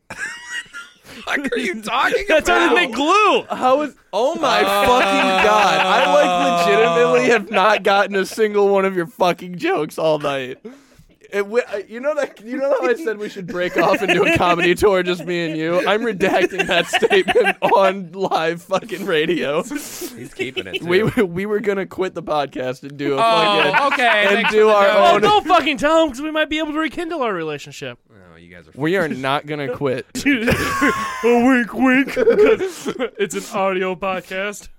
What 1.24 1.54
are 1.54 1.60
you 1.60 1.82
talking 1.82 2.26
That's 2.28 2.50
how 2.50 2.70
they 2.70 2.88
make 2.88 2.94
glue. 2.94 3.44
How 3.44 3.84
is? 3.84 3.96
Oh 4.12 4.36
my 4.36 4.62
fucking 4.64 5.46
god! 5.46 5.80
I 5.80 6.14
like 6.14 6.68
legitimately 6.68 7.30
have 7.30 7.52
not 7.52 7.84
gotten 7.84 8.16
a 8.16 8.26
single 8.26 8.70
one 8.70 8.86
of 8.86 8.96
your 8.96 9.08
fucking 9.08 9.58
jokes 9.58 9.98
all 9.98 10.20
night. 10.20 10.58
It, 11.32 11.44
uh, 11.46 11.78
you 11.88 12.00
know 12.00 12.14
that 12.16 12.42
you 12.42 12.58
know 12.58 12.70
how 12.80 12.88
I 12.88 12.96
said 12.96 13.18
we 13.18 13.30
should 13.30 13.48
break 13.48 13.78
off 13.78 14.02
and 14.02 14.12
do 14.12 14.26
a 14.26 14.38
comedy 14.38 14.76
tour, 14.76 15.04
just 15.04 15.26
me 15.26 15.46
and 15.48 15.58
you. 15.58 15.88
I'm 15.88 16.02
redacting 16.02 16.66
that 16.68 16.88
statement 16.88 17.58
on 17.62 18.12
live 18.12 18.62
fucking 18.64 19.06
radio. 19.06 19.64
He's 19.64 20.34
keeping 20.36 20.68
it. 20.68 20.84
We 20.84 21.10
too. 21.12 21.26
we 21.26 21.46
were 21.46 21.60
gonna 21.60 21.86
quit 21.86 22.14
the 22.14 22.24
podcast 22.24 22.84
and 22.84 22.98
do 22.98 23.14
a 23.14 23.18
Oh, 23.18 23.72
fucking 23.72 23.94
okay. 23.94 24.36
and 24.44 24.48
do 24.50 24.70
our 24.70 24.86
joke. 24.86 24.96
Oh, 24.98 25.16
own- 25.16 25.22
don't 25.22 25.48
fucking 25.48 25.78
tell 25.78 26.04
him 26.04 26.10
because 26.10 26.22
we 26.22 26.32
might 26.32 26.50
be 26.50 26.60
able 26.60 26.74
to 26.74 26.80
rekindle 26.80 27.22
our 27.22 27.34
relationship. 27.34 28.00
Oh, 28.12 28.36
you 28.38 28.54
guys 28.54 28.68
are. 28.68 28.72
We 28.76 28.98
are 28.98 29.08
not 29.08 29.46
gonna 29.46 29.76
quit. 29.76 30.06
a 30.26 31.06
wink, 31.24 31.74
wink. 31.74 32.14
'cause 32.14 32.88
it's 33.18 33.36
an 33.36 33.58
audio 33.58 33.96
podcast. 33.96 34.70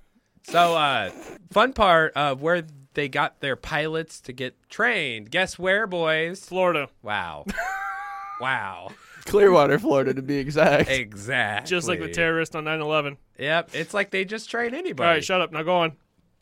So, 0.44 0.76
uh, 0.76 1.10
fun 1.50 1.72
part 1.72 2.12
of 2.14 2.40
where 2.40 2.62
they 2.96 3.08
got 3.08 3.40
their 3.40 3.54
pilots 3.56 4.20
to 4.22 4.32
get 4.32 4.56
trained. 4.68 5.30
Guess 5.30 5.58
where, 5.58 5.86
boys? 5.86 6.44
Florida, 6.44 6.88
Wow. 7.02 7.44
wow. 8.40 8.90
Clearwater, 9.26 9.78
Florida, 9.78 10.14
to 10.14 10.22
be 10.22 10.38
exact. 10.38 10.88
Exactly. 10.88 11.68
just 11.68 11.86
like 11.88 12.00
the 12.00 12.08
terrorist 12.08 12.56
on 12.56 12.64
9/11. 12.64 13.16
Yep. 13.38 13.70
It's 13.74 13.92
like 13.92 14.10
they 14.10 14.24
just 14.24 14.48
train 14.50 14.74
anybody. 14.74 15.06
All 15.06 15.14
right, 15.14 15.24
shut 15.24 15.40
up. 15.40 15.52
Now 15.52 15.62
go 15.62 15.76
on. 15.76 15.92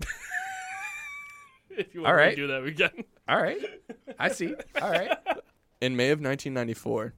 if 1.71 1.95
you 1.95 2.03
want 2.03 2.11
All 2.13 2.17
me 2.17 2.23
right. 2.23 2.31
to 2.31 2.37
do 2.37 2.47
that, 2.49 2.63
we 2.63 2.73
can. 2.73 2.91
All 3.29 3.41
right. 3.41 3.59
I 4.19 4.29
see. 4.29 4.55
All 4.81 4.91
right. 4.91 5.11
In 5.81 5.97
May 5.97 6.11
of 6.11 6.21
1994, 6.21 7.15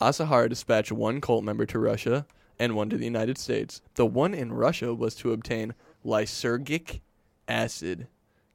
Asahara 0.00 0.48
dispatched 0.48 0.92
one 0.92 1.20
cult 1.20 1.44
member 1.44 1.66
to 1.66 1.78
Russia 1.78 2.26
and 2.58 2.74
one 2.74 2.88
to 2.90 2.96
the 2.96 3.04
United 3.04 3.38
States. 3.38 3.80
The 3.94 4.06
one 4.06 4.34
in 4.34 4.52
Russia 4.52 4.94
was 4.94 5.14
to 5.16 5.32
obtain 5.32 5.74
lysergic 6.04 7.00
acid, 7.46 8.08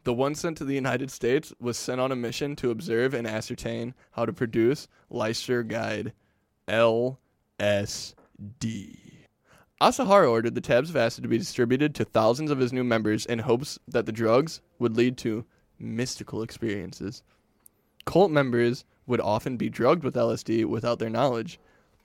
The 0.04 0.12
one 0.12 0.34
sent 0.34 0.58
to 0.58 0.64
the 0.66 0.74
United 0.74 1.10
States 1.10 1.54
was 1.58 1.78
sent 1.78 1.98
on 1.98 2.12
a 2.12 2.16
mission 2.16 2.54
to 2.56 2.70
observe 2.70 3.14
and 3.14 3.26
ascertain 3.26 3.94
how 4.12 4.26
to 4.26 4.34
produce 4.34 4.86
Lysergide 5.10 6.12
LSD. 6.68 7.16
Asahara 9.84 10.30
ordered 10.30 10.54
the 10.54 10.62
tabs 10.62 10.88
of 10.88 10.96
acid 10.96 11.24
to 11.24 11.28
be 11.28 11.36
distributed 11.36 11.94
to 11.94 12.06
thousands 12.06 12.50
of 12.50 12.58
his 12.58 12.72
new 12.72 12.82
members 12.82 13.26
in 13.26 13.40
hopes 13.40 13.78
that 13.86 14.06
the 14.06 14.12
drugs 14.12 14.62
would 14.78 14.96
lead 14.96 15.18
to 15.18 15.44
mystical 15.78 16.42
experiences. 16.42 17.22
Cult 18.06 18.30
members 18.30 18.86
would 19.06 19.20
often 19.20 19.58
be 19.58 19.68
drugged 19.68 20.02
with 20.02 20.14
LSD 20.14 20.64
without 20.64 21.00
their 21.00 21.10
knowledge. 21.10 21.60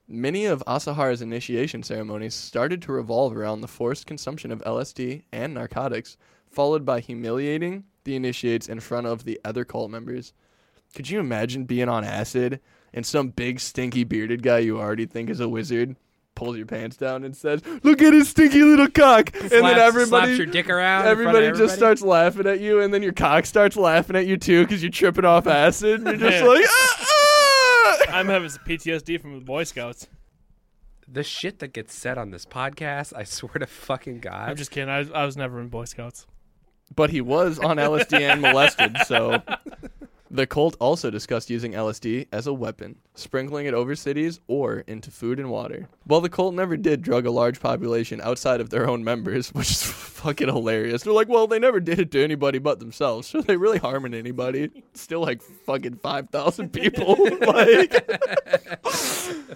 Many 0.10 0.44
of 0.44 0.62
Asahara's 0.68 1.22
initiation 1.22 1.82
ceremonies 1.82 2.36
started 2.36 2.82
to 2.82 2.92
revolve 2.92 3.34
around 3.38 3.62
the 3.62 3.68
forced 3.70 4.06
consumption 4.06 4.52
of 4.52 4.62
LSD 4.64 5.24
and 5.32 5.54
narcotics, 5.54 6.18
followed 6.52 6.84
by 6.84 7.00
humiliating 7.00 7.86
the 8.04 8.18
initiates 8.18 8.68
in 8.68 8.82
front 8.82 9.08
of 9.08 9.24
the 9.24 9.40
other 9.46 9.64
cult 9.64 9.90
members. 9.90 10.34
Could 10.94 11.10
you 11.10 11.22
imagine 11.22 11.64
being 11.64 11.88
on 11.88 12.04
acid 12.04 12.60
and 12.94 13.06
some 13.06 13.30
big 13.30 13.62
stinky 13.62 14.04
bearded 14.04 14.44
guy 14.44 14.58
you 14.58 14.78
already 14.78 15.06
think 15.06 15.30
is 15.30 15.40
a 15.40 15.48
wizard 15.48 15.96
pulls 16.40 16.56
your 16.56 16.66
pants 16.66 16.96
down 16.96 17.26
and 17.26 17.36
says, 17.36 17.62
"Look 17.84 18.02
at 18.02 18.14
his 18.14 18.30
stinky 18.30 18.64
little 18.64 18.88
cock," 18.90 19.30
and 19.36 19.52
then 19.52 19.78
everybody 19.78 20.28
slaps 20.28 20.38
your 20.38 20.48
dick 20.48 20.70
around. 20.70 21.02
in 21.06 21.16
front 21.16 21.28
of 21.30 21.36
Everybody 21.36 21.58
just 21.58 21.76
starts 21.76 22.02
laughing 22.02 22.48
at 22.48 22.62
you, 22.62 22.80
and 22.80 22.94
then 22.94 23.04
your 23.04 23.12
cock 23.12 23.46
starts 23.46 23.76
laughing 23.76 24.16
at 24.16 24.26
you 24.26 24.38
too 24.38 24.64
because 24.64 24.82
you're 24.82 24.90
tripping 24.92 25.26
off 25.26 25.48
acid. 25.48 26.08
And 26.08 26.20
you're 26.20 26.30
just 26.32 26.46
like, 26.46 26.66
ah, 26.66 27.06
ah! 28.10 28.18
I'm 28.18 28.28
having 28.28 28.48
some 28.48 28.64
PTSD 28.66 29.20
from 29.20 29.38
the 29.38 29.44
Boy 29.44 29.66
Scouts. 29.66 30.08
The 31.12 31.24
shit 31.24 31.60
that 31.60 31.74
gets 31.74 31.94
said 31.94 32.18
on 32.18 32.32
this 32.32 32.46
podcast, 32.46 33.12
I 33.16 33.26
swear 33.26 33.56
to 33.56 33.66
fucking 33.68 34.20
God. 34.20 34.50
I'm 34.50 34.56
just 34.56 34.72
kidding. 34.72 34.90
I, 34.90 35.10
I 35.14 35.26
was 35.26 35.36
never 35.36 35.60
in 35.60 35.68
Boy 35.68 35.86
Scouts. 35.86 36.26
but 36.96 37.10
he 37.10 37.20
was 37.20 37.60
on 37.60 37.76
LSD 37.78 38.20
and 38.22 38.42
molested, 38.42 38.96
so. 39.06 39.42
The 40.32 40.46
cult 40.46 40.76
also 40.80 41.10
discussed 41.10 41.50
using 41.50 41.72
LSD 41.72 42.28
as 42.32 42.46
a 42.46 42.54
weapon, 42.54 42.98
sprinkling 43.16 43.66
it 43.66 43.74
over 43.74 43.96
cities 43.96 44.40
or 44.48 44.82
into 44.82 45.10
food 45.10 45.40
and 45.40 45.50
water. 45.50 45.90
While 46.04 46.22
the 46.22 46.30
cult 46.30 46.54
never 46.54 46.78
did 46.78 47.02
drug 47.02 47.26
a 47.26 47.32
large 47.32 47.60
population 47.60 48.22
outside 48.22 48.62
of 48.62 48.70
their 48.70 48.88
own 48.88 49.04
members, 49.04 49.50
which 49.54 49.72
is 49.72 49.82
fucking 49.82 50.48
hilarious. 50.48 51.02
They're 51.02 51.14
like, 51.14 51.30
well, 51.30 51.48
they 51.48 51.58
never 51.58 51.80
did 51.80 51.98
it 51.98 52.12
to 52.12 52.24
anybody 52.24 52.60
but 52.60 52.80
themselves, 52.80 53.28
so 53.28 53.42
they 53.42 53.58
really 53.58 53.80
harming 53.80 54.14
anybody. 54.14 54.70
Still 54.94 55.22
like 55.22 55.42
fucking 55.42 55.96
5,000 55.96 56.70
people. 56.74 57.18
like, 57.48 58.08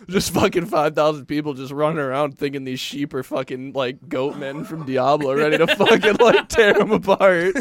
just 0.08 0.34
fucking 0.34 0.66
5,000 0.66 1.26
people 1.28 1.54
just 1.54 1.72
running 1.72 2.00
around 2.00 2.38
thinking 2.40 2.64
these 2.64 2.80
sheep 2.80 3.14
are 3.14 3.22
fucking 3.22 3.74
like 3.74 4.10
goat 4.10 4.38
men 4.38 4.64
from 4.64 4.86
Diablo 4.88 5.36
ready 5.36 5.58
to 5.60 5.68
fucking 5.68 6.16
like 6.16 6.50
tear 6.50 6.74
them 6.74 6.92
apart. 6.92 7.56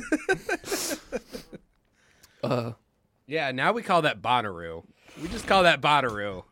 uh, 2.42 2.72
yeah, 3.26 3.50
now 3.52 3.72
we 3.72 3.82
call 3.82 4.02
that 4.02 4.22
Bonnaroo. 4.22 4.84
We 5.20 5.28
just 5.28 5.46
call 5.46 5.62
that 5.64 5.80
Bonnaroo. 5.80 6.44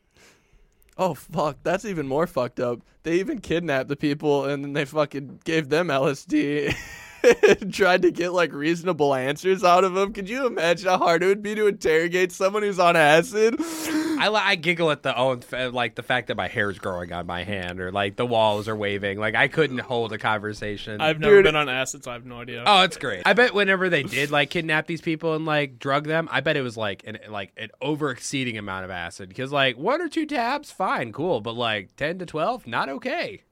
Oh 0.98 1.14
fuck, 1.14 1.58
that's 1.62 1.84
even 1.84 2.06
more 2.06 2.26
fucked 2.26 2.60
up. 2.60 2.80
They 3.02 3.20
even 3.20 3.40
kidnapped 3.40 3.88
the 3.88 3.96
people 3.96 4.44
and 4.44 4.62
then 4.62 4.72
they 4.74 4.84
fucking 4.84 5.40
gave 5.44 5.68
them 5.68 5.88
LSD. 5.88 6.74
and 7.22 7.72
Tried 7.80 8.02
to 8.02 8.10
get 8.10 8.32
like 8.32 8.52
reasonable 8.52 9.14
answers 9.14 9.64
out 9.64 9.84
of 9.84 9.94
them. 9.94 10.12
Could 10.12 10.28
you 10.28 10.46
imagine 10.46 10.88
how 10.88 10.98
hard 10.98 11.22
it 11.22 11.26
would 11.26 11.42
be 11.42 11.54
to 11.54 11.66
interrogate 11.66 12.32
someone 12.32 12.62
who's 12.62 12.78
on 12.78 12.96
acid? 12.96 13.56
I, 13.58 14.28
I 14.28 14.54
giggle 14.56 14.90
at 14.90 15.02
the 15.02 15.16
own 15.16 15.42
like 15.72 15.94
the 15.94 16.02
fact 16.02 16.28
that 16.28 16.36
my 16.36 16.48
hair's 16.48 16.78
growing 16.78 17.12
on 17.12 17.26
my 17.26 17.42
hand 17.42 17.80
or 17.80 17.90
like 17.90 18.16
the 18.16 18.26
walls 18.26 18.68
are 18.68 18.76
waving. 18.76 19.18
Like 19.18 19.34
I 19.34 19.48
couldn't 19.48 19.78
hold 19.78 20.12
a 20.12 20.18
conversation. 20.18 21.00
I've 21.00 21.18
never 21.18 21.36
Dude. 21.36 21.44
been 21.44 21.56
on 21.56 21.68
acid, 21.68 22.04
so 22.04 22.10
I 22.10 22.14
have 22.14 22.26
no 22.26 22.40
idea. 22.40 22.62
Oh, 22.66 22.82
it's 22.82 22.98
great. 22.98 23.22
I 23.24 23.32
bet 23.32 23.54
whenever 23.54 23.88
they 23.88 24.02
did 24.02 24.30
like 24.30 24.50
kidnap 24.50 24.86
these 24.86 25.00
people 25.00 25.34
and 25.34 25.46
like 25.46 25.78
drug 25.78 26.06
them, 26.06 26.28
I 26.30 26.40
bet 26.40 26.56
it 26.56 26.62
was 26.62 26.76
like 26.76 27.02
an 27.06 27.18
like 27.30 27.52
an 27.56 27.70
over 27.80 28.10
exceeding 28.10 28.58
amount 28.58 28.84
of 28.84 28.90
acid 28.90 29.28
because 29.30 29.52
like 29.52 29.78
one 29.78 30.02
or 30.02 30.08
two 30.08 30.26
tabs, 30.26 30.70
fine, 30.70 31.12
cool, 31.12 31.40
but 31.40 31.54
like 31.54 31.96
ten 31.96 32.18
to 32.18 32.26
twelve, 32.26 32.66
not 32.66 32.88
okay. 32.90 33.42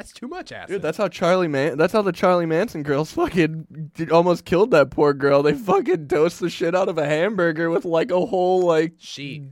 That's 0.00 0.12
too 0.14 0.28
much 0.28 0.50
acid. 0.50 0.72
Dude, 0.72 0.82
that's 0.82 0.96
how 0.96 1.08
Charlie 1.08 1.46
Man. 1.46 1.76
That's 1.76 1.92
how 1.92 2.00
the 2.00 2.10
Charlie 2.10 2.46
Manson 2.46 2.82
girls 2.82 3.12
fucking 3.14 3.90
did, 3.92 4.10
almost 4.10 4.46
killed 4.46 4.70
that 4.70 4.90
poor 4.90 5.12
girl. 5.12 5.42
They 5.42 5.52
fucking 5.52 6.06
dosed 6.06 6.40
the 6.40 6.48
shit 6.48 6.74
out 6.74 6.88
of 6.88 6.96
a 6.96 7.04
hamburger 7.04 7.68
with 7.68 7.84
like 7.84 8.10
a 8.10 8.24
whole 8.24 8.62
like 8.62 8.94
sheet. 8.96 9.42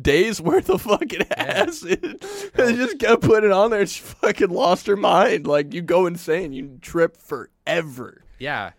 days 0.00 0.40
worth 0.40 0.70
of 0.70 0.80
fucking 0.80 1.30
acid. 1.36 2.24
they 2.54 2.74
just 2.74 2.98
kept 2.98 3.20
putting 3.22 3.50
it 3.50 3.52
on 3.52 3.70
there. 3.70 3.84
She 3.84 4.00
fucking 4.00 4.48
lost 4.48 4.86
her 4.86 4.96
mind. 4.96 5.46
Like 5.46 5.74
you 5.74 5.82
go 5.82 6.06
insane. 6.06 6.54
You 6.54 6.78
trip 6.80 7.18
forever. 7.18 8.22
Yeah, 8.38 8.70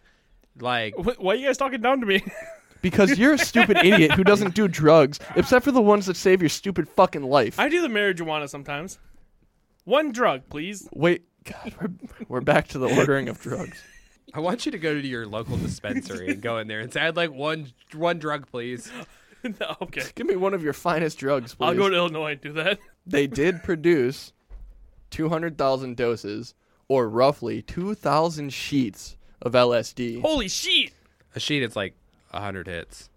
like 0.59 0.95
Wh- 0.95 1.21
Why 1.21 1.33
are 1.33 1.35
you 1.35 1.45
guys 1.45 1.57
talking 1.57 1.81
down 1.81 1.99
to 1.99 2.07
me? 2.07 2.23
because 2.81 3.17
you're 3.19 3.33
a 3.33 3.37
stupid 3.37 3.77
idiot 3.77 4.11
who 4.13 4.23
doesn't 4.23 4.55
do 4.55 4.67
drugs, 4.67 5.19
except 5.35 5.65
for 5.65 5.71
the 5.71 5.81
ones 5.81 6.07
that 6.07 6.15
save 6.17 6.41
your 6.41 6.49
stupid 6.49 6.89
fucking 6.89 7.23
life. 7.23 7.59
I 7.59 7.69
do 7.69 7.81
the 7.81 7.87
marijuana 7.89 8.49
sometimes. 8.49 8.97
One 9.85 10.11
drug, 10.11 10.49
please. 10.49 10.89
Wait, 10.93 11.23
God, 11.43 11.73
we're, 11.79 11.89
we're 12.27 12.41
back 12.41 12.67
to 12.69 12.79
the 12.79 12.87
ordering 12.87 13.29
of 13.29 13.39
drugs. 13.39 13.81
I 14.33 14.39
want 14.39 14.65
you 14.65 14.71
to 14.73 14.79
go 14.79 14.93
to 14.93 15.07
your 15.07 15.25
local 15.25 15.55
dispensary 15.57 16.29
and 16.31 16.41
go 16.41 16.57
in 16.57 16.67
there 16.67 16.81
and 16.81 16.91
say, 16.91 17.01
"I'd 17.01 17.15
like 17.15 17.31
one 17.31 17.71
one 17.93 18.19
drug, 18.19 18.47
please." 18.47 18.91
No, 19.59 19.75
okay. 19.79 20.01
Give 20.15 20.25
me 20.25 20.35
one 20.35 20.55
of 20.55 20.63
your 20.63 20.73
finest 20.73 21.19
drugs, 21.19 21.53
please. 21.53 21.67
I'll 21.67 21.75
go 21.75 21.87
to 21.87 21.95
Illinois 21.95 22.31
and 22.31 22.41
do 22.41 22.51
that. 22.53 22.79
they 23.05 23.27
did 23.27 23.61
produce 23.61 24.33
200,000 25.11 25.95
doses, 25.95 26.55
or 26.87 27.07
roughly 27.07 27.61
2,000 27.61 28.51
sheets 28.51 29.17
of 29.43 29.51
LSD. 29.53 30.21
Holy 30.21 30.47
sheet! 30.47 30.93
A 31.35 31.39
sheet, 31.39 31.61
it's 31.61 31.75
like 31.75 31.93
hundred 32.33 32.65
hits. 32.65 33.11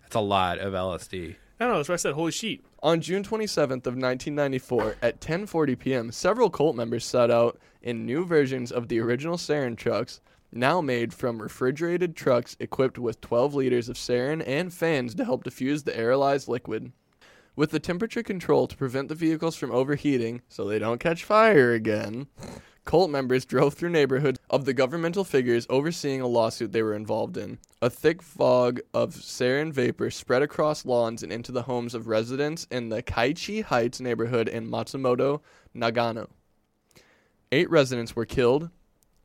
That's 0.00 0.14
a 0.16 0.20
lot 0.20 0.58
of 0.58 0.72
LSD. 0.72 1.36
I 1.60 1.64
don't 1.64 1.72
know. 1.72 1.78
That's 1.78 1.90
what 1.90 1.94
I 1.94 1.96
said. 1.98 2.14
Holy 2.14 2.32
shit. 2.32 2.60
On 2.82 3.02
June 3.02 3.22
27th 3.22 3.86
of 3.86 3.94
1994, 3.94 4.96
at 5.02 5.20
10:40 5.20 5.78
p.m., 5.78 6.10
several 6.10 6.48
cult 6.48 6.74
members 6.74 7.04
set 7.04 7.30
out 7.30 7.60
in 7.82 8.06
new 8.06 8.24
versions 8.24 8.72
of 8.72 8.88
the 8.88 8.98
original 8.98 9.36
sarin 9.36 9.76
trucks, 9.76 10.22
now 10.50 10.80
made 10.80 11.12
from 11.12 11.42
refrigerated 11.42 12.16
trucks 12.16 12.56
equipped 12.58 12.98
with 12.98 13.20
12 13.20 13.54
liters 13.54 13.90
of 13.90 13.96
sarin 13.96 14.42
and 14.46 14.72
fans 14.72 15.14
to 15.14 15.24
help 15.26 15.44
diffuse 15.44 15.82
the 15.82 15.92
aerolized 15.92 16.48
liquid. 16.48 16.92
With 17.56 17.72
the 17.72 17.78
temperature 17.78 18.22
control 18.22 18.66
to 18.66 18.76
prevent 18.76 19.08
the 19.08 19.14
vehicles 19.14 19.56
from 19.56 19.70
overheating 19.70 20.40
so 20.48 20.64
they 20.64 20.78
don't 20.78 20.98
catch 20.98 21.24
fire 21.24 21.74
again, 21.74 22.28
cult 22.84 23.10
members 23.10 23.44
drove 23.44 23.74
through 23.74 23.90
neighborhoods 23.90 24.38
of 24.48 24.64
the 24.64 24.72
governmental 24.72 25.24
figures 25.24 25.66
overseeing 25.70 26.20
a 26.20 26.26
lawsuit 26.26 26.72
they 26.72 26.82
were 26.82 26.94
involved 26.94 27.36
in. 27.36 27.58
A 27.82 27.90
thick 27.90 28.22
fog 28.22 28.80
of 28.92 29.14
sarin 29.14 29.72
vapor 29.72 30.10
spread 30.10 30.42
across 30.42 30.84
lawns 30.84 31.22
and 31.22 31.32
into 31.32 31.52
the 31.52 31.62
homes 31.62 31.94
of 31.94 32.08
residents 32.08 32.66
in 32.70 32.88
the 32.88 33.02
Kaichi 33.02 33.62
Heights 33.62 34.00
neighborhood 34.00 34.48
in 34.48 34.68
Matsumoto, 34.70 35.40
Nagano. 35.74 36.28
Eight 37.52 37.70
residents 37.70 38.14
were 38.14 38.26
killed, 38.26 38.70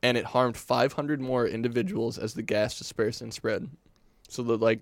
and 0.02 0.18
it 0.18 0.26
harmed 0.26 0.58
500 0.58 1.22
more 1.22 1.48
individuals 1.48 2.18
as 2.18 2.34
the 2.34 2.42
gas 2.44 2.78
dispersed 2.78 3.22
and 3.22 3.34
spread. 3.34 3.70
So 4.28 4.44
that 4.44 4.62
like, 4.62 4.82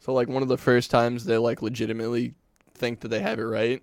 so 0.00 0.12
like 0.12 0.28
one 0.28 0.42
of 0.42 0.48
the 0.48 0.58
first 0.58 0.90
times 0.90 1.24
they 1.24 1.38
like 1.38 1.62
legitimately 1.62 2.34
think 2.74 3.00
that 3.00 3.08
they 3.08 3.20
have 3.20 3.38
it 3.38 3.44
right, 3.44 3.82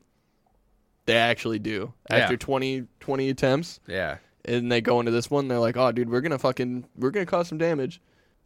they 1.06 1.16
actually 1.16 1.60
do. 1.60 1.94
After 2.10 2.34
Yeah. 2.34 2.38
20, 2.38 2.88
20 3.00 3.30
attempts, 3.30 3.80
Yeah. 3.88 4.18
And 4.48 4.72
they 4.72 4.82
go 4.82 5.00
into 5.00 5.12
this 5.12 5.30
one, 5.30 5.48
they're 5.48 5.60
like, 5.60 5.78
"Oh, 5.78 5.92
dude, 5.92 6.10
we're 6.10 6.22
gonna 6.22 6.38
fucking, 6.40 6.86
we're 6.96 7.12
gonna 7.12 7.26
cause 7.26 7.48
some 7.50 7.58
damage." 7.58 8.02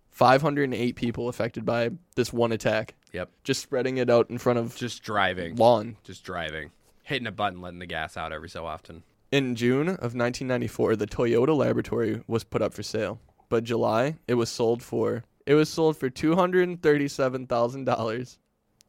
508 0.10 0.95
people 0.95 1.30
affected 1.30 1.66
by 1.66 1.89
this 2.16 2.34
one 2.34 2.52
attack. 2.52 2.95
Yep. 3.14 3.30
Just 3.43 3.62
spreading 3.62 3.97
it 3.97 4.10
out 4.10 4.30
in 4.30 4.38
front 4.38 4.60
of 4.60 4.76
Just 4.76 5.04
driving. 5.04 5.56
lawn. 5.56 5.97
Just 6.04 6.24
driving. 6.24 6.72
Hitting 7.04 7.28
a 7.28 7.32
button, 7.32 7.62
letting 7.62 7.80
the 7.80 7.86
gas 7.86 8.18
out 8.18 8.32
every 8.32 8.49
so 8.49 8.66
often. 8.66 9.04
In 9.32 9.56
June 9.56 9.88
of 9.88 10.14
1994, 10.16 10.97
the 10.97 11.08
Toyota 11.08 11.56
Laboratory 11.56 12.22
was 12.28 12.43
put 12.43 12.62
up 12.62 12.74
for 12.74 12.84
sale, 12.84 13.20
but 13.47 13.64
July 13.64 14.18
it 14.28 14.34
was 14.36 14.49
sold 14.49 14.84
for 14.84 15.24
it 15.45 15.56
was 15.56 15.70
sold 15.70 15.97
for 15.97 16.10
two 16.10 16.36
hundred 16.36 16.68
and 16.68 16.82
thirty-seven 16.84 17.47
thousand 17.47 17.86
dollars, 17.86 18.38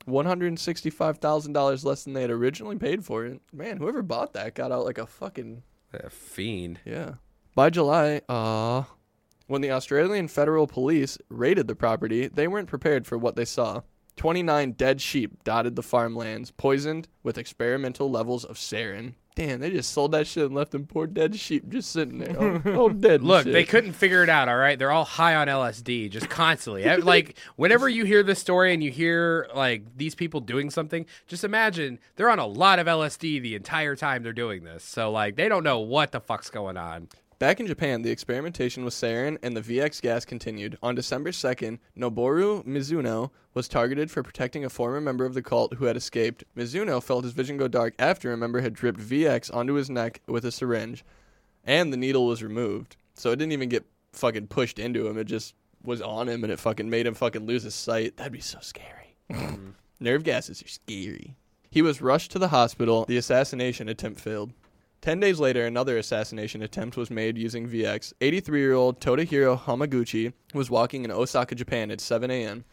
one 0.05 0.27
hundred 0.27 0.49
and 0.49 0.59
sixty-five 0.59 1.19
thousand 1.19 1.53
dollars 1.53 1.85
less 1.85 2.03
than 2.05 2.13
they 2.13 2.23
had 2.23 2.31
originally 2.31 2.77
paid 2.77 3.05
for 3.05 3.25
it. 3.25 3.41
Man, 3.53 3.77
whoever 3.79 4.03
bought 4.03 4.33
that 4.35 4.55
got 4.55 4.73
out 4.73 4.85
like 4.85 4.99
a 4.99 5.07
fucking 5.07 5.63
A 5.93 6.11
fiend. 6.11 6.81
yeah. 6.85 7.15
By 7.55 7.71
July, 7.71 8.23
uh, 8.29 8.85
when 9.47 9.61
the 9.61 9.71
Australian 9.71 10.29
Federal 10.29 10.67
Police 10.67 11.19
raided 11.29 11.69
the 11.69 11.75
property, 11.75 12.29
they 12.29 12.49
weren't 12.49 12.69
prepared 12.69 13.07
for 13.07 13.19
what 13.19 13.37
they 13.37 13.45
saw. 13.45 13.83
29 14.17 14.73
dead 14.73 15.01
sheep 15.01 15.43
dotted 15.45 15.77
the 15.77 15.83
farmlands, 15.83 16.51
poisoned 16.51 17.09
with 17.23 17.39
experimental 17.39 18.11
levels 18.11 18.45
of 18.45 18.57
sarin. 18.57 19.15
Damn, 19.35 19.61
they 19.61 19.71
just 19.71 19.93
sold 19.93 20.13
that 20.13 20.27
shit 20.27 20.45
and 20.45 20.55
left 20.55 20.73
them 20.73 20.87
poor 20.87 21.07
dead 21.07 21.35
sheep 21.37 21.69
just 21.71 21.91
sitting 21.91 22.19
there, 22.19 22.39
all, 22.39 22.77
all 22.79 22.89
dead. 22.91 23.23
Look, 23.23 23.45
shit. 23.45 23.53
they 23.55 23.65
couldn't 23.65 23.95
figure 23.95 24.23
it 24.23 24.29
out, 24.29 24.49
all 24.49 24.57
right? 24.57 24.79
They're 24.79 24.91
all 24.91 25.07
high 25.07 25.35
on 25.35 25.47
LSD 25.47 26.11
just 26.11 26.29
constantly. 26.29 26.85
Like 26.99 27.39
whenever 27.57 27.89
you 27.89 28.05
hear 28.05 28.23
this 28.23 28.39
story 28.39 28.75
and 28.75 28.83
you 28.83 28.91
hear 28.91 29.49
like 29.55 29.97
these 29.97 30.15
people 30.15 30.41
doing 30.41 30.69
something, 30.69 31.07
just 31.27 31.45
imagine 31.45 31.99
they're 32.17 32.31
on 32.31 32.39
a 32.39 32.47
lot 32.47 32.79
of 32.79 32.87
LSD 32.87 33.41
the 33.41 33.55
entire 33.55 33.97
time 33.97 34.23
they're 34.23 34.35
doing 34.35 34.65
this. 34.65 34.85
So 34.85 35.11
like 35.11 35.37
they 35.37 35.49
don't 35.49 35.65
know 35.65 35.79
what 35.81 36.13
the 36.13 36.21
fuck's 36.21 36.51
going 36.51 36.77
on. 36.77 37.09
Back 37.43 37.59
in 37.59 37.67
Japan, 37.67 38.03
the 38.03 38.11
experimentation 38.13 38.85
with 38.85 38.95
sarin 38.95 39.37
and 39.43 39.57
the 39.57 39.63
VX 39.63 40.01
gas 40.01 40.25
continued. 40.25 40.79
On 40.81 40.95
December 40.95 41.33
2nd, 41.33 41.81
Noboru 41.99 42.65
Mizuno 42.65 43.33
was 43.53 43.67
targeted 43.67 44.13
for 44.13 44.23
protecting 44.23 44.65
a 44.65 44.71
former 44.71 45.01
member 45.01 45.25
of 45.25 45.35
the 45.35 45.43
cult 45.43 45.75
who 45.75 45.87
had 45.87 45.97
escaped. 45.97 46.45
Mizuno 46.57 47.03
felt 47.03 47.25
his 47.25 47.33
vision 47.33 47.57
go 47.57 47.67
dark 47.67 47.95
after 47.99 48.33
a 48.33 48.37
member 48.37 48.61
had 48.61 48.75
dripped 48.75 49.01
VX 49.01 49.53
onto 49.53 49.73
his 49.73 49.91
neck 49.91 50.21
with 50.29 50.45
a 50.45 50.53
syringe, 50.53 51.05
and 51.65 51.93
the 51.93 51.97
needle 51.97 52.27
was 52.27 52.45
removed. 52.45 52.97
So 53.15 53.33
it 53.33 53.41
didn't 53.41 53.55
even 53.55 53.69
get 53.69 53.87
fucking 54.13 54.47
pushed 54.47 54.79
into 54.79 55.09
him, 55.09 55.19
it 55.19 55.25
just 55.25 55.57
was 55.83 56.01
on 56.01 56.29
him 56.29 56.45
and 56.45 56.53
it 56.53 56.61
fucking 56.61 56.89
made 56.89 57.09
him 57.09 57.15
fucking 57.15 57.45
lose 57.45 57.65
his 57.65 57.75
sight. 57.75 58.19
That'd 58.19 58.33
be 58.33 58.39
so 58.39 58.61
scary. 58.61 59.17
Mm-hmm. 59.33 59.71
Nerve 59.99 60.23
gases 60.23 60.63
are 60.63 60.69
scary. 60.69 61.35
He 61.69 61.83
was 61.83 62.01
rushed 62.01 62.31
to 62.31 62.39
the 62.39 62.49
hospital. 62.49 63.05
The 63.05 63.17
assassination 63.17 63.89
attempt 63.89 64.21
failed. 64.21 64.53
Ten 65.03 65.19
days 65.19 65.41
later, 65.41 65.67
another 65.67 65.99
assassination 65.99 66.63
attempt 66.63 66.97
was 66.97 67.11
made 67.11 67.37
using 67.37 67.69
VX. 67.69 68.13
83 68.21 68.61
year 68.61 68.73
old 68.73 69.01
Todahiro 69.01 69.59
Hamaguchi 69.59 70.33
was 70.55 70.71
walking 70.71 71.05
in 71.05 71.11
Osaka, 71.11 71.57
Japan 71.57 71.91
at 71.91 72.01
7 72.01 72.31
a.m. 72.31 72.65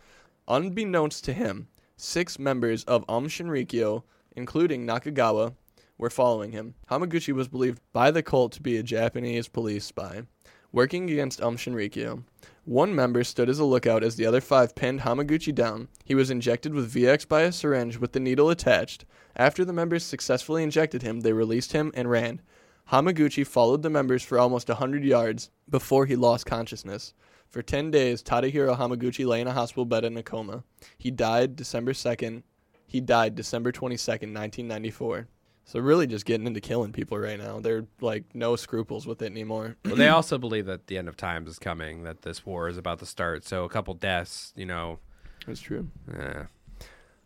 Unbeknownst 0.48 1.24
to 1.24 1.34
him, 1.34 1.70
six 1.98 2.38
members 2.38 2.84
of 2.84 3.04
Aum 3.10 3.28
Shinrikyo, 3.28 4.04
including 4.36 4.86
Nakagawa, 4.86 5.56
were 5.98 6.12
following 6.12 6.52
him. 6.52 6.76
Hamaguchi 6.92 7.34
was 7.34 7.48
believed 7.48 7.82
by 7.94 8.12
the 8.12 8.22
cult 8.22 8.52
to 8.52 8.62
be 8.62 8.78
a 8.78 8.84
Japanese 8.84 9.48
police 9.48 9.86
spy, 9.86 10.22
working 10.72 11.10
against 11.10 11.42
Aum 11.42 11.58
Shinrikyo. 11.58 12.24
One 12.66 12.94
member 12.94 13.24
stood 13.24 13.50
as 13.50 13.60
a 13.60 13.66
lookout 13.66 14.04
as 14.04 14.16
the 14.16 14.26
other 14.26 14.42
five 14.42 14.76
pinned 14.76 15.02
Hamaguchi 15.02 15.54
down. 15.54 15.88
He 16.06 16.14
was 16.14 16.30
injected 16.30 16.74
with 16.74 16.94
VX 16.94 17.28
by 17.28 17.42
a 17.42 17.52
syringe 17.52 17.98
with 17.98 18.12
the 18.12 18.20
needle 18.20 18.50
attached. 18.50 19.06
After 19.36 19.66
the 19.66 19.74
members 19.74 20.04
successfully 20.04 20.62
injected 20.62 21.02
him, 21.02 21.22
they 21.22 21.34
released 21.34 21.72
him 21.72 21.92
and 21.96 22.10
ran. 22.10 22.42
Hamaguchi 22.92 23.46
followed 23.46 23.82
the 23.82 23.90
members 23.90 24.24
for 24.24 24.38
almost 24.38 24.70
a 24.70 24.74
100 24.74 25.04
yards 25.04 25.50
before 25.70 26.06
he 26.06 26.16
lost 26.16 26.46
consciousness. 26.46 27.14
For 27.48 27.64
10 27.64 27.90
days, 27.90 28.22
Tadahiro 28.22 28.78
Hamaguchi 28.78 29.26
lay 29.26 29.42
in 29.42 29.48
a 29.48 29.54
hospital 29.54 29.86
bed 29.86 30.06
in 30.06 30.18
a 30.18 30.24
coma. 30.24 30.64
He 30.98 31.10
died 31.10 31.56
December 31.56 31.94
2nd. 31.94 32.44
He 32.86 33.02
died 33.02 33.36
December 33.36 33.72
22nd, 33.72 34.34
1994. 34.34 35.28
So 35.66 35.80
really 35.80 36.08
just 36.08 36.26
getting 36.26 36.48
into 36.48 36.62
killing 36.62 36.92
people 36.92 37.18
right 37.20 37.38
now. 37.38 37.60
They're 37.60 37.86
like 38.02 38.24
no 38.34 38.56
scruples 38.56 39.06
with 39.06 39.22
it 39.22 39.28
anymore. 39.28 39.76
Well, 39.86 39.96
they 39.96 40.08
also 40.08 40.38
believe 40.38 40.66
that 40.66 40.88
the 40.88 40.98
end 40.98 41.08
of 41.08 41.16
times 41.16 41.50
is 41.50 41.60
coming, 41.60 42.04
that 42.04 42.24
this 42.24 42.46
war 42.46 42.70
is 42.70 42.78
about 42.78 43.00
to 43.00 43.06
start. 43.06 43.44
So 43.46 43.66
a 43.66 43.70
couple 43.70 43.94
deaths, 43.94 44.52
you 44.56 44.66
know. 44.66 45.00
That's 45.46 45.62
true. 45.62 45.88
eh. 46.18 46.44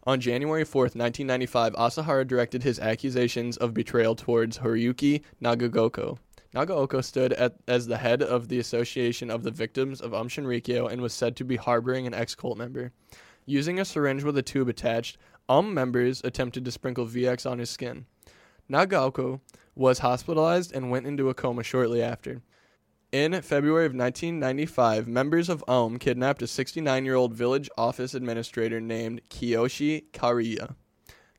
On 0.06 0.20
January 0.20 0.66
4th, 0.66 0.96
1995, 0.96 1.74
Asahara 1.76 2.28
directed 2.28 2.62
his 2.64 2.78
accusations 2.80 3.56
of 3.56 3.74
betrayal 3.74 4.16
towards 4.16 4.60
Horiyuki 4.60 5.22
Nagagoko. 5.42 6.18
Nagaoko 6.54 7.02
stood 7.02 7.32
at, 7.34 7.56
as 7.70 7.88
the 7.88 7.98
head 7.98 8.22
of 8.22 8.50
the 8.50 8.60
Association 8.60 9.32
of 9.32 9.44
the 9.44 9.50
Victims 9.52 10.02
of 10.02 10.14
Aum 10.14 10.28
Shinrikyo 10.28 10.92
and 10.92 11.02
was 11.02 11.14
said 11.14 11.38
to 11.38 11.46
be 11.46 11.56
harboring 11.56 12.06
an 12.06 12.14
ex-cult 12.14 12.58
member. 12.58 12.92
Using 13.46 13.80
a 13.80 13.86
syringe 13.86 14.24
with 14.24 14.38
a 14.38 14.42
tube 14.44 14.68
attached, 14.68 15.18
UM 15.50 15.74
members 15.74 16.22
attempted 16.26 16.66
to 16.66 16.72
sprinkle 16.72 17.06
VX 17.08 17.50
on 17.50 17.60
his 17.60 17.70
skin. 17.70 18.06
Nagaoko 18.74 19.40
was 19.76 20.00
hospitalized 20.00 20.74
and 20.74 20.90
went 20.90 21.06
into 21.06 21.30
a 21.30 21.36
coma 21.36 21.62
shortly 21.62 22.02
after. 22.02 22.42
In 23.12 23.40
February 23.44 23.86
of 23.86 23.94
1995, 23.94 25.08
members 25.08 25.48
of 25.48 25.64
Aum 25.68 26.00
kidnapped 26.00 26.42
a 26.42 26.48
69 26.48 27.06
year 27.06 27.14
old 27.14 27.36
village 27.36 27.70
office 27.78 28.16
administrator 28.16 28.82
named 28.82 29.22
Kiyoshi 29.30 30.06
Kariya. 30.12 30.74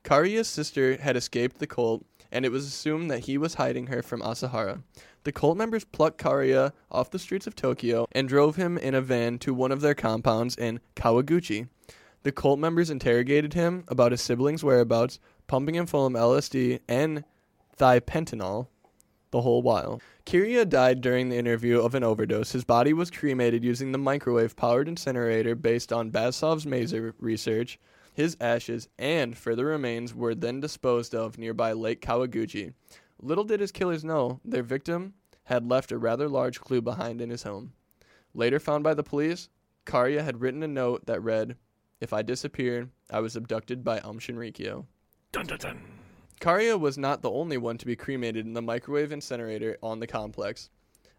Kariya's 0.04 0.46
sister 0.46 0.96
had 0.98 1.16
escaped 1.16 1.58
the 1.58 1.66
cult, 1.66 2.04
and 2.30 2.44
it 2.44 2.52
was 2.52 2.66
assumed 2.66 3.10
that 3.10 3.24
he 3.24 3.36
was 3.36 3.54
hiding 3.54 3.88
her 3.88 4.02
from 4.02 4.22
Asahara. 4.22 4.82
The 5.24 5.32
cult 5.32 5.56
members 5.56 5.84
plucked 5.84 6.22
Kariya 6.22 6.72
off 6.92 7.10
the 7.10 7.18
streets 7.18 7.48
of 7.48 7.56
Tokyo 7.56 8.06
and 8.12 8.28
drove 8.28 8.54
him 8.54 8.78
in 8.78 8.94
a 8.94 9.00
van 9.00 9.38
to 9.40 9.52
one 9.52 9.72
of 9.72 9.80
their 9.80 9.94
compounds 9.94 10.54
in 10.54 10.78
Kawaguchi. 10.94 11.66
The 12.22 12.32
cult 12.32 12.58
members 12.58 12.90
interrogated 12.90 13.54
him 13.54 13.84
about 13.88 14.12
his 14.12 14.22
siblings' 14.22 14.62
whereabouts, 14.62 15.18
pumping 15.46 15.74
him 15.74 15.86
full 15.86 16.06
of 16.06 16.12
LSD 16.12 16.80
and 16.88 17.24
thipentanol 17.78 18.68
the 19.30 19.42
whole 19.42 19.62
while. 19.62 20.00
Kiria 20.24 20.68
died 20.68 21.00
during 21.00 21.28
the 21.28 21.36
interview 21.36 21.80
of 21.80 21.94
an 21.94 22.04
overdose. 22.04 22.52
His 22.52 22.64
body 22.64 22.92
was 22.92 23.10
cremated 23.10 23.64
using 23.64 23.90
the 23.90 23.98
microwave 23.98 24.54
powered 24.54 24.88
incinerator 24.88 25.54
based 25.54 25.92
on 25.92 26.12
Basov's 26.12 26.64
maser 26.64 27.14
research. 27.18 27.78
His 28.12 28.36
ashes 28.40 28.88
and 28.96 29.36
further 29.36 29.66
remains 29.66 30.14
were 30.14 30.36
then 30.36 30.60
disposed 30.60 31.16
of 31.16 31.36
nearby 31.36 31.72
Lake 31.72 32.00
Kawaguchi. 32.00 32.74
Little 33.20 33.44
did 33.44 33.58
his 33.58 33.72
killers 33.72 34.04
know 34.04 34.40
their 34.44 34.62
victim 34.62 35.14
had 35.44 35.68
left 35.68 35.92
a 35.92 35.98
rather 35.98 36.28
large 36.28 36.60
clue 36.60 36.80
behind 36.80 37.20
in 37.20 37.30
his 37.30 37.42
home. 37.42 37.72
Later 38.34 38.58
found 38.58 38.84
by 38.84 38.94
the 38.94 39.02
police, 39.02 39.48
Karya 39.84 40.22
had 40.22 40.40
written 40.40 40.62
a 40.62 40.68
note 40.68 41.06
that 41.06 41.22
read, 41.22 41.56
If 42.00 42.12
I 42.12 42.22
disappear, 42.22 42.88
I 43.10 43.20
was 43.20 43.36
abducted 43.36 43.84
by 43.84 43.98
Aum 44.00 44.18
Shinrikyo. 44.18 44.86
Dun 45.34 45.46
dun 45.46 45.58
dun. 45.58 45.80
Karya 46.40 46.78
was 46.78 46.96
not 46.96 47.20
the 47.20 47.30
only 47.30 47.56
one 47.56 47.76
to 47.78 47.86
be 47.86 47.96
cremated 47.96 48.46
in 48.46 48.52
the 48.52 48.62
microwave 48.62 49.10
incinerator 49.10 49.76
on 49.82 49.98
the 49.98 50.06
complex. 50.06 50.70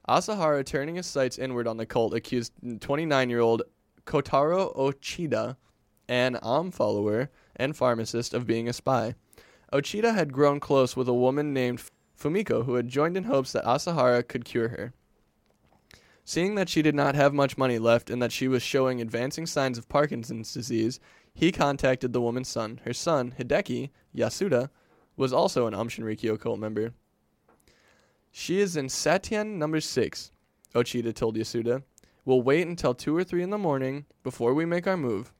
Asahara, 0.07 0.65
turning 0.65 0.95
his 0.95 1.05
sights 1.05 1.37
inward 1.37 1.67
on 1.67 1.75
the 1.75 1.85
cult, 1.85 2.13
accused 2.13 2.53
29 2.79 3.29
year 3.29 3.41
old 3.41 3.63
Kotaro 4.05 4.73
Ochida, 4.73 5.57
an 6.07 6.39
Am 6.41 6.71
follower 6.71 7.29
and 7.57 7.75
pharmacist, 7.75 8.33
of 8.33 8.47
being 8.47 8.69
a 8.69 8.73
spy. 8.73 9.15
Ochida 9.73 10.15
had 10.15 10.31
grown 10.31 10.61
close 10.61 10.95
with 10.95 11.09
a 11.09 11.13
woman 11.13 11.53
named 11.53 11.83
Fumiko 12.17 12.63
who 12.63 12.75
had 12.75 12.87
joined 12.87 13.17
in 13.17 13.25
hopes 13.25 13.51
that 13.51 13.65
Asahara 13.65 14.25
could 14.25 14.45
cure 14.45 14.69
her. 14.69 14.93
Seeing 16.23 16.55
that 16.55 16.69
she 16.69 16.81
did 16.81 16.95
not 16.95 17.15
have 17.15 17.33
much 17.33 17.57
money 17.57 17.79
left 17.79 18.09
and 18.09 18.21
that 18.21 18.31
she 18.31 18.47
was 18.47 18.63
showing 18.63 19.01
advancing 19.01 19.45
signs 19.45 19.77
of 19.77 19.89
Parkinson's 19.89 20.53
disease, 20.53 21.01
he 21.35 21.51
contacted 21.51 22.13
the 22.13 22.21
woman's 22.21 22.47
son. 22.47 22.79
Her 22.85 22.93
son, 22.93 23.35
Hideki 23.37 23.89
Yasuda, 24.15 24.69
was 25.17 25.33
also 25.33 25.67
an 25.67 25.75
Aum 25.75 25.89
Shinrikyo 25.89 26.39
cult 26.39 26.59
member. 26.59 26.93
She 28.31 28.59
is 28.59 28.75
in 28.77 28.87
Satien 28.87 29.57
number 29.57 29.81
6, 29.81 30.31
Ochida 30.73 31.13
told 31.13 31.35
Yasuda. 31.35 31.83
We'll 32.23 32.41
wait 32.41 32.65
until 32.65 32.93
2 32.93 33.15
or 33.15 33.23
3 33.23 33.43
in 33.43 33.49
the 33.49 33.57
morning 33.57 34.05
before 34.23 34.53
we 34.53 34.65
make 34.65 34.87
our 34.87 34.97
move. 34.97 35.33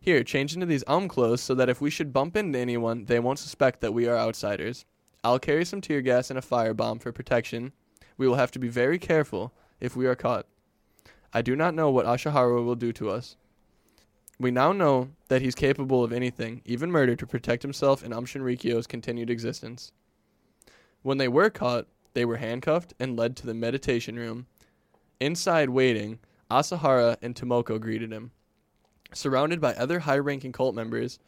Here, 0.00 0.24
change 0.24 0.54
into 0.54 0.66
these 0.66 0.84
Aum 0.86 1.08
clothes 1.08 1.42
so 1.42 1.54
that 1.54 1.68
if 1.68 1.80
we 1.80 1.90
should 1.90 2.12
bump 2.12 2.36
into 2.36 2.58
anyone, 2.58 3.04
they 3.04 3.20
won't 3.20 3.38
suspect 3.38 3.80
that 3.82 3.92
we 3.92 4.08
are 4.08 4.16
outsiders. 4.16 4.86
I'll 5.22 5.38
carry 5.38 5.64
some 5.64 5.80
tear 5.80 6.00
gas 6.00 6.30
and 6.30 6.38
a 6.38 6.42
firebomb 6.42 7.02
for 7.02 7.12
protection. 7.12 7.72
We 8.16 8.26
will 8.26 8.36
have 8.36 8.50
to 8.52 8.58
be 8.58 8.68
very 8.68 8.98
careful 8.98 9.52
if 9.78 9.94
we 9.94 10.06
are 10.06 10.14
caught. 10.14 10.46
I 11.34 11.42
do 11.42 11.54
not 11.54 11.74
know 11.74 11.90
what 11.90 12.06
Ashihara 12.06 12.64
will 12.64 12.74
do 12.74 12.92
to 12.94 13.10
us. 13.10 13.36
We 14.40 14.50
now 14.52 14.72
know 14.72 15.10
that 15.28 15.42
he's 15.42 15.56
capable 15.56 16.04
of 16.04 16.12
anything, 16.12 16.62
even 16.64 16.92
murder, 16.92 17.16
to 17.16 17.26
protect 17.26 17.62
himself 17.62 18.04
and 18.04 18.14
Aum 18.14 18.24
Shinrikyo's 18.24 18.86
continued 18.86 19.30
existence. 19.30 19.92
When 21.02 21.18
they 21.18 21.26
were 21.26 21.50
caught, 21.50 21.86
they 22.14 22.24
were 22.24 22.36
handcuffed 22.36 22.94
and 23.00 23.16
led 23.16 23.36
to 23.36 23.46
the 23.46 23.54
meditation 23.54 24.16
room. 24.16 24.46
Inside, 25.20 25.70
waiting, 25.70 26.20
Asahara 26.50 27.16
and 27.20 27.34
Tomoko 27.34 27.80
greeted 27.80 28.12
him. 28.12 28.30
Surrounded 29.12 29.60
by 29.60 29.74
other 29.74 30.00
high 30.00 30.18
ranking 30.18 30.52
cult 30.52 30.74
members, 30.74 31.18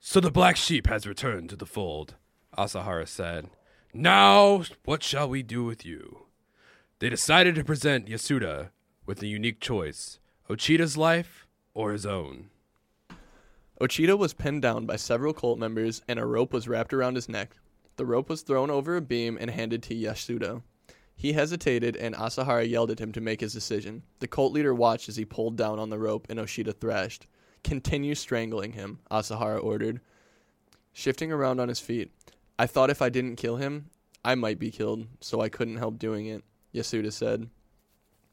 So 0.00 0.20
the 0.20 0.30
black 0.30 0.56
sheep 0.56 0.86
has 0.88 1.06
returned 1.06 1.48
to 1.50 1.56
the 1.56 1.66
fold, 1.66 2.16
Asahara 2.56 3.08
said. 3.08 3.48
Now, 3.94 4.62
what 4.84 5.02
shall 5.02 5.28
we 5.28 5.42
do 5.42 5.64
with 5.64 5.86
you? 5.86 6.26
They 6.98 7.08
decided 7.08 7.54
to 7.54 7.64
present 7.64 8.08
Yasuda 8.08 8.70
with 9.06 9.22
a 9.22 9.26
unique 9.26 9.60
choice 9.60 10.18
Ochida's 10.50 10.96
life 10.96 11.45
or 11.76 11.92
his 11.92 12.06
own. 12.06 12.48
Ochida 13.80 14.16
was 14.16 14.32
pinned 14.32 14.62
down 14.62 14.86
by 14.86 14.96
several 14.96 15.34
cult 15.34 15.58
members 15.58 16.00
and 16.08 16.18
a 16.18 16.24
rope 16.24 16.52
was 16.54 16.66
wrapped 16.66 16.94
around 16.94 17.14
his 17.14 17.28
neck. 17.28 17.54
The 17.96 18.06
rope 18.06 18.30
was 18.30 18.40
thrown 18.40 18.70
over 18.70 18.96
a 18.96 19.02
beam 19.02 19.36
and 19.38 19.50
handed 19.50 19.82
to 19.84 19.94
Yasuda. 19.94 20.62
He 21.14 21.34
hesitated 21.34 21.94
and 21.94 22.14
Asahara 22.14 22.66
yelled 22.66 22.90
at 22.90 22.98
him 22.98 23.12
to 23.12 23.20
make 23.20 23.42
his 23.42 23.52
decision. 23.52 24.02
The 24.20 24.26
cult 24.26 24.54
leader 24.54 24.74
watched 24.74 25.10
as 25.10 25.16
he 25.16 25.26
pulled 25.26 25.56
down 25.56 25.78
on 25.78 25.90
the 25.90 25.98
rope 25.98 26.26
and 26.30 26.40
Oshida 26.40 26.74
thrashed. 26.74 27.26
Continue 27.62 28.14
strangling 28.14 28.72
him, 28.72 29.00
Asahara 29.10 29.62
ordered, 29.62 30.00
shifting 30.94 31.30
around 31.30 31.60
on 31.60 31.68
his 31.68 31.80
feet. 31.80 32.10
I 32.58 32.66
thought 32.66 32.88
if 32.90 33.02
I 33.02 33.10
didn't 33.10 33.36
kill 33.36 33.56
him, 33.56 33.90
I 34.24 34.34
might 34.34 34.58
be 34.58 34.70
killed, 34.70 35.06
so 35.20 35.42
I 35.42 35.50
couldn't 35.50 35.76
help 35.76 35.98
doing 35.98 36.26
it, 36.26 36.42
Yasuda 36.74 37.12
said. 37.12 37.50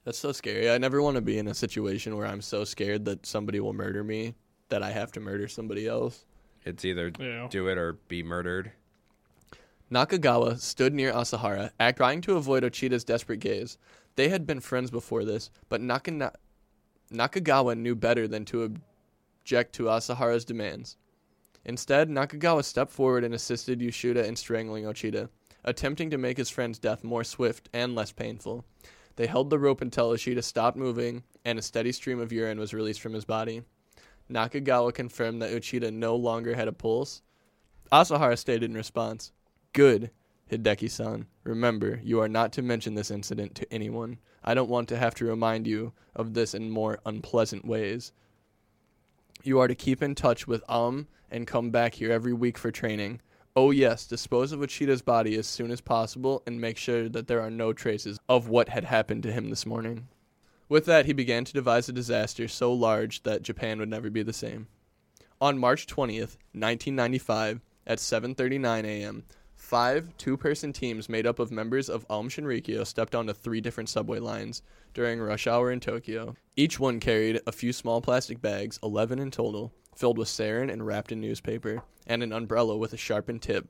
That's 0.05 0.17
so 0.17 0.31
scary. 0.31 0.69
I 0.69 0.77
never 0.77 1.01
want 1.01 1.15
to 1.15 1.21
be 1.21 1.37
in 1.37 1.47
a 1.47 1.53
situation 1.53 2.17
where 2.17 2.27
I'm 2.27 2.41
so 2.41 2.63
scared 2.65 3.05
that 3.05 3.25
somebody 3.25 3.59
will 3.59 3.73
murder 3.73 4.03
me 4.03 4.35
that 4.69 4.83
I 4.83 4.91
have 4.91 5.11
to 5.13 5.19
murder 5.19 5.47
somebody 5.47 5.87
else. 5.87 6.25
It's 6.65 6.83
either 6.83 7.11
Yeah. 7.19 7.47
do 7.49 7.67
it 7.67 7.77
or 7.77 7.93
be 8.07 8.23
murdered. 8.23 8.71
Nakagawa 9.91 10.59
stood 10.59 10.93
near 10.93 11.11
Asahara, 11.13 11.71
act- 11.79 11.97
trying 11.97 12.21
to 12.21 12.35
avoid 12.35 12.63
Ochida's 12.63 13.03
desperate 13.03 13.39
gaze. 13.39 13.77
They 14.15 14.29
had 14.29 14.45
been 14.47 14.59
friends 14.59 14.89
before 14.91 15.23
this, 15.23 15.49
but 15.69 15.81
Nakana- 15.81 16.33
Nakagawa 17.11 17.77
knew 17.77 17.95
better 17.95 18.27
than 18.27 18.43
to 18.45 18.63
object 18.63 19.73
to 19.75 19.83
Asahara's 19.89 20.45
demands. 20.45 20.97
Instead, 21.65 22.09
Nakagawa 22.09 22.63
stepped 22.65 22.91
forward 22.91 23.23
and 23.23 23.33
assisted 23.33 23.79
Yoshuda 23.79 24.25
in 24.25 24.35
strangling 24.35 24.83
Ochida, 24.85 25.29
attempting 25.63 26.09
to 26.09 26.17
make 26.17 26.37
his 26.37 26.49
friend's 26.49 26.79
death 26.79 27.03
more 27.03 27.23
swift 27.23 27.69
and 27.71 27.95
less 27.95 28.11
painful. 28.11 28.65
They 29.15 29.27
held 29.27 29.49
the 29.49 29.59
rope 29.59 29.81
until 29.81 30.09
Ochida 30.09 30.43
stopped 30.43 30.77
moving 30.77 31.23
and 31.45 31.59
a 31.59 31.61
steady 31.61 31.91
stream 31.91 32.19
of 32.19 32.31
urine 32.31 32.59
was 32.59 32.73
released 32.73 33.01
from 33.01 33.13
his 33.13 33.25
body. 33.25 33.63
Nakagawa 34.31 34.93
confirmed 34.93 35.41
that 35.41 35.51
Uchida 35.51 35.91
no 35.91 36.15
longer 36.15 36.55
had 36.55 36.67
a 36.67 36.73
pulse. 36.73 37.21
Asahara 37.91 38.37
stated 38.37 38.69
in 38.69 38.75
response, 38.75 39.31
Good, 39.73 40.11
Hideki 40.51 40.89
san. 40.89 41.27
Remember, 41.43 41.99
you 42.03 42.19
are 42.21 42.29
not 42.29 42.53
to 42.53 42.61
mention 42.61 42.95
this 42.95 43.11
incident 43.11 43.55
to 43.55 43.73
anyone. 43.73 44.19
I 44.43 44.53
don't 44.53 44.69
want 44.69 44.89
to 44.89 44.97
have 44.97 45.13
to 45.15 45.25
remind 45.25 45.67
you 45.67 45.93
of 46.15 46.33
this 46.33 46.53
in 46.53 46.69
more 46.69 46.99
unpleasant 47.05 47.65
ways. 47.65 48.11
You 49.43 49.59
are 49.59 49.67
to 49.67 49.75
keep 49.75 50.01
in 50.01 50.15
touch 50.15 50.47
with 50.47 50.63
Um 50.69 51.07
and 51.29 51.47
come 51.47 51.71
back 51.71 51.95
here 51.95 52.11
every 52.11 52.33
week 52.33 52.57
for 52.57 52.71
training. 52.71 53.21
Oh, 53.55 53.69
yes, 53.69 54.07
dispose 54.07 54.51
of 54.51 54.61
Uchida's 54.61 55.03
body 55.03 55.35
as 55.37 55.45
soon 55.45 55.69
as 55.69 55.79
possible 55.79 56.41
and 56.47 56.59
make 56.59 56.75
sure 56.75 57.07
that 57.07 57.27
there 57.27 57.39
are 57.39 57.51
no 57.51 57.71
traces 57.71 58.17
of 58.27 58.47
what 58.47 58.69
had 58.69 58.85
happened 58.85 59.21
to 59.23 59.31
him 59.31 59.51
this 59.51 59.63
morning. 59.63 60.07
With 60.69 60.85
that, 60.85 61.05
he 61.05 61.13
began 61.13 61.45
to 61.45 61.53
devise 61.53 61.87
a 61.87 61.93
disaster 61.93 62.47
so 62.47 62.73
large 62.73 63.21
that 63.23 63.43
Japan 63.43 63.77
would 63.77 63.89
never 63.89 64.09
be 64.09 64.23
the 64.23 64.33
same. 64.33 64.69
On 65.39 65.59
March 65.59 65.85
20th, 65.85 66.37
1995, 66.53 67.61
at 67.85 67.99
7:39 67.99 68.85
a.m., 68.85 69.23
five 69.55 70.17
two-person 70.17 70.73
teams 70.73 71.07
made 71.07 71.27
up 71.27 71.37
of 71.37 71.51
members 71.51 71.89
of 71.89 72.07
Aum 72.09 72.29
Shinrikyo 72.29 72.87
stepped 72.87 73.13
onto 73.13 73.33
three 73.33 73.61
different 73.61 73.89
subway 73.89 74.17
lines 74.17 74.63
during 74.95 75.21
rush 75.21 75.45
hour 75.45 75.71
in 75.71 75.79
Tokyo. 75.79 76.35
Each 76.55 76.79
one 76.79 76.99
carried 76.99 77.39
a 77.45 77.51
few 77.51 77.71
small 77.71 78.01
plastic 78.01 78.41
bags, 78.41 78.79
11 78.81 79.19
in 79.19 79.29
total, 79.29 79.71
filled 79.95 80.17
with 80.17 80.27
sarin 80.27 80.71
and 80.71 80.85
wrapped 80.85 81.11
in 81.11 81.21
newspaper, 81.21 81.83
and 82.07 82.23
an 82.23 82.33
umbrella 82.33 82.77
with 82.77 82.93
a 82.93 82.97
sharpened 82.97 83.41
tip. 83.41 83.67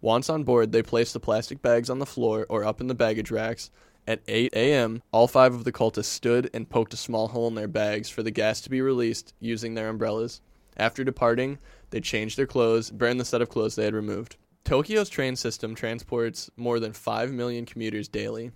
Once 0.00 0.28
on 0.28 0.44
board, 0.44 0.72
they 0.72 0.82
placed 0.82 1.12
the 1.14 1.20
plastic 1.20 1.62
bags 1.62 1.88
on 1.88 1.98
the 1.98 2.06
floor 2.06 2.46
or 2.48 2.64
up 2.64 2.80
in 2.80 2.88
the 2.88 2.94
baggage 2.94 3.30
racks. 3.30 3.70
At 4.06 4.20
8 4.28 4.52
a.m., 4.54 5.02
all 5.12 5.26
five 5.26 5.54
of 5.54 5.64
the 5.64 5.72
cultists 5.72 6.04
stood 6.04 6.50
and 6.52 6.68
poked 6.68 6.92
a 6.92 6.98
small 6.98 7.28
hole 7.28 7.48
in 7.48 7.54
their 7.54 7.68
bags 7.68 8.10
for 8.10 8.22
the 8.22 8.30
gas 8.30 8.60
to 8.60 8.70
be 8.70 8.82
released 8.82 9.32
using 9.40 9.74
their 9.74 9.88
umbrellas. 9.88 10.42
After 10.76 11.04
departing, 11.04 11.58
they 11.88 12.00
changed 12.00 12.36
their 12.36 12.46
clothes, 12.46 12.90
burned 12.90 13.18
the 13.18 13.24
set 13.24 13.40
of 13.40 13.48
clothes 13.48 13.76
they 13.76 13.84
had 13.84 13.94
removed. 13.94 14.36
Tokyo's 14.64 15.08
train 15.08 15.36
system 15.36 15.74
transports 15.74 16.50
more 16.56 16.80
than 16.80 16.92
5 16.92 17.32
million 17.32 17.64
commuters 17.64 18.08
daily. 18.08 18.50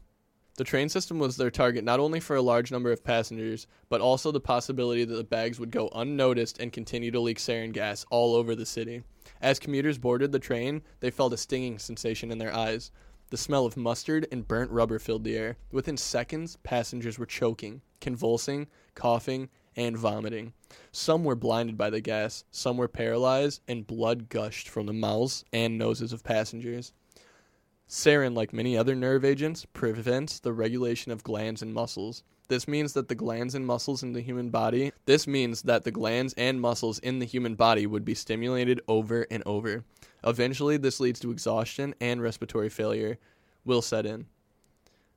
The 0.59 0.65
train 0.65 0.89
system 0.89 1.21
was 1.21 1.37
their 1.37 1.53
target 1.53 1.85
not 1.85 2.01
only 2.01 2.19
for 2.19 2.35
a 2.35 2.43
large 2.43 2.73
number 2.73 2.91
of 2.91 3.05
passengers, 3.05 3.69
but 3.89 4.01
also 4.01 4.33
the 4.33 4.41
possibility 4.41 5.05
that 5.05 5.15
the 5.15 5.23
bags 5.23 5.61
would 5.61 5.71
go 5.71 5.89
unnoticed 5.95 6.59
and 6.59 6.73
continue 6.73 7.13
to 7.13 7.21
leak 7.21 7.39
sarin 7.39 7.73
gas 7.73 8.05
all 8.11 8.35
over 8.35 8.57
the 8.57 8.67
city. 8.67 9.05
As 9.41 9.61
commuters 9.61 9.99
boarded 9.99 10.33
the 10.33 10.41
train, 10.41 10.83
they 10.99 11.13
felt 11.13 11.33
a 11.33 11.37
stinging 11.37 11.79
sensation 11.79 12.33
in 12.33 12.39
their 12.39 12.53
eyes. 12.53 12.91
The 13.31 13.37
smell 13.37 13.67
of 13.67 13.77
mustard 13.77 14.27
and 14.33 14.49
burnt 14.49 14.73
rubber 14.73 14.99
filled 14.99 15.23
the 15.23 15.37
air. 15.37 15.59
Within 15.71 15.97
seconds, 15.97 16.59
passengers 16.65 17.21
were 17.21 17.27
choking, 17.27 17.81
convulsing, 18.01 18.67
coughing, 18.97 19.51
and 19.77 19.97
vomiting. 19.97 20.55
Some 20.91 21.23
were 21.23 21.37
blinded 21.37 21.79
by 21.79 21.91
the 21.91 22.01
gas, 22.01 22.43
some 22.51 22.79
were 22.79 22.89
paralyzed, 22.89 23.61
and 23.69 23.87
blood 23.87 24.29
gushed 24.29 24.69
from 24.69 24.87
the 24.87 24.93
mouths 24.93 25.45
and 25.53 25.79
noses 25.79 26.13
of 26.13 26.25
passengers. 26.25 26.93
Sarin, 27.89 28.37
like 28.37 28.53
many 28.53 28.77
other 28.77 28.95
nerve 28.95 29.25
agents, 29.25 29.65
prevents 29.73 30.41
the 30.41 30.53
regulation 30.53 31.11
of 31.11 31.25
glands 31.25 31.63
and 31.63 31.73
muscles. 31.73 32.23
This 32.49 32.69
means 32.69 32.93
that 32.93 33.09
the 33.09 33.15
glands 33.15 33.55
and 33.55 33.67
muscles 33.67 34.03
in 34.03 34.13
the 34.13 34.21
human 34.21 34.51
body, 34.51 34.93
this 35.07 35.27
means 35.27 35.63
that 35.63 35.85
the 35.85 35.91
glands 35.91 36.35
and 36.37 36.61
muscles 36.61 36.99
in 36.99 37.19
the 37.19 37.25
human 37.25 37.55
body 37.55 37.87
would 37.87 38.05
be 38.05 38.15
stimulated 38.15 38.83
over 38.89 39.27
and 39.31 39.43
over. 39.47 39.85
Eventually, 40.23 40.77
this 40.77 41.01
leads 41.01 41.19
to 41.21 41.31
exhaustion 41.31 41.95
and 41.99 42.21
respiratory 42.21 42.69
failure 42.69 43.19
will 43.65 43.81
set 43.81 44.05
in. 44.05 44.27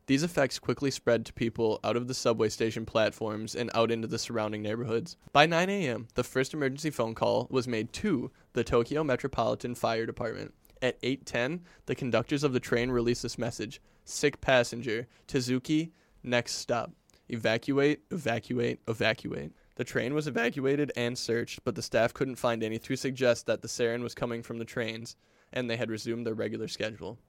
These 0.07 0.23
effects 0.23 0.57
quickly 0.57 0.91
spread 0.91 1.25
to 1.25 1.33
people 1.33 1.79
out 1.83 1.95
of 1.95 2.07
the 2.07 2.13
subway 2.13 2.49
station 2.49 2.85
platforms 2.85 3.53
and 3.53 3.69
out 3.73 3.91
into 3.91 4.07
the 4.07 4.19
surrounding 4.19 4.61
neighborhoods. 4.61 5.15
By 5.31 5.45
9 5.45 5.69
a.m., 5.69 6.07
the 6.15 6.23
first 6.23 6.53
emergency 6.53 6.89
phone 6.89 7.15
call 7.15 7.47
was 7.49 7.67
made 7.67 7.93
to 7.93 8.31
the 8.53 8.63
Tokyo 8.63 9.03
Metropolitan 9.03 9.75
Fire 9.75 10.05
Department. 10.05 10.53
At 10.81 10.99
8:10, 11.01 11.61
the 11.85 11.95
conductors 11.95 12.43
of 12.43 12.53
the 12.53 12.59
train 12.59 12.89
released 12.89 13.23
this 13.23 13.37
message: 13.37 13.81
"Sick 14.03 14.41
passenger, 14.41 15.07
Tezuki, 15.27 15.91
next 16.23 16.53
stop. 16.53 16.91
Evacuate, 17.29 18.01
evacuate, 18.09 18.79
evacuate." 18.87 19.51
The 19.75 19.83
train 19.83 20.13
was 20.13 20.27
evacuated 20.27 20.91
and 20.95 21.17
searched, 21.17 21.63
but 21.63 21.75
the 21.75 21.81
staff 21.81 22.13
couldn't 22.13 22.35
find 22.35 22.63
any 22.63 22.79
to 22.79 22.95
suggest 22.95 23.45
that 23.45 23.61
the 23.61 23.67
sarin 23.67 24.01
was 24.01 24.15
coming 24.15 24.41
from 24.41 24.57
the 24.57 24.65
trains, 24.65 25.15
and 25.53 25.69
they 25.69 25.77
had 25.77 25.91
resumed 25.91 26.25
their 26.25 26.33
regular 26.33 26.67
schedule. 26.67 27.19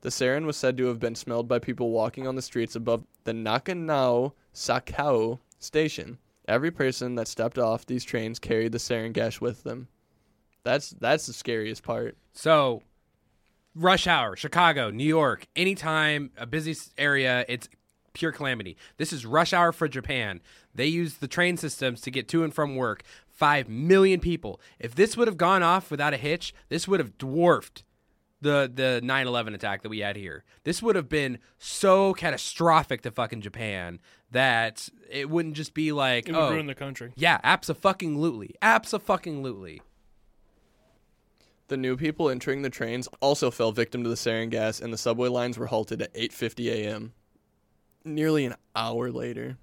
The 0.00 0.10
sarin 0.10 0.46
was 0.46 0.56
said 0.56 0.76
to 0.78 0.86
have 0.86 0.98
been 0.98 1.14
smelled 1.14 1.46
by 1.46 1.58
people 1.58 1.90
walking 1.90 2.26
on 2.26 2.36
the 2.36 2.42
streets 2.42 2.74
above 2.74 3.06
the 3.24 3.32
Nakanao 3.32 4.32
Sakao 4.54 5.40
station, 5.58 6.18
Every 6.48 6.70
person 6.70 7.14
that 7.16 7.28
stepped 7.28 7.58
off 7.58 7.84
these 7.84 8.04
trains 8.04 8.38
carried 8.38 8.72
the 8.72 8.78
sarin 8.78 9.12
gas 9.12 9.38
with 9.38 9.64
them. 9.64 9.88
That's 10.64 10.90
that's 10.90 11.26
the 11.26 11.32
scariest 11.32 11.82
part. 11.82 12.16
So, 12.32 12.82
rush 13.74 14.06
hour, 14.06 14.36
Chicago, 14.36 14.90
New 14.90 15.04
York, 15.04 15.46
anytime 15.56 16.30
a 16.36 16.46
busy 16.46 16.76
area, 16.96 17.44
it's 17.48 17.68
pure 18.12 18.32
calamity. 18.32 18.76
This 18.96 19.12
is 19.12 19.24
rush 19.24 19.52
hour 19.52 19.72
for 19.72 19.88
Japan. 19.88 20.40
They 20.74 20.86
use 20.86 21.14
the 21.14 21.28
train 21.28 21.56
systems 21.56 22.00
to 22.02 22.10
get 22.10 22.28
to 22.28 22.44
and 22.44 22.52
from 22.52 22.76
work. 22.76 23.02
Five 23.28 23.68
million 23.68 24.18
people. 24.20 24.60
If 24.80 24.94
this 24.96 25.16
would 25.16 25.28
have 25.28 25.36
gone 25.36 25.62
off 25.62 25.90
without 25.90 26.12
a 26.12 26.16
hitch, 26.16 26.52
this 26.68 26.88
would 26.88 26.98
have 27.00 27.16
dwarfed 27.18 27.84
the 28.40 28.70
the 28.72 29.00
9/11 29.04 29.54
attack 29.54 29.82
that 29.82 29.88
we 29.88 30.00
had 30.00 30.16
here. 30.16 30.44
This 30.64 30.82
would 30.82 30.96
have 30.96 31.08
been 31.08 31.38
so 31.58 32.14
catastrophic 32.14 33.02
to 33.02 33.10
fucking 33.12 33.40
Japan 33.40 34.00
that 34.30 34.88
it 35.10 35.30
wouldn't 35.30 35.54
just 35.56 35.72
be 35.74 35.92
like 35.92 36.28
It 36.28 36.32
would 36.32 36.40
oh 36.40 36.50
ruin 36.52 36.66
the 36.66 36.74
country. 36.74 37.12
yeah, 37.16 37.38
abso-fucking-lutely. 37.42 38.54
Abso-fucking-lutely. 38.62 39.82
The 41.68 41.76
new 41.76 41.98
people 41.98 42.30
entering 42.30 42.62
the 42.62 42.70
trains 42.70 43.08
also 43.20 43.50
fell 43.50 43.72
victim 43.72 44.02
to 44.02 44.08
the 44.08 44.14
sarin 44.14 44.48
gas, 44.48 44.80
and 44.80 44.90
the 44.90 44.98
subway 44.98 45.28
lines 45.28 45.58
were 45.58 45.66
halted 45.66 46.00
at 46.00 46.14
8:50 46.14 46.68
a.m. 46.72 47.12
Nearly 48.04 48.46
an 48.46 48.54
hour 48.74 49.10
later, 49.10 49.58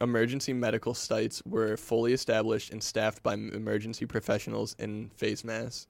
emergency 0.00 0.52
medical 0.52 0.94
sites 0.94 1.42
were 1.44 1.76
fully 1.76 2.12
established 2.12 2.70
and 2.70 2.80
staffed 2.80 3.24
by 3.24 3.34
emergency 3.34 4.06
professionals 4.06 4.76
in 4.78 5.10
face 5.16 5.42
masks. 5.42 5.88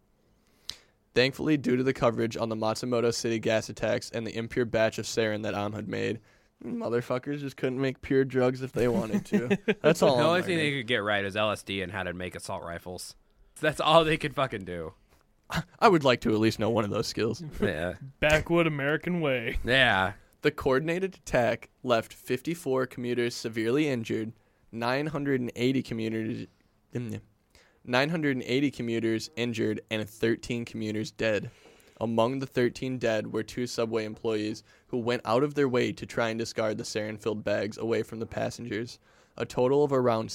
Thankfully, 1.14 1.58
due 1.58 1.76
to 1.76 1.82
the 1.82 1.92
coverage 1.92 2.36
on 2.36 2.48
the 2.48 2.56
Matsumoto 2.56 3.12
City 3.12 3.38
gas 3.38 3.68
attacks 3.68 4.10
and 4.10 4.26
the 4.26 4.36
impure 4.36 4.64
batch 4.64 4.98
of 4.98 5.04
sarin 5.04 5.42
that 5.42 5.54
Am 5.54 5.74
had 5.74 5.88
made, 5.88 6.20
motherfuckers 6.64 7.40
just 7.40 7.58
couldn't 7.58 7.80
make 7.80 8.00
pure 8.00 8.24
drugs 8.24 8.62
if 8.62 8.72
they 8.72 8.88
wanted 8.88 9.26
to. 9.26 9.58
That's 9.82 10.02
all. 10.02 10.16
The 10.16 10.24
only 10.24 10.42
thing 10.42 10.56
they 10.56 10.72
could 10.72 10.86
get 10.86 11.02
right 11.02 11.24
is 11.24 11.34
LSD 11.34 11.82
and 11.82 11.92
how 11.92 12.04
to 12.04 12.14
make 12.14 12.34
assault 12.34 12.62
rifles. 12.62 13.14
That's 13.60 13.80
all 13.80 14.04
they 14.04 14.16
could 14.16 14.34
fucking 14.34 14.64
do. 14.64 14.94
I 15.80 15.88
would 15.88 16.04
like 16.04 16.20
to 16.22 16.32
at 16.32 16.40
least 16.40 16.58
know 16.58 16.70
one 16.70 16.84
of 16.84 16.90
those 16.90 17.06
skills. 17.06 17.42
Yeah. 17.60 17.94
Backwood 18.20 18.66
American 18.66 19.20
way. 19.20 19.58
Yeah. 19.64 20.12
The 20.42 20.50
coordinated 20.50 21.14
attack 21.14 21.70
left 21.82 22.12
54 22.12 22.86
commuters 22.86 23.34
severely 23.34 23.88
injured, 23.88 24.32
980 24.72 25.82
commuters, 25.82 26.46
mm, 26.94 27.20
980 27.84 28.70
commuters 28.70 29.30
injured, 29.36 29.80
and 29.90 30.08
13 30.08 30.64
commuters 30.64 31.10
dead. 31.10 31.50
Among 32.00 32.38
the 32.38 32.46
13 32.46 32.98
dead 32.98 33.32
were 33.32 33.42
two 33.42 33.66
subway 33.66 34.04
employees 34.04 34.62
who 34.88 34.98
went 34.98 35.22
out 35.24 35.42
of 35.42 35.54
their 35.54 35.68
way 35.68 35.92
to 35.92 36.06
try 36.06 36.28
and 36.28 36.38
discard 36.38 36.76
the 36.76 36.84
sarin-filled 36.84 37.42
bags 37.42 37.78
away 37.78 38.02
from 38.02 38.20
the 38.20 38.26
passengers. 38.26 38.98
A 39.38 39.46
total 39.46 39.82
of 39.82 39.92
around 39.92 40.30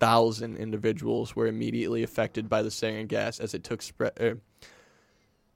6,000 0.00 0.56
individuals 0.56 1.34
were 1.34 1.48
immediately 1.48 2.04
affected 2.04 2.48
by 2.48 2.62
the 2.62 2.68
sarin 2.68 3.08
gas 3.08 3.40
as 3.40 3.52
it 3.52 3.64
took 3.64 3.82
spread. 3.82 4.12
Er, 4.20 4.38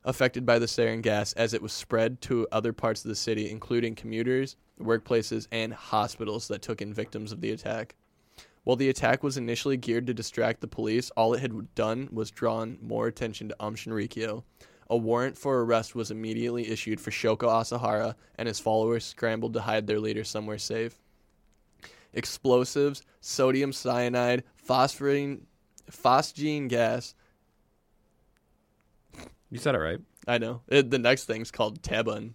affected 0.04 0.44
by 0.44 0.58
the 0.58 0.66
sarin 0.66 1.00
gas 1.00 1.32
as 1.34 1.54
it 1.54 1.62
was 1.62 1.72
spread 1.72 2.20
to 2.22 2.48
other 2.50 2.72
parts 2.72 3.04
of 3.04 3.08
the 3.08 3.14
city, 3.14 3.48
including 3.48 3.94
commuters, 3.94 4.56
workplaces, 4.80 5.46
and 5.52 5.72
hospitals 5.72 6.48
that 6.48 6.60
took 6.60 6.82
in 6.82 6.92
victims 6.92 7.30
of 7.30 7.40
the 7.40 7.52
attack. 7.52 7.94
While 8.64 8.74
the 8.74 8.88
attack 8.88 9.22
was 9.22 9.36
initially 9.36 9.76
geared 9.76 10.08
to 10.08 10.14
distract 10.14 10.60
the 10.60 10.66
police, 10.66 11.10
all 11.10 11.34
it 11.34 11.40
had 11.40 11.72
done 11.76 12.08
was 12.10 12.32
drawn 12.32 12.78
more 12.82 13.06
attention 13.06 13.48
to 13.48 13.56
Um 13.60 13.76
Shinrikyo. 13.76 14.42
A 14.90 14.96
warrant 14.96 15.38
for 15.38 15.62
arrest 15.62 15.94
was 15.94 16.10
immediately 16.10 16.68
issued 16.68 17.00
for 17.00 17.12
Shoko 17.12 17.48
Asahara, 17.48 18.16
and 18.34 18.48
his 18.48 18.58
followers 18.58 19.04
scrambled 19.04 19.52
to 19.52 19.60
hide 19.60 19.86
their 19.86 20.00
leader 20.00 20.24
somewhere 20.24 20.58
safe. 20.58 21.01
Explosives, 22.14 23.02
sodium 23.20 23.72
cyanide, 23.72 24.44
phosphorine, 24.56 25.46
phosgene 25.90 26.68
gas, 26.68 27.14
You 29.50 29.58
said 29.58 29.74
it 29.74 29.78
right. 29.78 30.00
I 30.26 30.38
know. 30.38 30.62
It, 30.68 30.90
the 30.90 30.98
next 30.98 31.24
thing's 31.24 31.50
called 31.50 31.82
Tabun. 31.82 32.34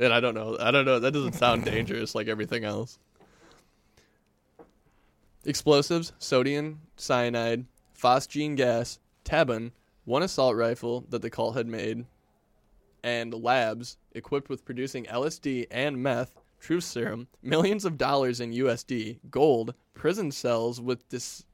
And 0.00 0.12
I 0.12 0.20
don't 0.20 0.34
know. 0.34 0.56
I 0.58 0.70
don't 0.70 0.84
know. 0.84 0.98
That 0.98 1.12
doesn't 1.12 1.34
sound 1.34 1.64
dangerous 1.64 2.14
like 2.14 2.28
everything 2.28 2.64
else. 2.64 2.98
Explosives, 5.44 6.12
sodium 6.18 6.80
cyanide, 6.96 7.64
phosgene 7.96 8.56
gas, 8.56 8.98
Tabun, 9.24 9.72
one 10.04 10.22
assault 10.22 10.56
rifle 10.56 11.04
that 11.10 11.22
the 11.22 11.30
cult 11.30 11.56
had 11.56 11.66
made, 11.66 12.06
and 13.02 13.32
labs 13.34 13.96
equipped 14.12 14.48
with 14.48 14.64
producing 14.64 15.04
LSD 15.04 15.66
and 15.70 16.02
meth, 16.02 16.34
truth 16.60 16.84
serum, 16.84 17.28
millions 17.42 17.84
of 17.84 17.98
dollars 17.98 18.40
in 18.40 18.52
USD, 18.52 19.18
gold, 19.30 19.74
prison 19.94 20.30
cells 20.30 20.80
with 20.80 21.08
dis- 21.08 21.44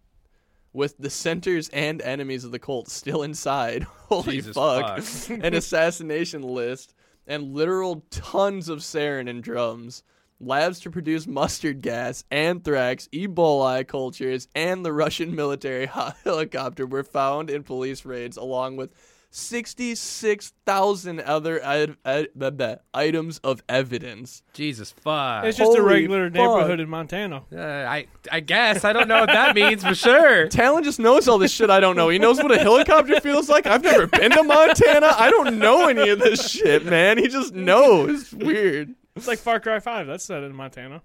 with 0.72 1.00
dissenters 1.00 1.68
and 1.68 2.02
enemies 2.02 2.44
of 2.44 2.50
the 2.50 2.58
cult 2.58 2.88
still 2.88 3.22
inside. 3.22 3.82
Holy 4.08 4.36
Jesus 4.36 4.54
fuck. 4.54 5.00
fuck. 5.00 5.38
An 5.42 5.54
assassination 5.54 6.42
list 6.42 6.94
and 7.26 7.54
literal 7.54 8.04
tons 8.10 8.68
of 8.68 8.80
sarin 8.80 9.28
in 9.28 9.40
drums. 9.40 10.02
Labs 10.40 10.80
to 10.80 10.90
produce 10.90 11.26
mustard 11.28 11.80
gas, 11.80 12.24
anthrax, 12.30 13.08
Ebola 13.12 13.86
cultures, 13.86 14.48
and 14.54 14.84
the 14.84 14.92
Russian 14.92 15.34
military 15.34 15.86
helicopter 16.24 16.86
were 16.86 17.04
found 17.04 17.50
in 17.50 17.62
police 17.62 18.04
raids, 18.04 18.36
along 18.36 18.76
with 18.76 18.90
66,000 19.36 21.20
other 21.20 21.60
ed- 21.64 21.96
ed- 22.04 22.28
blah, 22.36 22.50
blah, 22.50 22.76
items 22.94 23.38
of 23.38 23.62
evidence. 23.68 24.42
Jesus 24.52 24.92
fuck. 24.92 25.44
It's 25.44 25.58
just 25.58 25.76
a 25.76 25.82
regular 25.82 26.26
fuck. 26.30 26.34
neighborhood 26.34 26.78
in 26.78 26.88
Montana. 26.88 27.42
Uh, 27.52 27.58
I 27.60 28.06
I 28.30 28.38
guess 28.40 28.84
I 28.84 28.92
don't 28.92 29.08
know 29.08 29.18
what 29.20 29.28
that 29.30 29.56
means 29.56 29.84
for 29.84 29.94
sure. 29.94 30.48
Talon 30.50 30.84
just 30.84 31.00
knows 31.00 31.26
all 31.26 31.38
this 31.38 31.50
shit 31.50 31.68
I 31.68 31.80
don't 31.80 31.96
know. 31.96 32.08
He 32.10 32.18
knows 32.20 32.36
what 32.40 32.52
a 32.52 32.58
helicopter 32.58 33.20
feels 33.20 33.48
like. 33.48 33.66
I've 33.66 33.82
never 33.82 34.06
been 34.06 34.30
to 34.30 34.42
Montana. 34.44 35.12
I 35.16 35.30
don't 35.30 35.58
know 35.58 35.88
any 35.88 36.08
of 36.10 36.20
this 36.20 36.48
shit, 36.48 36.84
man. 36.84 37.18
He 37.18 37.26
just 37.28 37.52
knows. 37.54 38.22
It's 38.22 38.32
weird. 38.32 38.94
It's 39.16 39.26
like 39.26 39.40
Far 39.40 39.58
Cry 39.58 39.80
5. 39.80 40.06
That's 40.06 40.24
set 40.24 40.42
in 40.44 40.54
Montana. 40.54 41.02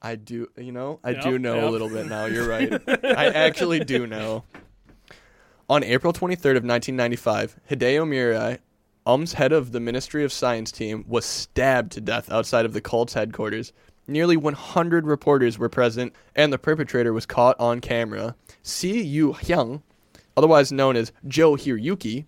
I 0.00 0.16
do, 0.16 0.48
you 0.56 0.72
know, 0.72 0.98
I 1.04 1.10
Yep, 1.10 1.22
do 1.22 1.38
know 1.38 1.68
a 1.68 1.70
little 1.70 1.88
bit 1.88 2.06
now. 2.06 2.24
You're 2.24 2.48
right. 2.48 2.72
I 3.04 3.26
actually 3.28 3.84
do 3.84 4.06
know. 4.06 4.44
On 5.72 5.82
April 5.82 6.12
23rd 6.12 6.58
of 6.58 6.64
1995, 6.64 7.56
Hideo 7.70 8.06
Murai, 8.06 8.58
UM's 9.06 9.32
head 9.32 9.54
of 9.54 9.72
the 9.72 9.80
Ministry 9.80 10.22
of 10.22 10.30
Science 10.30 10.70
team, 10.70 11.02
was 11.08 11.24
stabbed 11.24 11.92
to 11.92 12.00
death 12.02 12.30
outside 12.30 12.66
of 12.66 12.74
the 12.74 12.82
cult's 12.82 13.14
headquarters. 13.14 13.72
Nearly 14.06 14.36
100 14.36 15.06
reporters 15.06 15.58
were 15.58 15.70
present, 15.70 16.12
and 16.36 16.52
the 16.52 16.58
perpetrator 16.58 17.14
was 17.14 17.24
caught 17.24 17.58
on 17.58 17.80
camera. 17.80 18.36
Si 18.62 19.00
Yu 19.00 19.32
Hyung, 19.32 19.80
otherwise 20.36 20.72
known 20.72 20.94
as 20.94 21.10
Joe 21.26 21.52
Hiryuki, 21.52 22.26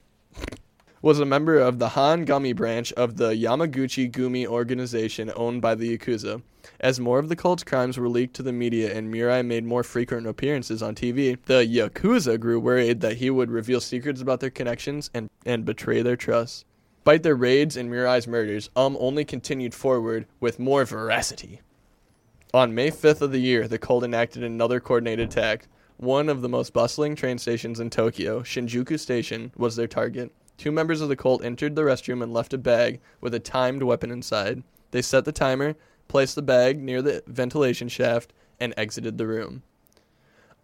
was 1.04 1.20
a 1.20 1.26
member 1.26 1.58
of 1.58 1.78
the 1.78 1.90
Han 1.90 2.24
Gumi 2.24 2.56
branch 2.56 2.90
of 2.94 3.18
the 3.18 3.32
Yamaguchi 3.32 4.10
Gumi 4.10 4.46
organization 4.46 5.30
owned 5.36 5.60
by 5.60 5.74
the 5.74 5.98
Yakuza. 5.98 6.40
As 6.80 6.98
more 6.98 7.18
of 7.18 7.28
the 7.28 7.36
cult's 7.36 7.62
crimes 7.62 7.98
were 7.98 8.08
leaked 8.08 8.34
to 8.36 8.42
the 8.42 8.54
media 8.54 8.96
and 8.96 9.12
Murai 9.12 9.44
made 9.44 9.66
more 9.66 9.82
frequent 9.82 10.26
appearances 10.26 10.82
on 10.82 10.94
TV, 10.94 11.36
the 11.44 11.66
Yakuza 11.66 12.40
grew 12.40 12.58
worried 12.58 13.02
that 13.02 13.18
he 13.18 13.28
would 13.28 13.50
reveal 13.50 13.82
secrets 13.82 14.22
about 14.22 14.40
their 14.40 14.48
connections 14.48 15.10
and, 15.12 15.28
and 15.44 15.66
betray 15.66 16.00
their 16.00 16.16
trust. 16.16 16.64
Despite 17.00 17.22
their 17.22 17.36
raids 17.36 17.76
and 17.76 17.90
Murai's 17.90 18.26
murders, 18.26 18.70
Um 18.74 18.96
only 18.98 19.26
continued 19.26 19.74
forward 19.74 20.24
with 20.40 20.58
more 20.58 20.86
veracity. 20.86 21.60
On 22.54 22.74
May 22.74 22.90
5th 22.90 23.20
of 23.20 23.30
the 23.30 23.42
year, 23.42 23.68
the 23.68 23.76
cult 23.76 24.04
enacted 24.04 24.42
another 24.42 24.80
coordinated 24.80 25.28
attack. 25.28 25.68
One 25.98 26.30
of 26.30 26.40
the 26.40 26.48
most 26.48 26.72
bustling 26.72 27.14
train 27.14 27.36
stations 27.36 27.78
in 27.78 27.90
Tokyo, 27.90 28.40
Shinjuku 28.40 28.98
Station, 28.98 29.52
was 29.54 29.76
their 29.76 29.86
target. 29.86 30.32
Two 30.56 30.72
members 30.72 31.00
of 31.00 31.08
the 31.08 31.16
cult 31.16 31.44
entered 31.44 31.76
the 31.76 31.82
restroom 31.82 32.22
and 32.22 32.32
left 32.32 32.54
a 32.54 32.58
bag 32.58 33.00
with 33.20 33.34
a 33.34 33.40
timed 33.40 33.82
weapon 33.82 34.10
inside. 34.10 34.62
They 34.92 35.02
set 35.02 35.24
the 35.24 35.32
timer, 35.32 35.74
placed 36.08 36.36
the 36.36 36.42
bag 36.42 36.80
near 36.80 37.02
the 37.02 37.22
ventilation 37.26 37.88
shaft, 37.88 38.32
and 38.60 38.72
exited 38.76 39.18
the 39.18 39.26
room. 39.26 39.62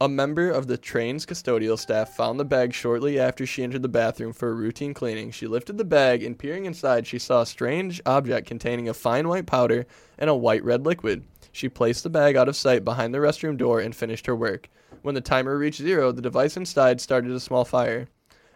A 0.02 0.08
member 0.08 0.50
of 0.50 0.66
the 0.66 0.78
train's 0.78 1.26
custodial 1.26 1.78
staff 1.78 2.16
found 2.16 2.40
the 2.40 2.44
bag 2.46 2.72
shortly 2.72 3.20
after 3.20 3.44
she 3.44 3.62
entered 3.62 3.82
the 3.82 3.88
bathroom 3.88 4.32
for 4.32 4.48
a 4.48 4.54
routine 4.54 4.94
cleaning. 4.94 5.30
She 5.30 5.46
lifted 5.46 5.76
the 5.76 5.84
bag 5.84 6.22
and 6.22 6.38
peering 6.38 6.64
inside, 6.64 7.06
she 7.06 7.18
saw 7.18 7.42
a 7.42 7.46
strange 7.46 8.00
object 8.06 8.46
containing 8.46 8.88
a 8.88 8.94
fine 8.94 9.28
white 9.28 9.44
powder 9.44 9.86
and 10.16 10.30
a 10.30 10.34
white 10.34 10.64
red 10.64 10.86
liquid. 10.86 11.24
She 11.52 11.68
placed 11.68 12.02
the 12.02 12.08
bag 12.08 12.34
out 12.34 12.48
of 12.48 12.56
sight 12.56 12.82
behind 12.82 13.12
the 13.12 13.18
restroom 13.18 13.58
door 13.58 13.80
and 13.80 13.94
finished 13.94 14.24
her 14.24 14.34
work. 14.34 14.70
When 15.02 15.14
the 15.14 15.20
timer 15.20 15.58
reached 15.58 15.82
zero, 15.82 16.12
the 16.12 16.22
device 16.22 16.56
inside 16.56 17.02
started 17.02 17.32
a 17.32 17.40
small 17.40 17.66
fire. 17.66 18.08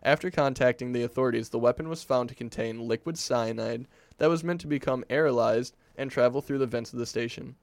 After 0.04 0.30
contacting 0.30 0.92
the 0.92 1.02
authorities, 1.02 1.48
the 1.48 1.58
weapon 1.58 1.88
was 1.88 2.02
found 2.02 2.28
to 2.28 2.34
contain 2.34 2.86
liquid 2.86 3.16
cyanide 3.16 3.86
that 4.18 4.28
was 4.28 4.44
meant 4.44 4.60
to 4.60 4.66
become 4.66 5.02
aerolized 5.08 5.72
and 5.96 6.10
travel 6.10 6.42
through 6.42 6.58
the 6.58 6.66
vents 6.66 6.92
of 6.92 6.98
the 6.98 7.06
station, 7.06 7.56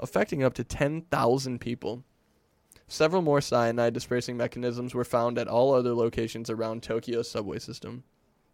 affecting 0.00 0.42
up 0.42 0.54
to 0.54 0.64
10,000 0.64 1.60
people. 1.60 2.02
Several 2.88 3.20
more 3.20 3.42
cyanide 3.42 3.92
dispersing 3.92 4.38
mechanisms 4.38 4.94
were 4.94 5.04
found 5.04 5.38
at 5.38 5.48
all 5.48 5.74
other 5.74 5.94
locations 5.94 6.48
around 6.48 6.82
Tokyo's 6.82 7.30
subway 7.30 7.58
system. 7.58 8.04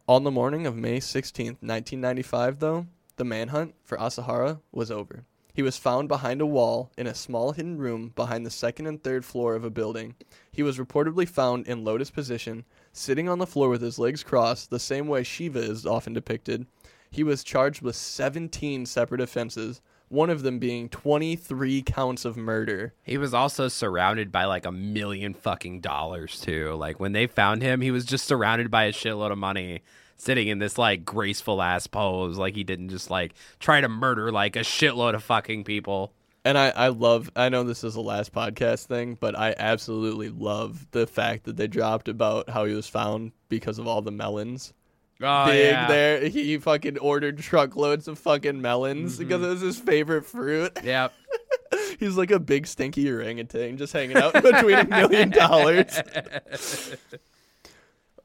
On 0.08 0.24
the 0.24 0.32
morning 0.32 0.66
of 0.66 0.74
May 0.76 0.98
16, 0.98 1.46
1995, 1.46 2.58
though, 2.58 2.86
the 3.16 3.24
manhunt 3.24 3.74
for 3.84 3.98
Asahara 3.98 4.60
was 4.72 4.90
over. 4.90 5.24
He 5.52 5.62
was 5.62 5.76
found 5.76 6.06
behind 6.06 6.40
a 6.40 6.46
wall 6.46 6.92
in 6.96 7.08
a 7.08 7.14
small 7.14 7.50
hidden 7.50 7.78
room 7.78 8.12
behind 8.14 8.46
the 8.46 8.50
second 8.50 8.86
and 8.86 9.02
third 9.02 9.24
floor 9.24 9.56
of 9.56 9.64
a 9.64 9.70
building. 9.70 10.14
He 10.52 10.62
was 10.62 10.78
reportedly 10.78 11.28
found 11.28 11.66
in 11.66 11.82
lotus 11.82 12.12
position, 12.12 12.64
sitting 12.98 13.28
on 13.28 13.38
the 13.38 13.46
floor 13.46 13.68
with 13.68 13.80
his 13.80 13.98
legs 13.98 14.22
crossed, 14.22 14.70
the 14.70 14.78
same 14.78 15.08
way 15.08 15.22
Shiva 15.22 15.60
is 15.60 15.86
often 15.86 16.12
depicted. 16.12 16.66
He 17.10 17.22
was 17.22 17.44
charged 17.44 17.80
with 17.80 17.96
17 17.96 18.84
separate 18.86 19.20
offenses, 19.20 19.80
one 20.08 20.30
of 20.30 20.42
them 20.42 20.58
being 20.58 20.88
23 20.88 21.82
counts 21.82 22.24
of 22.24 22.36
murder. 22.36 22.94
He 23.02 23.18
was 23.18 23.32
also 23.32 23.68
surrounded 23.68 24.32
by 24.32 24.44
like 24.44 24.66
a 24.66 24.72
million 24.72 25.34
fucking 25.34 25.80
dollars 25.80 26.40
too. 26.40 26.74
Like 26.74 27.00
when 27.00 27.12
they 27.12 27.26
found 27.26 27.62
him, 27.62 27.80
he 27.80 27.90
was 27.90 28.04
just 28.04 28.26
surrounded 28.26 28.70
by 28.70 28.84
a 28.84 28.92
shitload 28.92 29.32
of 29.32 29.38
money, 29.38 29.82
sitting 30.16 30.48
in 30.48 30.58
this 30.58 30.76
like 30.76 31.04
graceful 31.04 31.62
ass 31.62 31.86
pose. 31.86 32.36
Like 32.36 32.56
he 32.56 32.64
didn't 32.64 32.90
just 32.90 33.10
like 33.10 33.34
try 33.58 33.80
to 33.80 33.88
murder 33.88 34.32
like 34.32 34.56
a 34.56 34.60
shitload 34.60 35.14
of 35.14 35.22
fucking 35.22 35.64
people. 35.64 36.12
And 36.48 36.56
I, 36.56 36.70
I 36.70 36.88
love, 36.88 37.30
I 37.36 37.50
know 37.50 37.62
this 37.62 37.84
is 37.84 37.92
the 37.92 38.00
last 38.00 38.32
podcast 38.32 38.86
thing, 38.86 39.18
but 39.20 39.38
I 39.38 39.54
absolutely 39.58 40.30
love 40.30 40.86
the 40.92 41.06
fact 41.06 41.44
that 41.44 41.58
they 41.58 41.66
dropped 41.66 42.08
about 42.08 42.48
how 42.48 42.64
he 42.64 42.72
was 42.72 42.86
found 42.88 43.32
because 43.50 43.78
of 43.78 43.86
all 43.86 44.00
the 44.00 44.10
melons. 44.12 44.72
Oh, 45.20 45.44
Big 45.46 45.66
yeah. 45.72 45.86
there. 45.88 46.28
He 46.28 46.56
fucking 46.56 46.96
ordered 46.98 47.36
truckloads 47.38 48.08
of 48.08 48.18
fucking 48.18 48.62
melons 48.62 49.14
Mm-hmm. 49.18 49.24
because 49.28 49.42
it 49.42 49.48
was 49.48 49.60
his 49.60 49.78
favorite 49.78 50.24
fruit. 50.24 50.72
Yep. 50.82 51.12
He's 52.00 52.16
like 52.16 52.30
a 52.30 52.40
big 52.40 52.66
stinky 52.66 53.10
orangutan 53.12 53.76
just 53.76 53.92
hanging 53.92 54.16
out 54.16 54.32
between 54.42 54.78
a 54.78 54.84
million 54.86 55.28
dollars. 55.28 56.00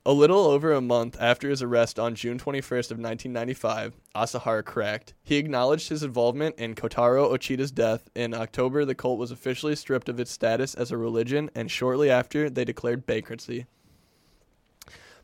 A 0.05 0.11
little 0.11 0.47
over 0.47 0.73
a 0.73 0.81
month 0.81 1.15
after 1.17 1.49
his 1.49 1.61
arrest 1.61 1.97
on 1.97 2.13
June 2.13 2.37
21st 2.37 2.91
of 2.91 2.99
1995, 2.99 3.93
Asahara 4.13 4.61
cracked. 4.61 5.13
He 5.23 5.37
acknowledged 5.37 5.87
his 5.87 6.03
involvement 6.03 6.59
in 6.59 6.75
Kotaro 6.75 7.31
Ochida's 7.31 7.71
death. 7.71 8.09
In 8.13 8.33
October, 8.33 8.83
the 8.83 8.95
cult 8.95 9.17
was 9.17 9.31
officially 9.31 9.77
stripped 9.77 10.09
of 10.09 10.19
its 10.19 10.29
status 10.29 10.75
as 10.75 10.91
a 10.91 10.97
religion, 10.97 11.49
and 11.55 11.71
shortly 11.71 12.09
after, 12.09 12.49
they 12.49 12.65
declared 12.65 13.05
bankruptcy. 13.05 13.65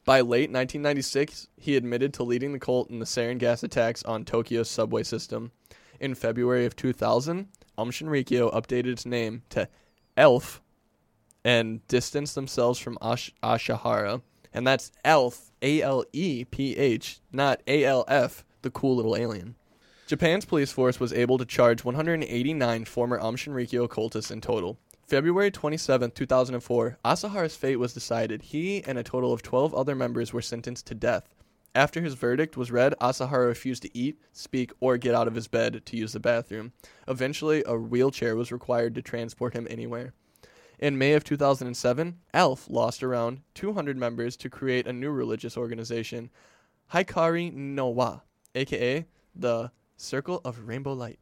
By 0.05 0.21
late 0.21 0.49
1996, 0.49 1.49
he 1.57 1.75
admitted 1.75 2.13
to 2.13 2.23
leading 2.23 2.53
the 2.53 2.59
cult 2.59 2.89
in 2.89 2.99
the 2.99 3.05
sarin 3.05 3.37
gas 3.37 3.63
attacks 3.63 4.01
on 4.03 4.23
Tokyo's 4.23 4.69
subway 4.69 5.03
system. 5.03 5.51
In 5.99 6.15
February 6.15 6.65
of 6.65 6.77
2000, 6.77 7.49
Aum 7.77 7.91
Shinrikyo 7.91 8.53
updated 8.53 8.87
its 8.93 9.05
name 9.05 9.43
to 9.49 9.67
Aleph 10.15 10.61
and 11.43 11.85
distanced 11.89 12.35
themselves 12.35 12.79
from 12.79 12.97
Ash- 13.01 13.33
Ashihara. 13.43 14.21
And 14.53 14.65
that's 14.65 14.91
Aleph, 15.05 15.51
A 15.61 15.81
L 15.81 16.03
E 16.13 16.45
P 16.45 16.75
H, 16.75 17.19
not 17.31 17.61
A 17.67 17.85
L 17.85 18.05
F, 18.07 18.43
the 18.61 18.71
cool 18.71 18.95
little 18.95 19.15
alien. 19.15 19.55
Japan's 20.07 20.45
police 20.45 20.71
force 20.71 20.99
was 20.99 21.13
able 21.13 21.37
to 21.37 21.45
charge 21.45 21.83
189 21.83 22.85
former 22.85 23.19
Shinrikyo 23.19 23.87
cultists 23.87 24.31
in 24.31 24.41
total. 24.41 24.79
February 25.07 25.51
27, 25.51 26.11
2004, 26.11 26.97
Asahara's 27.03 27.55
fate 27.55 27.77
was 27.77 27.93
decided. 27.93 28.43
He 28.43 28.83
and 28.83 28.97
a 28.97 29.03
total 29.03 29.33
of 29.33 29.41
12 29.41 29.73
other 29.73 29.95
members 29.95 30.33
were 30.33 30.41
sentenced 30.41 30.85
to 30.87 30.95
death. 30.95 31.35
After 31.75 32.01
his 32.01 32.15
verdict 32.15 32.57
was 32.57 32.71
read, 32.71 32.95
Asahara 32.99 33.47
refused 33.47 33.83
to 33.83 33.97
eat, 33.97 34.19
speak, 34.33 34.71
or 34.79 34.97
get 34.97 35.15
out 35.15 35.27
of 35.27 35.35
his 35.35 35.47
bed 35.47 35.83
to 35.85 35.97
use 35.97 36.13
the 36.13 36.19
bathroom. 36.19 36.73
Eventually, 37.07 37.63
a 37.65 37.75
wheelchair 37.77 38.35
was 38.35 38.51
required 38.51 38.95
to 38.95 39.01
transport 39.01 39.53
him 39.53 39.67
anywhere. 39.69 40.13
In 40.79 40.97
May 40.97 41.11
of 41.11 41.25
2007, 41.25 42.19
Aleph 42.33 42.69
lost 42.69 43.03
around 43.03 43.41
200 43.53 43.97
members 43.97 44.37
to 44.37 44.49
create 44.49 44.87
a 44.87 44.93
new 44.93 45.11
religious 45.11 45.57
organization, 45.57 46.29
Hikari 46.93 47.53
no 47.53 47.89
Wa, 47.89 48.21
aka 48.55 49.05
the 49.35 49.71
Circle 49.97 50.39
of 50.45 50.67
Rainbow 50.67 50.93
Light. 50.93 51.19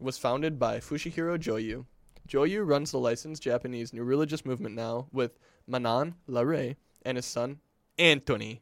Was 0.00 0.18
founded 0.18 0.58
by 0.58 0.78
Fumihiro 0.78 1.38
Joyu. 1.38 1.86
Joyu 2.28 2.66
runs 2.66 2.90
the 2.90 2.98
licensed 2.98 3.42
Japanese 3.42 3.92
new 3.92 4.02
religious 4.02 4.44
movement 4.44 4.74
now 4.74 5.06
with 5.12 5.38
Manan 5.68 6.16
Larey 6.26 6.76
and 7.02 7.16
his 7.16 7.26
son 7.26 7.60
Anthony. 7.96 8.60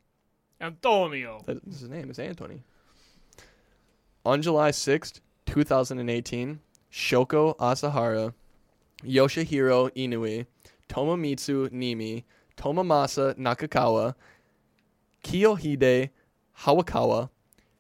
Antonio. 0.61 1.41
That 1.47 1.65
his 1.65 1.89
name 1.89 2.11
is 2.11 2.19
Anthony. 2.19 2.65
On 4.27 4.43
July 4.43 4.73
6th, 4.73 5.21
2018, 5.47 6.61
Shoko 6.93 7.57
Asahara, 7.57 8.35
Yoshihiro 9.05 9.91
Inoue, 9.95 10.47
Tomomitsu 10.89 11.71
Niimi, 11.71 12.25
Tomomasa 12.57 13.35
Nakagawa, 13.35 14.15
Kiyohide 15.23 16.11
Hayakawa, 16.61 17.31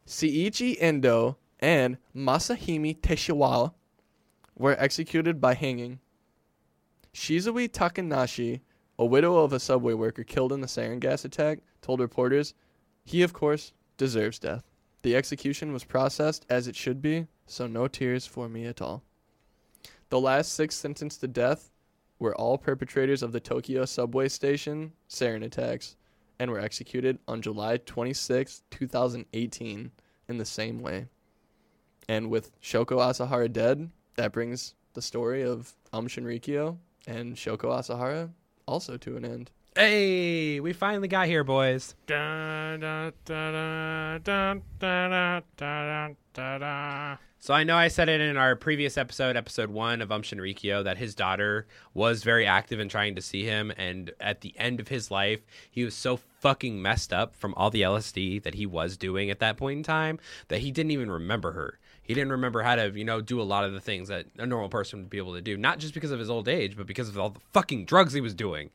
Seiichi 0.06 0.76
Endo, 0.80 1.36
and 1.60 1.98
Masami 2.14 2.98
Tsuchiya 3.00 3.72
were 4.56 4.76
executed 4.78 5.40
by 5.40 5.54
hanging. 5.54 5.98
Shizue 7.12 7.70
Takahashi, 7.72 8.60
a 8.98 9.04
widow 9.04 9.36
of 9.38 9.52
a 9.52 9.60
subway 9.60 9.94
worker 9.94 10.24
killed 10.24 10.52
in 10.52 10.60
the 10.60 10.66
sarin 10.66 11.00
gas 11.00 11.24
attack, 11.24 11.60
told 11.82 12.00
reporters 12.00 12.54
he, 13.04 13.22
of 13.22 13.32
course, 13.32 13.72
deserves 13.96 14.38
death. 14.38 14.64
The 15.02 15.16
execution 15.16 15.72
was 15.72 15.84
processed 15.84 16.44
as 16.50 16.68
it 16.68 16.76
should 16.76 17.00
be, 17.00 17.26
so 17.46 17.66
no 17.66 17.88
tears 17.88 18.26
for 18.26 18.48
me 18.48 18.66
at 18.66 18.82
all. 18.82 19.02
The 20.10 20.20
last 20.20 20.52
six 20.52 20.74
sentenced 20.74 21.20
to 21.20 21.28
death 21.28 21.70
were 22.18 22.34
all 22.34 22.56
perpetrators 22.56 23.22
of 23.22 23.32
the 23.32 23.40
Tokyo 23.40 23.84
subway 23.84 24.28
station 24.28 24.92
sarin 25.08 25.44
attacks 25.44 25.96
and 26.38 26.50
were 26.50 26.58
executed 26.58 27.18
on 27.28 27.42
July 27.42 27.76
26, 27.76 28.62
2018, 28.70 29.90
in 30.28 30.38
the 30.38 30.44
same 30.44 30.78
way. 30.78 31.06
And 32.08 32.30
with 32.30 32.58
Shoko 32.60 32.98
Asahara 32.98 33.52
dead, 33.52 33.90
that 34.16 34.32
brings 34.32 34.74
the 34.94 35.02
story 35.02 35.42
of 35.42 35.74
Shinrikyo 35.92 36.78
and 37.06 37.36
Shoko 37.36 37.78
Asahara 37.78 38.30
also 38.66 38.96
to 38.96 39.16
an 39.16 39.24
end. 39.24 39.50
Hey, 39.78 40.58
we 40.58 40.72
finally 40.72 41.06
got 41.06 41.28
here, 41.28 41.44
boys. 41.44 41.94
So 47.38 47.54
I 47.54 47.62
know 47.62 47.76
I 47.76 47.86
said 47.86 48.08
it 48.08 48.20
in 48.20 48.36
our 48.36 48.56
previous 48.56 48.98
episode, 48.98 49.36
episode 49.36 49.70
one 49.70 50.02
of 50.02 50.10
Um 50.10 50.22
Shinrikyo, 50.22 50.82
that 50.82 50.98
his 50.98 51.14
daughter 51.14 51.68
was 51.94 52.24
very 52.24 52.44
active 52.44 52.80
in 52.80 52.88
trying 52.88 53.14
to 53.14 53.22
see 53.22 53.44
him, 53.44 53.72
and 53.76 54.10
at 54.18 54.40
the 54.40 54.52
end 54.58 54.80
of 54.80 54.88
his 54.88 55.12
life, 55.12 55.46
he 55.70 55.84
was 55.84 55.94
so 55.94 56.16
fucking 56.40 56.82
messed 56.82 57.12
up 57.12 57.36
from 57.36 57.54
all 57.54 57.70
the 57.70 57.82
LSD 57.82 58.42
that 58.42 58.54
he 58.54 58.66
was 58.66 58.96
doing 58.96 59.30
at 59.30 59.38
that 59.38 59.56
point 59.56 59.76
in 59.76 59.84
time 59.84 60.18
that 60.48 60.58
he 60.58 60.72
didn't 60.72 60.90
even 60.90 61.08
remember 61.08 61.52
her. 61.52 61.78
He 62.02 62.14
didn't 62.14 62.32
remember 62.32 62.64
how 62.64 62.74
to, 62.74 62.90
you 62.98 63.04
know, 63.04 63.20
do 63.20 63.40
a 63.40 63.44
lot 63.44 63.64
of 63.64 63.72
the 63.72 63.80
things 63.80 64.08
that 64.08 64.26
a 64.38 64.46
normal 64.46 64.70
person 64.70 64.98
would 64.98 65.10
be 65.10 65.18
able 65.18 65.34
to 65.34 65.40
do, 65.40 65.56
not 65.56 65.78
just 65.78 65.94
because 65.94 66.10
of 66.10 66.18
his 66.18 66.30
old 66.30 66.48
age, 66.48 66.76
but 66.76 66.88
because 66.88 67.08
of 67.08 67.16
all 67.16 67.30
the 67.30 67.40
fucking 67.52 67.84
drugs 67.84 68.12
he 68.12 68.20
was 68.20 68.34
doing. 68.34 68.70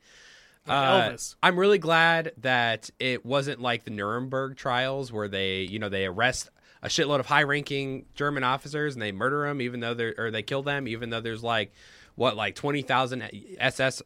Uh, 0.66 1.10
Elvis. 1.10 1.36
I'm 1.42 1.58
really 1.58 1.78
glad 1.78 2.32
that 2.38 2.90
it 2.98 3.24
wasn't 3.24 3.60
like 3.60 3.84
the 3.84 3.90
Nuremberg 3.90 4.56
trials 4.56 5.12
where 5.12 5.28
they, 5.28 5.62
you 5.62 5.78
know, 5.78 5.88
they 5.88 6.06
arrest 6.06 6.50
a 6.82 6.88
shitload 6.88 7.20
of 7.20 7.26
high-ranking 7.26 8.06
German 8.14 8.44
officers 8.44 8.94
and 8.94 9.02
they 9.02 9.12
murder 9.12 9.46
them, 9.46 9.60
even 9.60 9.80
though 9.80 9.94
they're 9.94 10.14
or 10.16 10.30
they 10.30 10.42
kill 10.42 10.62
them, 10.62 10.86
even 10.88 11.10
though 11.10 11.20
there's 11.20 11.42
like 11.42 11.72
what 12.14 12.36
like 12.36 12.54
twenty 12.54 12.82
thousand 12.82 13.28
SS 13.58 14.02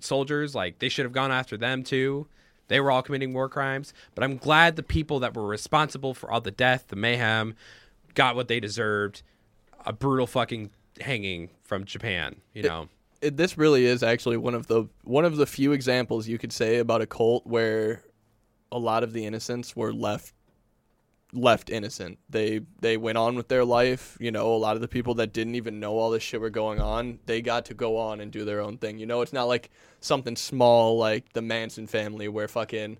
soldiers. 0.00 0.54
Like 0.54 0.78
they 0.78 0.88
should 0.88 1.04
have 1.04 1.12
gone 1.12 1.30
after 1.30 1.56
them 1.56 1.82
too. 1.82 2.26
They 2.68 2.80
were 2.80 2.90
all 2.90 3.02
committing 3.02 3.34
war 3.34 3.48
crimes. 3.48 3.92
But 4.14 4.24
I'm 4.24 4.36
glad 4.38 4.76
the 4.76 4.82
people 4.82 5.20
that 5.20 5.36
were 5.36 5.46
responsible 5.46 6.14
for 6.14 6.30
all 6.30 6.40
the 6.40 6.50
death, 6.50 6.86
the 6.88 6.96
mayhem, 6.96 7.54
got 8.14 8.34
what 8.34 8.48
they 8.48 8.60
deserved. 8.60 9.22
A 9.84 9.92
brutal 9.92 10.26
fucking 10.26 10.70
hanging 11.00 11.50
from 11.64 11.84
Japan. 11.84 12.36
You 12.54 12.62
know. 12.62 12.82
it, 12.82 12.88
this 13.22 13.56
really 13.56 13.86
is 13.86 14.02
actually 14.02 14.36
one 14.36 14.54
of 14.54 14.66
the 14.66 14.86
one 15.04 15.24
of 15.24 15.36
the 15.36 15.46
few 15.46 15.72
examples 15.72 16.28
you 16.28 16.38
could 16.38 16.52
say 16.52 16.78
about 16.78 17.00
a 17.00 17.06
cult 17.06 17.46
where 17.46 18.02
a 18.70 18.78
lot 18.78 19.02
of 19.02 19.12
the 19.12 19.24
innocents 19.26 19.76
were 19.76 19.92
left 19.92 20.34
left 21.32 21.70
innocent. 21.70 22.18
They 22.28 22.60
they 22.80 22.96
went 22.96 23.18
on 23.18 23.36
with 23.36 23.48
their 23.48 23.64
life. 23.64 24.16
You 24.20 24.30
know, 24.30 24.54
a 24.54 24.56
lot 24.56 24.76
of 24.76 24.82
the 24.82 24.88
people 24.88 25.14
that 25.14 25.32
didn't 25.32 25.54
even 25.54 25.80
know 25.80 25.92
all 25.98 26.10
this 26.10 26.22
shit 26.22 26.40
were 26.40 26.50
going 26.50 26.80
on, 26.80 27.20
they 27.26 27.40
got 27.40 27.64
to 27.66 27.74
go 27.74 27.96
on 27.96 28.20
and 28.20 28.30
do 28.30 28.44
their 28.44 28.60
own 28.60 28.78
thing. 28.78 28.98
You 28.98 29.06
know, 29.06 29.22
it's 29.22 29.32
not 29.32 29.44
like 29.44 29.70
something 30.00 30.36
small 30.36 30.98
like 30.98 31.32
the 31.32 31.42
Manson 31.42 31.86
family 31.86 32.28
where 32.28 32.48
fucking 32.48 32.98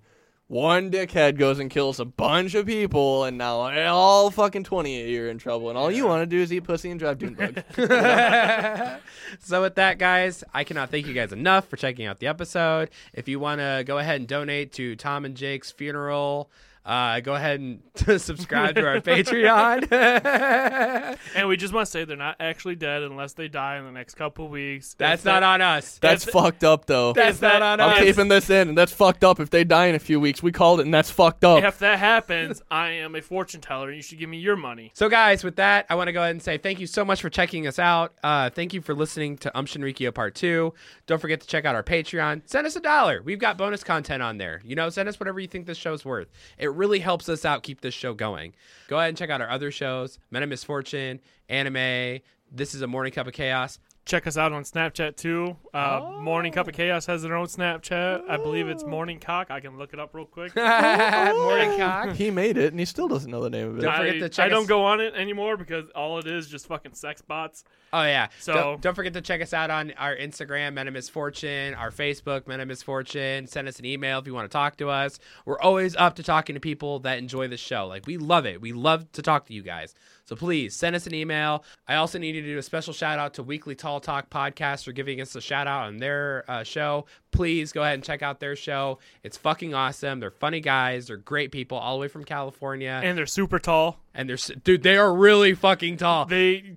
one 0.53 0.90
dickhead 0.90 1.38
goes 1.38 1.59
and 1.59 1.70
kills 1.70 1.98
a 1.98 2.05
bunch 2.05 2.55
of 2.55 2.66
people, 2.66 3.24
and 3.24 3.38
now 3.38 3.57
all 3.86 4.30
fucking 4.30 4.64
twenty 4.64 5.00
of 5.00 5.09
you 5.09 5.24
are 5.24 5.28
in 5.28 5.38
trouble, 5.38 5.70
and 5.70 5.78
all 5.78 5.90
you 5.90 6.07
want 6.07 6.22
to 6.22 6.26
do 6.26 6.42
is 6.42 6.53
eat 6.53 6.61
pussy 6.61 6.90
and 6.90 7.00
drive 7.00 7.18
dune 7.18 7.34
bugs. 7.34 7.62
so 9.40 9.62
with 9.62 9.74
that 9.76 9.98
guys 9.98 10.44
i 10.53 10.64
cannot 10.64 10.90
thank 10.90 11.07
you 11.07 11.14
guys 11.14 11.32
enough 11.32 11.68
for 11.68 11.76
checking 11.76 12.07
out 12.07 12.18
the 12.18 12.26
episode 12.26 12.90
if 13.12 13.28
you 13.28 13.38
want 13.38 13.61
to 13.61 13.82
go 13.86 13.98
ahead 13.98 14.16
and 14.16 14.28
donate 14.28 14.72
to 14.72 14.94
tom 14.96 15.24
and 15.24 15.36
jake's 15.36 15.70
funeral 15.70 16.50
Uh, 16.84 17.20
go 17.20 17.34
ahead 17.34 17.60
and 17.60 17.80
subscribe 18.20 18.74
to 18.74 18.84
our 18.86 19.00
Patreon. 19.00 19.88
And 21.34 21.48
we 21.48 21.56
just 21.56 21.72
want 21.72 21.86
to 21.86 21.90
say 21.90 22.04
they're 22.04 22.16
not 22.16 22.36
actually 22.40 22.74
dead 22.76 23.02
unless 23.02 23.34
they 23.34 23.48
die 23.48 23.76
in 23.78 23.84
the 23.84 23.92
next 23.92 24.14
couple 24.14 24.48
weeks. 24.48 24.94
That's 24.98 25.22
If 25.22 25.26
not 25.26 25.40
that- 25.40 25.42
on 25.44 25.60
us. 25.60 25.98
That's 25.98 26.26
If- 26.26 26.32
fucked 26.32 26.64
up, 26.64 26.86
though. 26.86 27.12
That's 27.12 27.38
that- 27.38 27.60
not 27.60 27.80
on 27.80 27.80
us. 27.80 27.98
I'm 27.98 28.04
keeping 28.04 28.28
this 28.28 28.50
in, 28.50 28.68
and 28.70 28.76
that's 28.78 28.92
fucked 28.92 29.24
up. 29.24 29.40
If 29.40 29.50
they 29.50 29.64
die 29.64 29.86
in 29.86 29.94
a 29.94 29.98
few 30.00 30.18
weeks, 30.20 30.42
we 30.42 30.52
called 30.52 30.80
it, 30.80 30.84
and 30.84 30.92
that's 30.94 31.10
fucked 31.10 31.44
up. 31.44 31.62
If 31.62 31.78
that 31.78 31.98
happens, 31.98 32.62
I 32.70 32.90
am 32.90 33.14
a 33.14 33.20
fortune 33.20 33.60
teller. 33.60 33.88
and 33.88 33.96
You 33.96 34.02
should 34.02 34.18
give 34.18 34.28
me 34.28 34.38
your 34.38 34.56
money. 34.56 34.90
So, 34.94 35.08
guys, 35.08 35.44
with 35.44 35.56
that, 35.56 35.86
I 35.88 35.94
want 35.94 36.08
to 36.08 36.12
go 36.12 36.20
ahead 36.20 36.32
and 36.32 36.42
say 36.42 36.58
thank 36.58 36.80
you 36.80 36.86
so 36.86 37.04
much 37.04 37.20
for 37.22 37.30
checking 37.30 37.66
us 37.66 37.78
out. 37.78 38.14
Uh, 38.22 38.50
thank 38.50 38.74
you 38.74 38.80
for 38.80 38.94
listening 38.94 39.36
to 39.38 39.56
Um 39.56 39.66
Shinrikyo 39.66 40.12
Part 40.14 40.34
2. 40.34 40.72
Don't 41.06 41.20
forget 41.20 41.40
to 41.40 41.46
check 41.46 41.64
out 41.64 41.74
our 41.74 41.82
Patreon. 41.82 42.42
Send 42.46 42.66
us 42.66 42.76
a 42.76 42.80
dollar. 42.80 43.22
We've 43.22 43.38
got 43.38 43.56
bonus 43.58 43.84
content 43.84 44.22
on 44.22 44.38
there. 44.38 44.60
You 44.64 44.74
know, 44.76 44.88
send 44.90 45.08
us 45.08 45.18
whatever 45.20 45.40
you 45.40 45.48
think 45.48 45.66
this 45.66 45.78
show's 45.78 46.04
worth. 46.04 46.28
It 46.58 46.71
really 46.72 46.98
helps 47.00 47.28
us 47.28 47.44
out 47.44 47.62
keep 47.62 47.80
this 47.80 47.94
show 47.94 48.14
going. 48.14 48.54
Go 48.88 48.98
ahead 48.98 49.08
and 49.08 49.18
check 49.18 49.30
out 49.30 49.40
our 49.40 49.50
other 49.50 49.70
shows 49.70 50.18
Men 50.30 50.42
of 50.42 50.48
Misfortune, 50.48 51.20
Anime. 51.48 52.20
This 52.50 52.74
is 52.74 52.82
a 52.82 52.86
Morning 52.86 53.12
Cup 53.12 53.26
of 53.26 53.32
Chaos. 53.32 53.78
Check 54.05 54.26
us 54.26 54.36
out 54.36 54.53
on 54.53 54.64
Snapchat 54.64 55.16
too. 55.16 55.57
Uh, 55.72 56.18
Morning 56.20 56.53
Cup 56.53 56.66
of 56.66 56.74
Chaos 56.74 57.07
has 57.07 57.22
their 57.22 57.36
own 57.36 57.46
Snapchat. 57.46 58.28
I 58.28 58.36
believe 58.36 58.66
it's 58.68 58.84
Morning 58.84 59.20
Cock. 59.20 59.50
I 59.50 59.61
can 59.61 59.78
look 59.78 59.92
it 59.92 60.00
up 60.00 60.12
real 60.12 60.24
quick. 60.24 60.55
Morning 60.57 61.78
Cock. 61.78 62.11
he 62.16 62.30
made 62.32 62.57
it, 62.59 62.72
and 62.72 62.80
he 62.80 62.84
still 62.84 63.07
doesn't 63.07 63.30
know 63.30 63.40
the 63.42 63.48
name 63.50 63.68
of 63.68 63.78
it. 63.78 63.82
Don't 63.82 63.96
forget 63.96 64.16
I, 64.16 64.18
to 64.18 64.28
check 64.28 64.46
I 64.46 64.48
don't 64.48 64.62
us- 64.62 64.68
go 64.68 64.84
on 64.84 65.00
it 65.00 65.14
anymore 65.14 65.57
because 65.57 65.88
all 65.90 66.18
it 66.18 66.26
is 66.26 66.48
just 66.48 66.66
fucking 66.66 66.94
sex 66.94 67.22
bots. 67.22 67.62
Oh 67.92 68.03
yeah. 68.03 68.28
So- 68.40 68.55
don't, 68.55 68.80
don't 68.80 68.94
forget 68.94 69.12
to 69.12 69.20
check 69.20 69.40
us 69.40 69.53
out 69.55 69.70
on 69.70 69.92
our 69.92 70.16
Instagram, 70.16 70.72
Men 70.74 70.88
of 70.88 70.94
Misfortune, 70.94 71.74
our 71.74 71.92
Facebook, 71.92 72.48
Men 72.48 72.61
of 72.61 72.66
Misfortune. 72.66 73.46
Send 73.46 73.68
us 73.68 73.78
an 73.78 73.84
email 73.84 74.18
if 74.18 74.26
you 74.26 74.34
want 74.34 74.50
to 74.50 74.53
talk 74.53 74.78
to 74.78 74.88
us. 74.88 75.20
We're 75.46 75.61
always 75.61 75.94
up 75.94 76.16
to 76.16 76.24
talking 76.24 76.55
to 76.55 76.61
people 76.61 76.98
that 77.00 77.18
enjoy 77.18 77.46
the 77.46 77.57
show. 77.57 77.86
Like 77.86 78.07
we 78.07 78.16
love 78.18 78.46
it. 78.46 78.61
We 78.61 78.72
love 78.72 79.11
to 79.12 79.22
talk 79.22 79.46
to 79.46 79.55
you 79.55 79.62
guys. 79.62 79.94
So 80.24 80.36
please 80.36 80.74
send 80.74 80.94
us 80.94 81.06
an 81.06 81.14
email. 81.14 81.64
I 81.88 81.96
also 81.96 82.18
need 82.18 82.32
to 82.32 82.42
do 82.42 82.58
a 82.58 82.62
special 82.62 82.92
shout 82.92 83.18
out 83.18 83.34
to 83.34 83.42
Weekly 83.42 83.74
Tall 83.74 84.00
Talk 84.00 84.30
Podcast 84.30 84.84
for 84.84 84.92
giving 84.92 85.20
us 85.20 85.34
a 85.34 85.40
shout 85.40 85.66
out 85.66 85.86
on 85.86 85.98
their 85.98 86.44
uh, 86.48 86.62
show. 86.62 87.06
Please 87.32 87.72
go 87.72 87.82
ahead 87.82 87.94
and 87.94 88.04
check 88.04 88.22
out 88.22 88.38
their 88.38 88.54
show. 88.54 88.98
It's 89.22 89.36
fucking 89.36 89.74
awesome. 89.74 90.20
They're 90.20 90.30
funny 90.30 90.60
guys. 90.60 91.08
They're 91.08 91.16
great 91.16 91.50
people, 91.50 91.78
all 91.78 91.96
the 91.96 92.02
way 92.02 92.08
from 92.08 92.24
California. 92.24 93.00
And 93.02 93.18
they're 93.18 93.26
super 93.26 93.58
tall. 93.58 93.98
And 94.14 94.28
they're 94.28 94.36
dude, 94.62 94.82
they 94.82 94.96
are 94.96 95.12
really 95.12 95.54
fucking 95.54 95.96
tall. 95.96 96.26
They, 96.26 96.76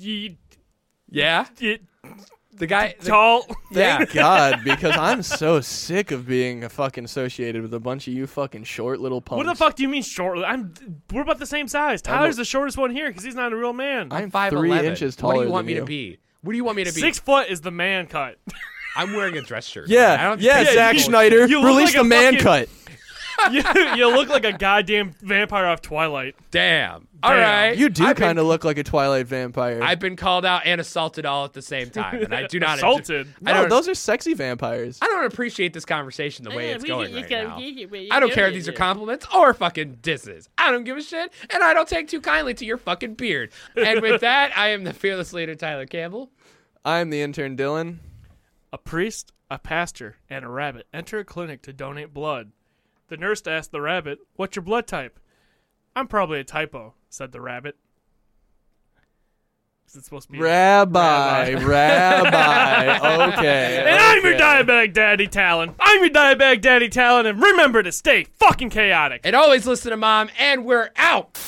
you, 0.00 0.36
yeah, 1.10 1.46
it, 1.60 1.82
the 2.58 2.66
guy. 2.66 2.94
the- 3.00 3.06
tall. 3.08 3.46
yeah. 3.70 3.98
Thank 3.98 4.12
God, 4.14 4.60
because 4.64 4.96
I'm 4.96 5.22
so 5.22 5.60
sick 5.60 6.10
of 6.10 6.26
being 6.26 6.64
a 6.64 6.68
fucking 6.68 7.04
associated 7.04 7.62
with 7.62 7.72
a 7.74 7.80
bunch 7.80 8.06
of 8.08 8.14
you 8.14 8.26
fucking 8.26 8.64
short 8.64 9.00
little 9.00 9.20
punks. 9.20 9.38
What 9.44 9.46
the 9.52 9.56
fuck 9.58 9.76
do 9.76 9.82
you 9.82 9.88
mean 9.88 10.02
short? 10.02 10.38
I'm. 10.38 10.74
We're 11.12 11.22
about 11.22 11.38
the 11.38 11.46
same 11.46 11.68
size. 11.68 12.02
Tyler's 12.02 12.36
the 12.36 12.44
shortest 12.44 12.76
one 12.78 12.90
here 12.90 13.08
because 13.08 13.24
he's 13.24 13.34
not 13.34 13.52
a 13.52 13.56
real 13.56 13.72
man. 13.72 14.08
I'm 14.10 14.30
five 14.30 14.50
three 14.52 14.70
eleven. 14.70 14.90
inches 14.90 15.16
What 15.20 15.34
do 15.36 15.42
you 15.42 15.50
want 15.50 15.66
me 15.66 15.74
you. 15.74 15.80
to 15.80 15.86
be? 15.86 16.18
What 16.42 16.52
do 16.52 16.56
you 16.56 16.64
want 16.64 16.76
me 16.76 16.84
to 16.84 16.92
be? 16.94 17.00
Six 17.00 17.18
foot 17.18 17.48
is 17.48 17.60
the 17.60 17.70
man 17.70 18.06
cut. 18.06 18.38
I'm 18.96 19.12
wearing 19.14 19.36
a 19.36 19.42
dress 19.42 19.66
shirt. 19.66 19.88
Yeah, 19.88 20.16
I 20.18 20.24
don't 20.24 20.40
yeah, 20.40 20.56
think 20.64 20.70
Zack 20.74 20.98
Schneider, 20.98 21.46
You 21.46 21.58
look 21.60 21.68
release 21.68 21.88
like 21.88 21.94
the 21.94 22.00
a 22.00 22.04
man 22.04 22.32
fucking- 22.34 22.44
cut. 22.44 22.68
You, 23.50 23.62
you 23.96 24.14
look 24.14 24.28
like 24.28 24.44
a 24.44 24.52
goddamn 24.52 25.12
vampire 25.22 25.66
off 25.66 25.80
Twilight. 25.82 26.34
Damn. 26.50 27.06
All 27.22 27.32
right. 27.34 27.76
You 27.76 27.88
do 27.88 28.04
I've 28.04 28.14
been- 28.16 28.24
kind 28.26 28.38
of 28.38 28.46
look 28.46 28.62
like 28.64 28.78
a 28.78 28.84
Twilight 28.84 29.26
vampire. 29.26 29.82
I've 29.82 29.98
been 29.98 30.14
called 30.14 30.44
out 30.44 30.62
and 30.64 30.80
assaulted 30.80 31.26
all 31.26 31.44
at 31.44 31.52
the 31.52 31.62
same 31.62 31.90
time, 31.90 32.22
and 32.22 32.32
I 32.34 32.46
do 32.46 32.60
not 32.60 32.78
Assaulted? 32.78 33.26
I 33.44 33.52
no, 33.52 33.60
don't. 33.62 33.70
those 33.70 33.88
are 33.88 33.94
sexy 33.94 34.34
vampires. 34.34 34.98
I 35.02 35.06
don't 35.06 35.24
appreciate 35.24 35.72
this 35.72 35.84
conversation 35.84 36.44
the 36.44 36.50
way 36.54 36.70
it's 36.70 36.84
going 36.84 37.12
right 37.14 37.28
now. 37.30 37.56
go- 37.56 37.58
you 37.58 37.86
get- 37.88 38.00
you 38.02 38.08
I 38.12 38.20
don't 38.20 38.32
care 38.32 38.46
if 38.48 38.54
these 38.54 38.68
are 38.68 38.72
compliments 38.72 39.26
or 39.34 39.52
fucking 39.54 39.98
disses. 40.02 40.48
I 40.58 40.70
don't 40.70 40.84
give 40.84 40.96
a 40.96 41.02
shit, 41.02 41.32
and 41.50 41.62
I 41.62 41.74
don't 41.74 41.88
take 41.88 42.06
too 42.08 42.20
kindly 42.20 42.54
to 42.54 42.64
your 42.64 42.76
fucking 42.76 43.14
beard. 43.14 43.50
And 43.76 44.00
with 44.00 44.20
that, 44.20 44.56
I 44.56 44.68
am 44.68 44.84
the 44.84 44.92
fearless 44.92 45.32
leader, 45.32 45.54
Tyler 45.56 45.86
Campbell. 45.86 46.30
I'm 46.84 47.10
the 47.10 47.20
intern 47.20 47.56
Dylan. 47.56 47.96
A 48.72 48.78
priest, 48.78 49.32
a 49.50 49.58
pastor, 49.58 50.16
and 50.30 50.44
a 50.44 50.48
rabbit 50.48 50.86
enter 50.92 51.18
a 51.18 51.24
clinic 51.24 51.62
to 51.62 51.72
donate 51.72 52.12
blood. 52.14 52.52
The 53.08 53.16
nurse 53.16 53.46
asked 53.46 53.72
the 53.72 53.80
rabbit, 53.80 54.18
What's 54.36 54.56
your 54.56 54.62
blood 54.62 54.86
type? 54.86 55.18
I'm 55.96 56.06
probably 56.06 56.40
a 56.40 56.44
typo, 56.44 56.94
said 57.08 57.32
the 57.32 57.40
rabbit. 57.40 57.76
Is 59.88 59.96
it 59.96 60.04
supposed 60.04 60.26
to 60.26 60.32
be? 60.32 60.38
Rabbi, 60.38 61.54
Rabbi. 61.54 61.64
rabbi. 61.64 63.28
Okay. 63.38 63.84
and 63.86 63.98
I'm 63.98 64.22
your 64.22 64.34
diabetic 64.34 64.92
daddy 64.92 65.26
Talon. 65.26 65.74
I'm 65.80 66.00
your 66.02 66.10
diabetic 66.10 66.60
daddy 66.60 66.90
Talon, 66.90 67.24
and 67.24 67.40
remember 67.42 67.82
to 67.82 67.90
stay 67.90 68.24
fucking 68.24 68.68
chaotic. 68.68 69.22
And 69.24 69.34
always 69.34 69.66
listen 69.66 69.90
to 69.90 69.96
mom, 69.96 70.28
and 70.38 70.66
we're 70.66 70.90
out. 70.96 71.38